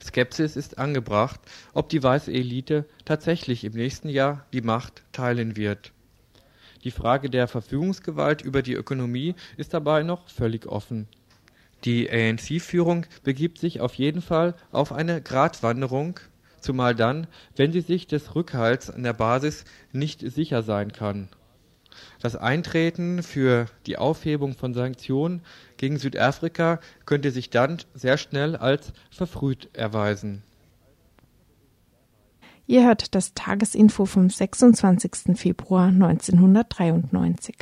Skepsis 0.03 0.55
ist 0.55 0.78
angebracht, 0.78 1.39
ob 1.74 1.89
die 1.89 2.03
weiße 2.03 2.32
Elite 2.32 2.86
tatsächlich 3.05 3.63
im 3.63 3.74
nächsten 3.74 4.07
Jahr 4.07 4.45
die 4.53 4.61
Macht 4.61 5.01
teilen 5.13 5.57
wird. 5.57 5.93
Die 6.84 6.91
Frage 6.91 7.32
der 7.32 7.47
Verfügungsgewalt 7.47 8.43
über 8.43 8.61
die 8.61 8.74
Ökonomie 8.74 9.34
ist 9.57 9.74
dabei 9.74 10.03
noch 10.03 10.30
völlig 10.30 10.67
offen. 10.67 11.07
Die 11.86 12.07
ANC-Führung 12.11 13.07
begibt 13.24 13.57
sich 13.57 13.82
auf 13.82 13.95
jeden 13.95 14.22
Fall 14.22 14.53
auf 14.72 14.91
eine 14.91 15.24
Gratwanderung, 15.24 16.19
zumal 16.59 16.93
dann, 16.93 17.26
wenn 17.55 17.72
sie 17.72 17.82
sich 17.82 18.05
des 18.05 18.36
Rückhalts 18.36 18.91
an 18.91 19.01
der 19.01 19.13
Basis 19.13 19.65
nicht 19.91 20.19
sicher 20.19 20.61
sein 20.61 20.91
kann. 20.91 21.28
Das 22.21 22.35
Eintreten 22.35 23.23
für 23.23 23.65
die 23.85 23.97
Aufhebung 23.97 24.53
von 24.53 24.73
Sanktionen 24.73 25.41
gegen 25.77 25.97
Südafrika 25.97 26.79
könnte 27.05 27.31
sich 27.31 27.49
dann 27.49 27.77
sehr 27.93 28.17
schnell 28.17 28.55
als 28.55 28.93
verfrüht 29.09 29.69
erweisen. 29.73 30.43
Ihr 32.67 32.85
hört 32.85 33.15
das 33.15 33.33
Tagesinfo 33.33 34.05
vom 34.05 34.29
26. 34.29 35.35
Februar 35.35 35.87
1993. 35.87 37.57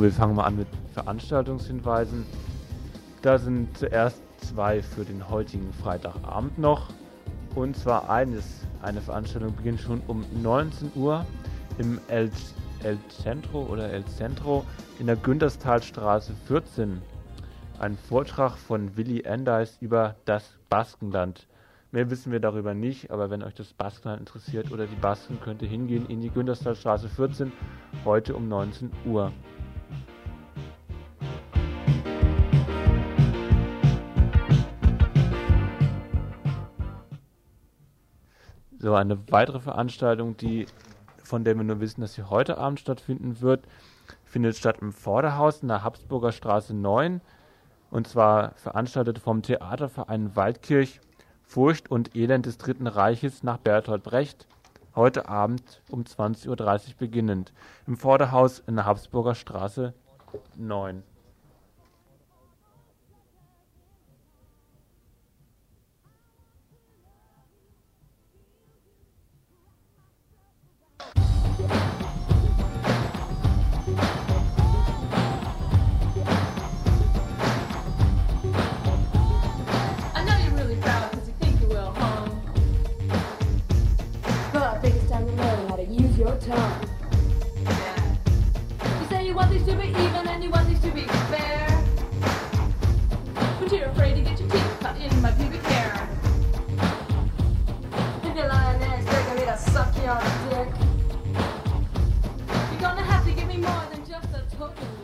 Wir 0.00 0.12
fangen 0.12 0.34
mal 0.34 0.44
an 0.44 0.56
mit 0.56 0.66
Veranstaltungshinweisen. 0.94 2.24
Da 3.20 3.36
sind 3.36 3.76
zuerst 3.76 4.22
zwei 4.38 4.82
für 4.82 5.04
den 5.04 5.28
heutigen 5.28 5.74
Freitagabend 5.74 6.58
noch. 6.58 6.88
Und 7.54 7.76
zwar 7.76 8.08
eines, 8.08 8.62
eine 8.80 9.02
Veranstaltung 9.02 9.54
beginnt 9.54 9.78
schon 9.78 10.00
um 10.06 10.24
19 10.42 10.92
Uhr 10.94 11.26
im 11.76 12.00
El, 12.08 12.30
El 12.82 12.96
Centro 13.22 13.64
oder 13.64 13.90
El 13.90 14.02
Centro 14.06 14.64
in 14.98 15.06
der 15.06 15.16
Günterstalstraße 15.16 16.32
14. 16.46 17.02
Ein 17.78 17.98
Vortrag 17.98 18.56
von 18.56 18.96
Willy 18.96 19.24
Endeis 19.24 19.76
über 19.82 20.16
das 20.24 20.56
Baskenland. 20.70 21.46
Mehr 21.92 22.08
wissen 22.08 22.32
wir 22.32 22.40
darüber 22.40 22.72
nicht, 22.72 23.10
aber 23.10 23.28
wenn 23.28 23.42
euch 23.42 23.54
das 23.54 23.74
Baskenland 23.74 24.20
interessiert 24.20 24.72
oder 24.72 24.86
die 24.86 24.96
Basken, 24.96 25.38
könnt 25.40 25.60
ihr 25.60 25.68
hingehen 25.68 26.06
in 26.06 26.22
die 26.22 26.30
Günterstalstraße 26.30 27.10
14 27.10 27.52
heute 28.06 28.34
um 28.34 28.48
19 28.48 28.90
Uhr. 29.04 29.30
So, 38.82 38.94
eine 38.94 39.18
weitere 39.30 39.60
Veranstaltung, 39.60 40.38
die, 40.38 40.64
von 41.22 41.44
der 41.44 41.54
wir 41.54 41.64
nur 41.64 41.80
wissen, 41.80 42.00
dass 42.00 42.14
sie 42.14 42.22
heute 42.22 42.56
Abend 42.56 42.80
stattfinden 42.80 43.42
wird, 43.42 43.66
findet 44.24 44.56
statt 44.56 44.78
im 44.80 44.94
Vorderhaus 44.94 45.60
in 45.60 45.68
der 45.68 45.84
Habsburger 45.84 46.32
Straße 46.32 46.72
9. 46.72 47.20
Und 47.90 48.08
zwar 48.08 48.54
veranstaltet 48.54 49.18
vom 49.18 49.42
Theaterverein 49.42 50.34
Waldkirch 50.34 51.00
Furcht 51.42 51.90
und 51.90 52.16
Elend 52.16 52.46
des 52.46 52.56
Dritten 52.56 52.86
Reiches 52.86 53.42
nach 53.42 53.58
Bertolt 53.58 54.02
Brecht. 54.02 54.46
Heute 54.94 55.28
Abend 55.28 55.82
um 55.90 56.04
20.30 56.04 56.48
Uhr 56.48 56.94
beginnend. 56.98 57.52
Im 57.86 57.98
Vorderhaus 57.98 58.60
in 58.60 58.76
der 58.76 58.86
Habsburger 58.86 59.34
Straße 59.34 59.92
9. 60.56 61.02
Your. 86.50 86.70
You 89.00 89.06
say 89.08 89.26
you 89.26 89.34
want 89.34 89.50
these 89.50 89.64
to 89.66 89.74
be 89.76 89.88
even 89.88 90.26
and 90.26 90.42
you 90.42 90.50
want 90.50 90.68
these 90.68 90.80
to 90.80 90.90
be 90.90 91.02
fair. 91.30 91.84
But 93.60 93.72
you're 93.72 93.88
afraid 93.88 94.14
to 94.14 94.22
get 94.22 94.40
your 94.40 94.48
teeth 94.48 94.76
cut 94.80 94.96
in 94.96 95.22
my 95.22 95.30
pubic 95.32 95.62
hair. 95.62 96.08
If 98.24 98.36
you're 98.36 98.48
lying 98.48 98.80
there 98.80 98.96
expecting 98.96 99.36
me 99.36 99.44
to 99.44 99.58
suck 99.58 99.94
you 99.96 100.08
on 100.08 100.24
the 100.24 100.32
dick, 100.50 100.68
you're 102.70 102.80
gonna 102.80 103.02
have 103.02 103.24
to 103.26 103.32
give 103.32 103.46
me 103.46 103.58
more 103.58 103.84
than 103.92 104.04
just 104.06 104.28
a 104.34 104.56
token 104.56 104.99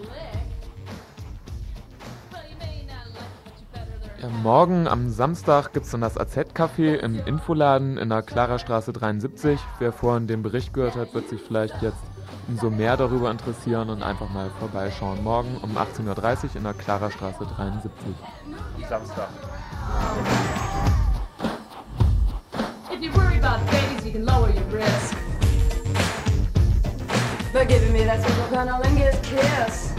morgen 4.28 4.88
am 4.88 5.10
Samstag 5.10 5.72
gibt 5.72 5.86
es 5.86 5.92
dann 5.92 6.00
das 6.00 6.16
AZ-Café 6.16 6.96
im 6.96 7.18
Infoladen 7.26 7.98
in 7.98 8.08
der 8.08 8.22
Klarerstraße 8.22 8.92
73. 8.92 9.58
Wer 9.78 9.92
vorhin 9.92 10.26
den 10.26 10.42
Bericht 10.42 10.72
gehört 10.72 10.96
hat, 10.96 11.14
wird 11.14 11.28
sich 11.28 11.40
vielleicht 11.40 11.82
jetzt 11.82 12.02
umso 12.48 12.70
mehr 12.70 12.96
darüber 12.96 13.30
interessieren 13.30 13.90
und 13.90 14.02
einfach 14.02 14.30
mal 14.30 14.50
vorbeischauen. 14.58 15.22
Morgen 15.22 15.58
um 15.62 15.76
18.30 15.76 16.44
Uhr 16.44 16.56
in 16.56 16.64
der 16.64 16.74
Klarerstraße 16.74 17.46
73. 17.56 18.14
Samstag. 18.88 19.28
If 22.92 23.02
you 23.02 23.12
worry 23.12 23.38
about 23.38 23.64
babies, 23.70 24.04
you 24.04 24.12
can 24.12 24.24
lower 24.24 24.50
your 24.50 24.64
risk. 24.72 25.16
But 27.52 27.68
giving 27.68 27.92
me 27.92 28.04
that 28.04 28.22
single 28.22 28.46
cunnilingus 28.50 29.20
kiss. 29.22 29.95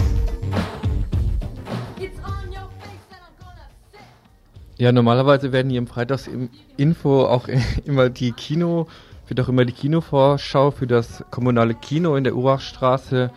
Ja, 4.79 4.91
normalerweise 4.91 5.51
werden 5.51 5.71
hier 5.71 5.79
im 5.79 5.87
Freitags 5.87 6.27
im 6.27 6.49
Info 6.77 7.25
auch 7.25 7.47
immer 7.85 8.11
die 8.11 8.31
Kino, 8.31 8.85
wird 9.27 9.41
auch 9.41 9.49
immer 9.49 9.65
die 9.65 9.73
Kinovorschau 9.73 10.69
für 10.69 10.85
das 10.85 11.25
kommunale 11.31 11.73
Kino 11.73 12.15
in 12.15 12.23
der 12.23 12.35
Urachstraße 12.35 13.31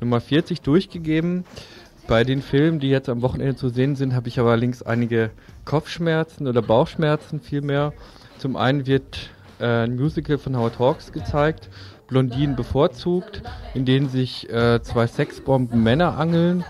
Nummer 0.00 0.22
40 0.22 0.62
durchgegeben. 0.62 1.44
Bei 2.06 2.24
den 2.24 2.40
Filmen, 2.40 2.80
die 2.80 2.88
jetzt 2.88 3.10
am 3.10 3.20
Wochenende 3.20 3.54
zu 3.54 3.68
sehen 3.68 3.96
sind, 3.96 4.14
habe 4.14 4.28
ich 4.28 4.40
aber 4.40 4.56
links 4.56 4.80
einige 4.80 5.30
Kopfschmerzen 5.66 6.46
oder 6.46 6.62
Bauchschmerzen 6.62 7.40
vielmehr. 7.40 7.92
Zum 8.38 8.56
einen 8.56 8.86
wird 8.86 9.28
äh, 9.60 9.84
ein 9.84 9.94
Musical 9.94 10.38
von 10.38 10.56
Howard 10.56 10.78
Hawks 10.78 11.12
gezeigt, 11.12 11.68
Blondinen 12.06 12.56
bevorzugt, 12.56 13.42
in 13.74 13.84
denen 13.84 14.08
sich 14.08 14.48
äh, 14.48 14.80
zwei 14.82 15.06
Sexbomben 15.06 15.82
Männer 15.82 16.16
angeln. 16.16 16.64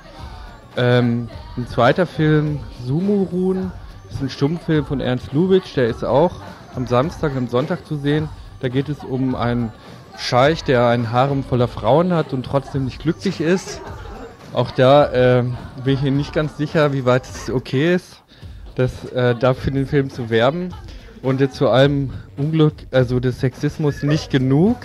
Ähm, 0.77 1.29
ein 1.57 1.69
zweiter 1.69 2.07
Film, 2.07 2.59
Sumurun, 2.85 3.71
ist 4.11 4.23
ein 4.23 4.31
Stummfilm 4.31 4.85
von 4.85 5.01
Ernst 5.01 5.33
Lubitsch, 5.33 5.77
der 5.77 5.87
ist 5.87 6.05
auch 6.05 6.33
am 6.75 6.87
Samstag 6.87 7.33
und 7.33 7.39
am 7.39 7.49
Sonntag 7.49 7.87
zu 7.87 7.97
sehen. 7.97 8.29
Da 8.61 8.69
geht 8.69 8.89
es 8.89 9.05
um 9.05 9.35
einen 9.35 9.73
Scheich, 10.17 10.65
der 10.65 10.89
ein 10.89 11.13
Harem 11.13 11.45
voller 11.45 11.69
Frauen 11.69 12.13
hat 12.13 12.33
und 12.33 12.45
trotzdem 12.45 12.85
nicht 12.85 13.01
glücklich 13.01 13.41
ist. 13.41 13.81
Auch 14.53 14.71
da 14.71 15.39
äh, 15.39 15.45
bin 15.85 15.95
ich 15.95 16.03
mir 16.03 16.11
nicht 16.11 16.33
ganz 16.33 16.57
sicher, 16.57 16.93
wie 16.93 17.05
weit 17.05 17.25
es 17.25 17.51
okay 17.51 17.95
ist, 17.95 18.23
das 18.75 19.05
äh, 19.13 19.35
dafür 19.35 19.73
den 19.73 19.87
Film 19.87 20.11
zu 20.11 20.31
werben. 20.31 20.75
Und 21.23 21.41
jetzt 21.41 21.57
zu 21.57 21.69
allem 21.69 22.11
Unglück, 22.37 22.75
also 22.91 23.21
des 23.21 23.41
Sexismus 23.41 24.03
nicht 24.03 24.31
genug, 24.31 24.77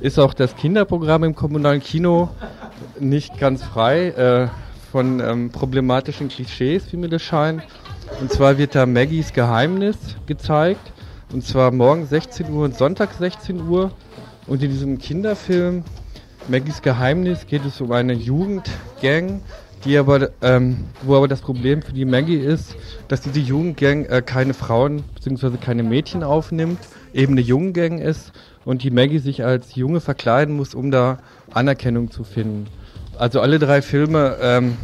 ist 0.00 0.18
auch 0.18 0.34
das 0.34 0.56
Kinderprogramm 0.56 1.24
im 1.24 1.34
kommunalen 1.34 1.80
Kino 1.80 2.30
nicht 2.98 3.38
ganz 3.38 3.62
frei 3.62 4.08
äh, 4.08 4.48
von 4.90 5.20
ähm, 5.20 5.50
problematischen 5.50 6.28
Klischees, 6.28 6.92
wie 6.92 6.96
mir 6.96 7.08
das 7.08 7.22
scheint. 7.22 7.62
Und 8.20 8.30
zwar 8.30 8.58
wird 8.58 8.74
da 8.74 8.86
Maggies 8.86 9.32
Geheimnis 9.32 9.96
gezeigt. 10.26 10.92
Und 11.32 11.44
zwar 11.44 11.70
morgen 11.70 12.06
16 12.06 12.50
Uhr 12.50 12.64
und 12.64 12.76
Sonntag 12.76 13.10
16 13.18 13.68
Uhr. 13.68 13.92
Und 14.46 14.62
in 14.62 14.70
diesem 14.70 14.98
Kinderfilm 14.98 15.84
Maggies 16.48 16.82
Geheimnis 16.82 17.46
geht 17.46 17.64
es 17.64 17.80
um 17.80 17.92
eine 17.92 18.14
Jugendgang, 18.14 19.42
die 19.84 19.96
aber, 19.96 20.30
ähm, 20.42 20.84
wo 21.02 21.16
aber 21.16 21.28
das 21.28 21.40
Problem 21.40 21.82
für 21.82 21.92
die 21.92 22.04
Maggie 22.04 22.36
ist, 22.36 22.74
dass 23.08 23.20
diese 23.20 23.38
Jugendgang 23.38 24.04
äh, 24.06 24.22
keine 24.22 24.54
Frauen 24.54 25.04
bzw. 25.14 25.56
keine 25.58 25.82
Mädchen 25.82 26.22
aufnimmt, 26.22 26.78
eben 27.14 27.32
eine 27.32 27.40
Jungengang 27.40 27.98
ist 27.98 28.32
und 28.64 28.82
die 28.82 28.90
Maggie 28.90 29.18
sich 29.18 29.44
als 29.44 29.74
Junge 29.74 30.00
verkleiden 30.00 30.56
muss, 30.56 30.74
um 30.74 30.90
da 30.90 31.18
Anerkennung 31.52 32.10
zu 32.10 32.24
finden. 32.24 32.66
Also 33.18 33.40
alle 33.40 33.58
drei 33.58 33.82
Filme, 33.82 34.36
ähm, 34.40 34.76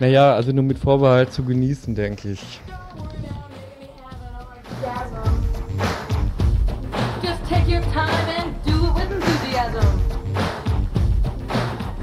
naja, 0.00 0.34
also 0.34 0.52
nur 0.52 0.64
mit 0.64 0.78
Vorbehalt 0.78 1.32
zu 1.32 1.44
genießen, 1.44 1.94
denke 1.94 2.32
ich. 2.32 2.60
Just 7.22 7.44
take 7.48 7.68
your 7.68 7.82
time 7.92 8.10
and 8.38 8.54
do 8.64 8.72
it 8.72 8.94
with 8.94 9.10
enthusiasm. 9.10 10.00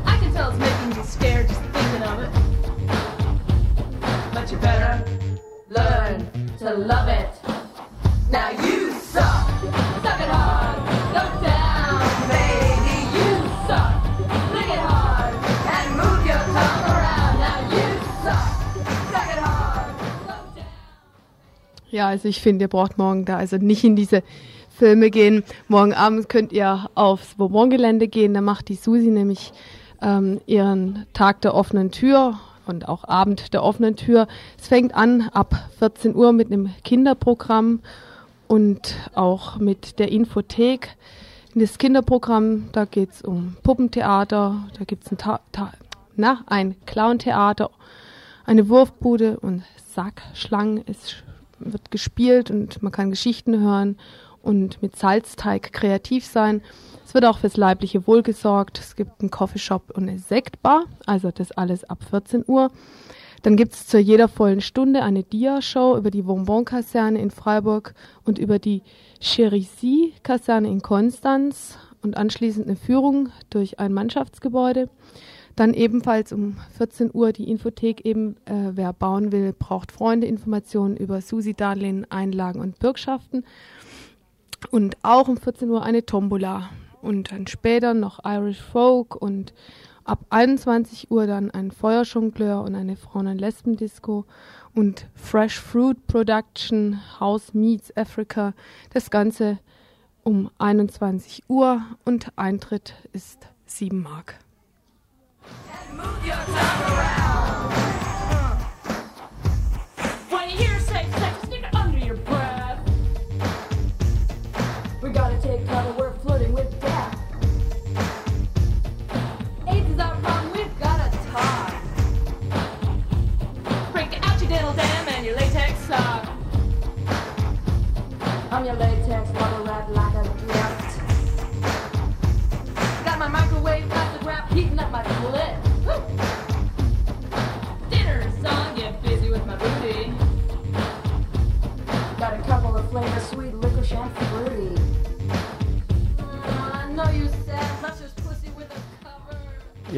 I 0.05 0.17
can 0.19 0.33
tell 0.33 0.49
it's 0.49 0.59
making 0.59 0.97
you 0.97 1.03
scared 1.03 1.47
just 1.47 1.61
thinking 1.73 2.03
of 2.03 2.23
it. 2.23 2.29
But 4.33 4.51
you 4.51 4.57
better 4.57 5.03
learn 5.69 6.27
to 6.59 6.73
love 6.75 7.07
it. 7.07 7.30
Also 22.11 22.27
ich 22.27 22.41
finde, 22.41 22.65
ihr 22.65 22.69
braucht 22.69 22.97
morgen 22.97 23.25
da 23.25 23.37
also 23.37 23.57
nicht 23.57 23.83
in 23.83 23.95
diese 23.95 24.21
Filme 24.77 25.09
gehen. 25.09 25.43
Morgen 25.69 25.93
Abend 25.93 26.27
könnt 26.27 26.51
ihr 26.51 26.89
aufs 26.93 27.35
Bourbon-Gelände 27.35 28.07
gehen. 28.07 28.33
Da 28.33 28.41
macht 28.41 28.67
die 28.67 28.75
Susi 28.75 29.07
nämlich 29.07 29.53
ähm, 30.01 30.41
ihren 30.45 31.05
Tag 31.13 31.41
der 31.41 31.55
offenen 31.55 31.91
Tür 31.91 32.37
und 32.67 32.89
auch 32.89 33.05
Abend 33.05 33.53
der 33.53 33.63
offenen 33.63 33.95
Tür. 33.95 34.27
Es 34.59 34.67
fängt 34.67 34.93
an 34.93 35.29
ab 35.33 35.69
14 35.79 36.13
Uhr 36.15 36.33
mit 36.33 36.51
einem 36.51 36.69
Kinderprogramm 36.83 37.79
und 38.49 38.95
auch 39.15 39.57
mit 39.57 39.97
der 39.97 40.11
Infothek. 40.11 40.97
Das 41.55 41.77
Kinderprogramm, 41.77 42.69
da 42.73 42.83
geht 42.85 43.11
es 43.11 43.21
um 43.21 43.55
Puppentheater, 43.63 44.67
da 44.77 44.83
gibt 44.85 45.05
es 45.05 45.11
ein, 45.11 45.17
Ta 45.17 45.39
Ta 45.53 45.71
na, 46.17 46.43
eine 46.47 46.75
Wurfbude 48.69 49.39
und 49.39 49.63
Sackschlangen 49.93 50.83
ist, 50.85 51.23
wird 51.65 51.91
gespielt 51.91 52.51
und 52.51 52.81
man 52.81 52.91
kann 52.91 53.09
Geschichten 53.09 53.59
hören 53.59 53.97
und 54.41 54.81
mit 54.81 54.95
Salzteig 54.95 55.71
kreativ 55.73 56.25
sein. 56.25 56.61
Es 57.05 57.13
wird 57.13 57.25
auch 57.25 57.39
fürs 57.39 57.57
leibliche 57.57 58.07
Wohl 58.07 58.23
gesorgt. 58.23 58.79
Es 58.79 58.95
gibt 58.95 59.21
einen 59.21 59.31
Coffeeshop 59.31 59.91
und 59.95 60.07
eine 60.09 60.19
Sektbar, 60.19 60.85
also 61.05 61.31
das 61.31 61.51
alles 61.51 61.83
ab 61.83 62.03
14 62.09 62.45
Uhr. 62.47 62.71
Dann 63.43 63.55
gibt 63.55 63.73
es 63.73 63.87
zu 63.87 63.97
jeder 63.99 64.27
vollen 64.27 64.61
Stunde 64.61 65.01
eine 65.01 65.23
Dia-Show 65.23 65.97
über 65.97 66.11
die 66.11 66.21
Bonbon-Kaserne 66.21 67.19
in 67.19 67.31
Freiburg 67.31 67.95
und 68.23 68.37
über 68.37 68.59
die 68.59 68.83
Cherisy-Kaserne 69.19 70.67
in 70.67 70.81
Konstanz 70.81 71.77
und 72.03 72.17
anschließend 72.17 72.67
eine 72.67 72.75
Führung 72.75 73.29
durch 73.49 73.79
ein 73.79 73.93
Mannschaftsgebäude. 73.93 74.89
Dann 75.55 75.73
ebenfalls 75.73 76.31
um 76.31 76.57
14 76.77 77.11
Uhr 77.13 77.31
die 77.33 77.49
Infothek 77.49 78.05
eben, 78.05 78.37
äh, 78.45 78.71
wer 78.73 78.93
bauen 78.93 79.31
will, 79.31 79.53
braucht 79.57 79.91
Freunde 79.91 80.27
Informationen 80.27 80.97
über 80.97 81.21
Susi-Darlehen, 81.21 82.09
Einlagen 82.09 82.59
und 82.59 82.79
Bürgschaften. 82.79 83.43
Und 84.69 84.97
auch 85.03 85.27
um 85.27 85.37
14 85.37 85.69
Uhr 85.69 85.83
eine 85.83 86.05
Tombola. 86.05 86.69
Und 87.01 87.31
dann 87.31 87.47
später 87.47 87.93
noch 87.93 88.19
Irish 88.23 88.61
Folk 88.61 89.15
und 89.15 89.53
ab 90.03 90.25
21 90.29 91.09
Uhr 91.09 91.25
dann 91.25 91.51
ein 91.51 91.71
Feuerjongleur 91.71 92.61
und 92.63 92.75
eine 92.75 92.95
Frauen- 92.95 93.27
und 93.27 93.39
Lesben-Disco 93.39 94.25
und 94.75 95.07
Fresh 95.15 95.59
Fruit 95.59 96.05
Production, 96.07 96.99
House 97.19 97.53
Meets 97.53 97.95
Africa. 97.97 98.53
Das 98.93 99.09
Ganze 99.09 99.59
um 100.23 100.51
21 100.59 101.43
Uhr 101.47 101.81
und 102.05 102.31
Eintritt 102.35 102.93
ist 103.13 103.47
7 103.65 104.01
Mark. 104.01 104.39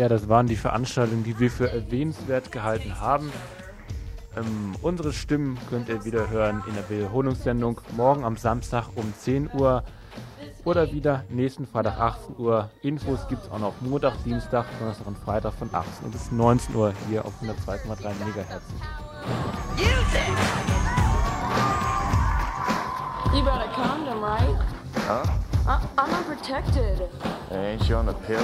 Ja, 0.04 0.10
das 0.10 0.28
waren 0.28 0.48
die 0.48 0.58
Veranstaltungen, 0.58 1.24
die 1.24 1.40
wir 1.40 1.50
für 1.50 1.72
erwähnenswert 1.72 2.52
gehalten 2.52 3.00
haben. 3.00 3.32
Ähm, 4.36 4.76
unsere 4.82 5.14
Stimmen 5.14 5.58
könnt 5.70 5.88
ihr 5.88 6.04
wieder 6.04 6.30
hören 6.30 6.62
in 6.68 6.76
der 6.76 6.90
Wiederholungssendung 6.90 7.80
morgen 7.96 8.26
am 8.26 8.36
Samstag 8.36 8.88
um 8.96 9.14
10 9.18 9.52
Uhr 9.54 9.82
oder 10.66 10.92
wieder 10.92 11.24
nächsten 11.30 11.66
Freitag 11.66 11.98
18 12.02 12.36
Uhr. 12.38 12.70
Infos 12.82 13.26
gibt 13.30 13.46
es 13.46 13.50
auch 13.50 13.60
noch 13.60 13.76
Montag, 13.80 14.22
Dienstag, 14.26 14.66
Donnerstag 14.78 15.08
und 15.08 15.18
Freitag 15.20 15.54
von 15.54 15.70
18 15.72 16.08
Uhr 16.08 16.12
bis 16.12 16.34
19 16.34 16.76
Uhr 16.76 16.94
hier 17.08 17.24
auf 17.24 17.32
102,3 17.42 18.10
MHz. 18.26 18.62
You 23.34 23.42
got 23.42 23.62
a 23.62 23.70
condom, 23.74 24.22
right? 24.22 24.60
Huh? 25.08 25.24
I- 25.66 25.80
I'm 25.98 26.14
unprotected. 26.14 27.08
Ain't 27.52 27.88
you 27.88 27.96
on 27.96 28.06
the 28.08 28.14
pill? 28.28 28.44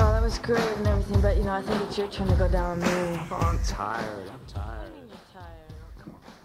Oh, 0.00 0.12
that 0.12 0.22
was 0.22 0.38
great 0.40 0.60
and 0.76 0.86
everything, 0.86 1.20
but 1.20 1.36
you 1.36 1.42
know, 1.42 1.58
I 1.58 1.62
think 1.62 1.82
it's 1.82 1.98
your 1.98 2.08
turn 2.08 2.28
to 2.28 2.34
go 2.36 2.46
down 2.46 2.70
on 2.70 2.78
me. 2.78 2.86
Oh, 3.32 3.34
I'm 3.34 3.58
tired. 3.66 4.30
I'm 4.30 4.46
tired. 4.46 4.92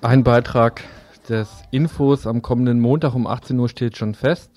Ein 0.02 0.24
Beitrag 0.24 0.82
des 1.30 1.48
Infos 1.70 2.26
am 2.26 2.42
kommenden 2.42 2.80
Montag 2.80 3.14
um 3.14 3.28
18 3.28 3.60
Uhr 3.60 3.70
steht 3.70 3.96
schon 3.96 4.16
fest. 4.16 4.50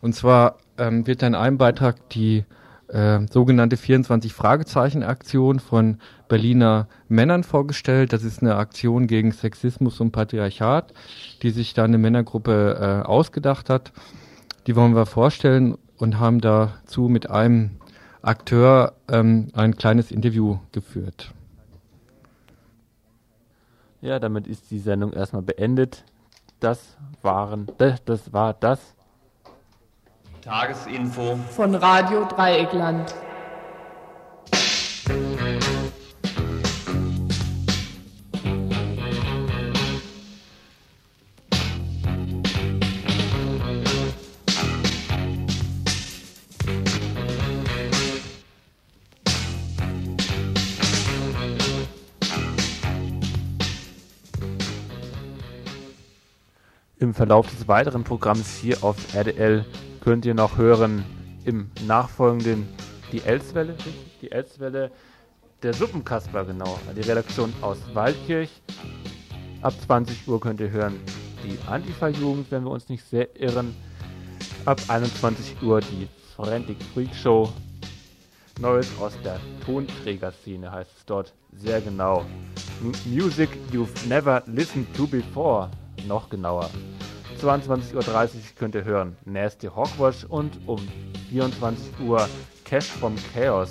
Und 0.00 0.14
zwar 0.14 0.58
ähm, 0.78 1.08
wird 1.08 1.24
in 1.24 1.34
einem 1.34 1.58
Beitrag 1.58 2.08
die 2.10 2.44
äh, 2.86 3.18
sogenannte 3.28 3.74
24-Fragezeichen-Aktion 3.74 5.58
von 5.58 5.98
Berliner 6.28 6.86
Männern 7.08 7.42
vorgestellt. 7.42 8.12
Das 8.12 8.22
ist 8.22 8.42
eine 8.42 8.54
Aktion 8.54 9.08
gegen 9.08 9.32
Sexismus 9.32 9.98
und 9.98 10.12
Patriarchat, 10.12 10.94
die 11.42 11.50
sich 11.50 11.74
da 11.74 11.82
eine 11.82 11.98
Männergruppe 11.98 13.02
äh, 13.04 13.06
ausgedacht 13.06 13.68
hat. 13.68 13.92
Die 14.68 14.76
wollen 14.76 14.94
wir 14.94 15.06
vorstellen 15.06 15.76
und 15.96 16.20
haben 16.20 16.40
dazu 16.40 17.08
mit 17.08 17.28
einem 17.28 17.72
Akteur 18.26 18.94
ähm, 19.08 19.48
ein 19.54 19.76
kleines 19.76 20.10
Interview 20.10 20.58
geführt. 20.72 21.32
Ja, 24.00 24.18
damit 24.18 24.46
ist 24.46 24.70
die 24.70 24.78
Sendung 24.78 25.12
erstmal 25.12 25.42
beendet. 25.42 26.04
Das 26.60 26.96
waren, 27.22 27.66
das, 27.78 28.04
das 28.04 28.32
war 28.32 28.54
das. 28.54 28.80
Tagesinfo 30.42 31.36
von 31.50 31.74
Radio 31.74 32.24
Dreieckland. 32.24 33.14
Verlauf 57.26 57.50
des 57.50 57.66
weiteren 57.66 58.04
Programms 58.04 58.56
hier 58.56 58.84
auf 58.84 59.12
RDL 59.12 59.64
könnt 60.00 60.24
ihr 60.24 60.34
noch 60.34 60.58
hören 60.58 61.04
im 61.44 61.72
nachfolgenden 61.84 62.68
die 63.10 63.20
Elswelle? 63.20 63.74
Die 64.22 64.30
Elswelle 64.30 64.92
der 65.60 65.74
Suppenkasper, 65.74 66.44
genau. 66.44 66.78
Die 66.94 67.00
Redaktion 67.00 67.52
aus 67.62 67.78
Waldkirch. 67.94 68.62
Ab 69.60 69.74
20 69.86 70.28
Uhr 70.28 70.40
könnt 70.40 70.60
ihr 70.60 70.70
hören 70.70 71.00
die 71.42 71.58
Antifa-Jugend, 71.68 72.48
wenn 72.52 72.62
wir 72.62 72.70
uns 72.70 72.88
nicht 72.88 73.04
sehr 73.04 73.28
irren. 73.34 73.74
Ab 74.64 74.80
21 74.86 75.60
Uhr 75.62 75.80
die 75.80 76.06
Frantic 76.36 76.76
Freak 76.94 77.12
Show. 77.12 77.52
Neues 78.60 78.88
aus 79.00 79.14
der 79.24 79.40
Tonträgerszene 79.64 80.70
heißt 80.70 80.92
es 80.96 81.04
dort 81.04 81.34
sehr 81.50 81.80
genau. 81.80 82.24
Music 83.04 83.48
you've 83.72 84.06
never 84.06 84.44
listened 84.46 84.86
to 84.94 85.08
before. 85.08 85.68
Noch 86.06 86.30
genauer. 86.30 86.70
22.30 87.42 87.94
Uhr 87.94 88.02
könnt 88.58 88.74
ihr 88.74 88.84
hören 88.84 89.16
Nasty 89.24 89.68
Hogwash 89.68 90.24
und 90.24 90.58
um 90.66 90.80
24 91.30 92.00
Uhr 92.00 92.28
Cash 92.64 92.86
from 92.86 93.14
Chaos. 93.34 93.70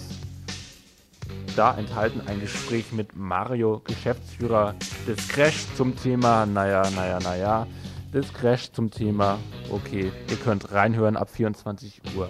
Da 1.55 1.75
enthalten 1.77 2.21
ein 2.27 2.41
Gespräch 2.41 2.91
mit 2.91 3.15
Mario, 3.15 3.81
Geschäftsführer 3.85 4.75
des 5.07 5.27
Crash 5.27 5.65
zum 5.75 5.95
Thema, 5.95 6.45
naja, 6.45 6.89
naja, 6.95 7.19
naja, 7.19 7.67
des 8.13 8.31
Crash 8.33 8.71
zum 8.71 8.91
Thema, 8.91 9.39
okay, 9.71 10.11
ihr 10.29 10.37
könnt 10.37 10.71
reinhören 10.71 11.17
ab 11.17 11.29
24 11.29 12.01
Uhr. 12.15 12.29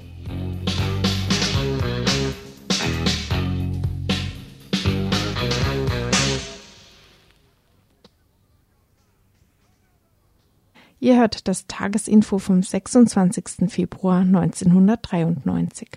Ihr 11.00 11.20
hört 11.20 11.48
das 11.48 11.68
Tagesinfo 11.68 12.40
vom 12.40 12.64
26. 12.64 13.70
Februar 13.70 14.22
1993. 14.22 15.90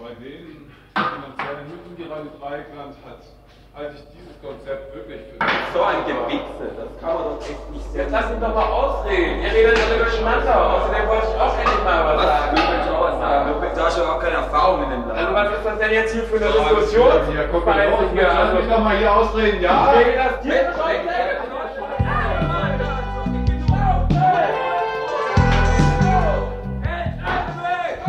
Bei 0.00 0.08
den 0.14 0.72
finanziellen 0.94 1.68
Mitteln, 1.68 1.96
die 1.98 2.04
Radio 2.04 2.30
Dreieckland 2.40 2.96
hat, 3.04 3.22
halte 3.74 3.94
ich 3.96 4.04
dieses 4.16 4.40
Konzept 4.40 4.94
wirklich 4.94 5.20
für 5.20 5.38
So 5.76 5.82
ein 5.84 6.00
Gewichse, 6.06 6.72
das 6.80 7.00
kann 7.00 7.14
man 7.14 7.24
doch 7.24 7.40
echt 7.42 7.70
nicht 7.70 7.86
Jetzt 7.94 8.10
lass 8.10 8.30
ihn 8.30 8.40
doch 8.40 8.54
mal 8.54 8.64
ausreden. 8.64 9.42
Ihr 9.42 9.52
redet 9.52 9.78
alle 9.78 9.98
durcheinander. 10.04 10.56
Außerdem 10.56 11.08
wollte 11.08 11.26
ich 11.28 11.40
auch 11.40 11.58
endlich 11.58 11.84
mal 11.84 12.16
was, 12.16 12.22
sagen. 12.24 12.56
Du 12.56 12.62
willst 12.72 12.88
auch 12.88 13.04
was 13.04 13.18
sagen. 13.20 13.76
Du 13.76 13.80
hast 13.82 13.98
ja 13.98 14.04
auch 14.04 14.20
keine 14.20 14.36
Erfahrung 14.36 14.82
in 14.84 14.90
dem 14.90 15.08
Land. 15.08 15.18
Also 15.18 15.34
was 15.34 15.48
ist 15.52 15.64
das 15.66 15.78
denn 15.78 15.92
jetzt 15.92 16.12
hier 16.14 16.24
für 16.24 16.36
eine 16.36 16.46
Diskussion? 16.46 17.12
Hier, 17.30 17.48
guck 17.52 17.66
mal. 17.66 17.76
Lass 17.76 18.52
mich 18.54 18.68
doch 18.68 18.80
mal 18.80 18.96
hier 18.96 19.12
ausreden, 19.14 19.60
ja? 19.60 19.92
Ich 19.92 20.06
rede 20.06 20.16
das 20.16 20.40
dir 20.40 20.72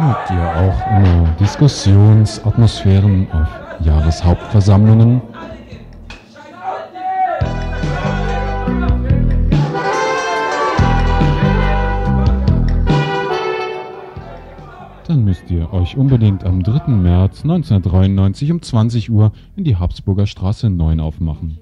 findet 0.08 0.32
ihr 0.32 0.56
auch 0.56 0.88
immer 0.88 1.36
Diskussionsatmosphären 1.40 3.28
auf 3.32 3.48
Jahreshauptversammlungen. 3.86 5.22
Dann 15.08 15.24
müsst 15.24 15.50
ihr 15.50 15.72
euch 15.74 15.98
unbedingt 15.98 16.44
am 16.46 16.64
3. 16.64 16.92
März 16.92 17.44
1993 17.44 18.52
um 18.52 18.62
20 18.62 19.10
Uhr 19.10 19.32
in 19.56 19.64
die 19.64 19.76
Habsburger 19.76 20.28
Straße 20.28 20.70
9 20.70 21.00
aufmachen. 21.00 21.60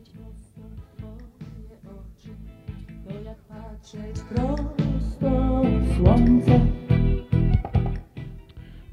Prosto 4.36 5.62
słońce 5.96 6.75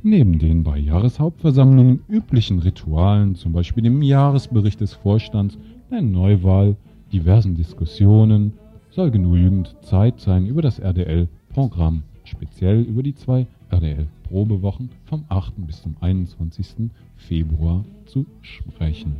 Neben 0.04 0.40
den 0.40 0.64
bei 0.64 0.78
Jahreshauptversammlungen 0.78 2.00
üblichen 2.08 2.58
Ritualen, 2.58 3.36
zum 3.36 3.52
Beispiel 3.52 3.84
dem 3.84 4.02
Jahresbericht 4.02 4.80
des 4.80 4.94
Vorstands, 4.94 5.56
der 5.92 6.02
Neuwahl, 6.02 6.74
diversen 7.12 7.54
Diskussionen, 7.54 8.52
soll 8.90 9.12
genügend 9.12 9.76
Zeit 9.82 10.18
sein, 10.18 10.46
über 10.46 10.60
das 10.60 10.80
RDL-Programm, 10.80 12.02
speziell 12.24 12.80
über 12.80 13.04
die 13.04 13.14
zwei 13.14 13.46
RDL-Probewochen 13.70 14.90
vom 15.04 15.24
8. 15.28 15.52
bis 15.68 15.82
zum 15.82 15.94
21. 16.00 16.90
Februar 17.16 17.84
zu 18.06 18.26
sprechen. 18.40 19.14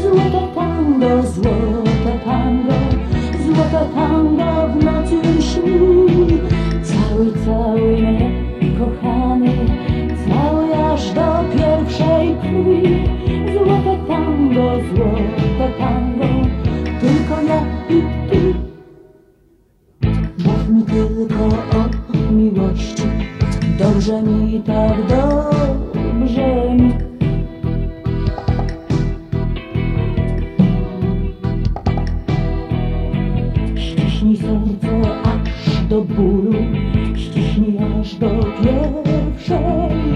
Złote 0.00 0.48
tango, 0.54 1.26
złote 1.26 2.18
tango, 2.24 2.74
złote 3.44 3.82
tango 3.94 4.68
w 4.68 4.84
nocy 4.84 5.37
Cały, 6.82 7.32
cały 7.44 7.80
mnie 7.80 8.30
kochany 8.78 9.52
Cały 10.28 10.74
aż 10.74 11.12
do 11.12 11.44
pierwszej 11.56 12.36
krwi. 12.40 13.04
Złote 13.52 13.98
tango, 14.08 14.72
złote 14.94 15.72
tango 15.78 16.26
Tylko 17.00 17.42
ja 17.48 17.62
i 17.88 18.02
ty. 18.30 18.54
Mów 20.44 20.68
mi 20.68 20.82
tylko 20.82 21.44
o 21.78 22.32
miłości. 22.32 23.02
Dobrze 23.78 24.22
mi, 24.22 24.62
tak 24.62 24.96
dobrze 25.06 26.74
mi. 26.74 27.07
aż 38.08 38.14
do 38.14 38.30
pierwszej 38.62 40.07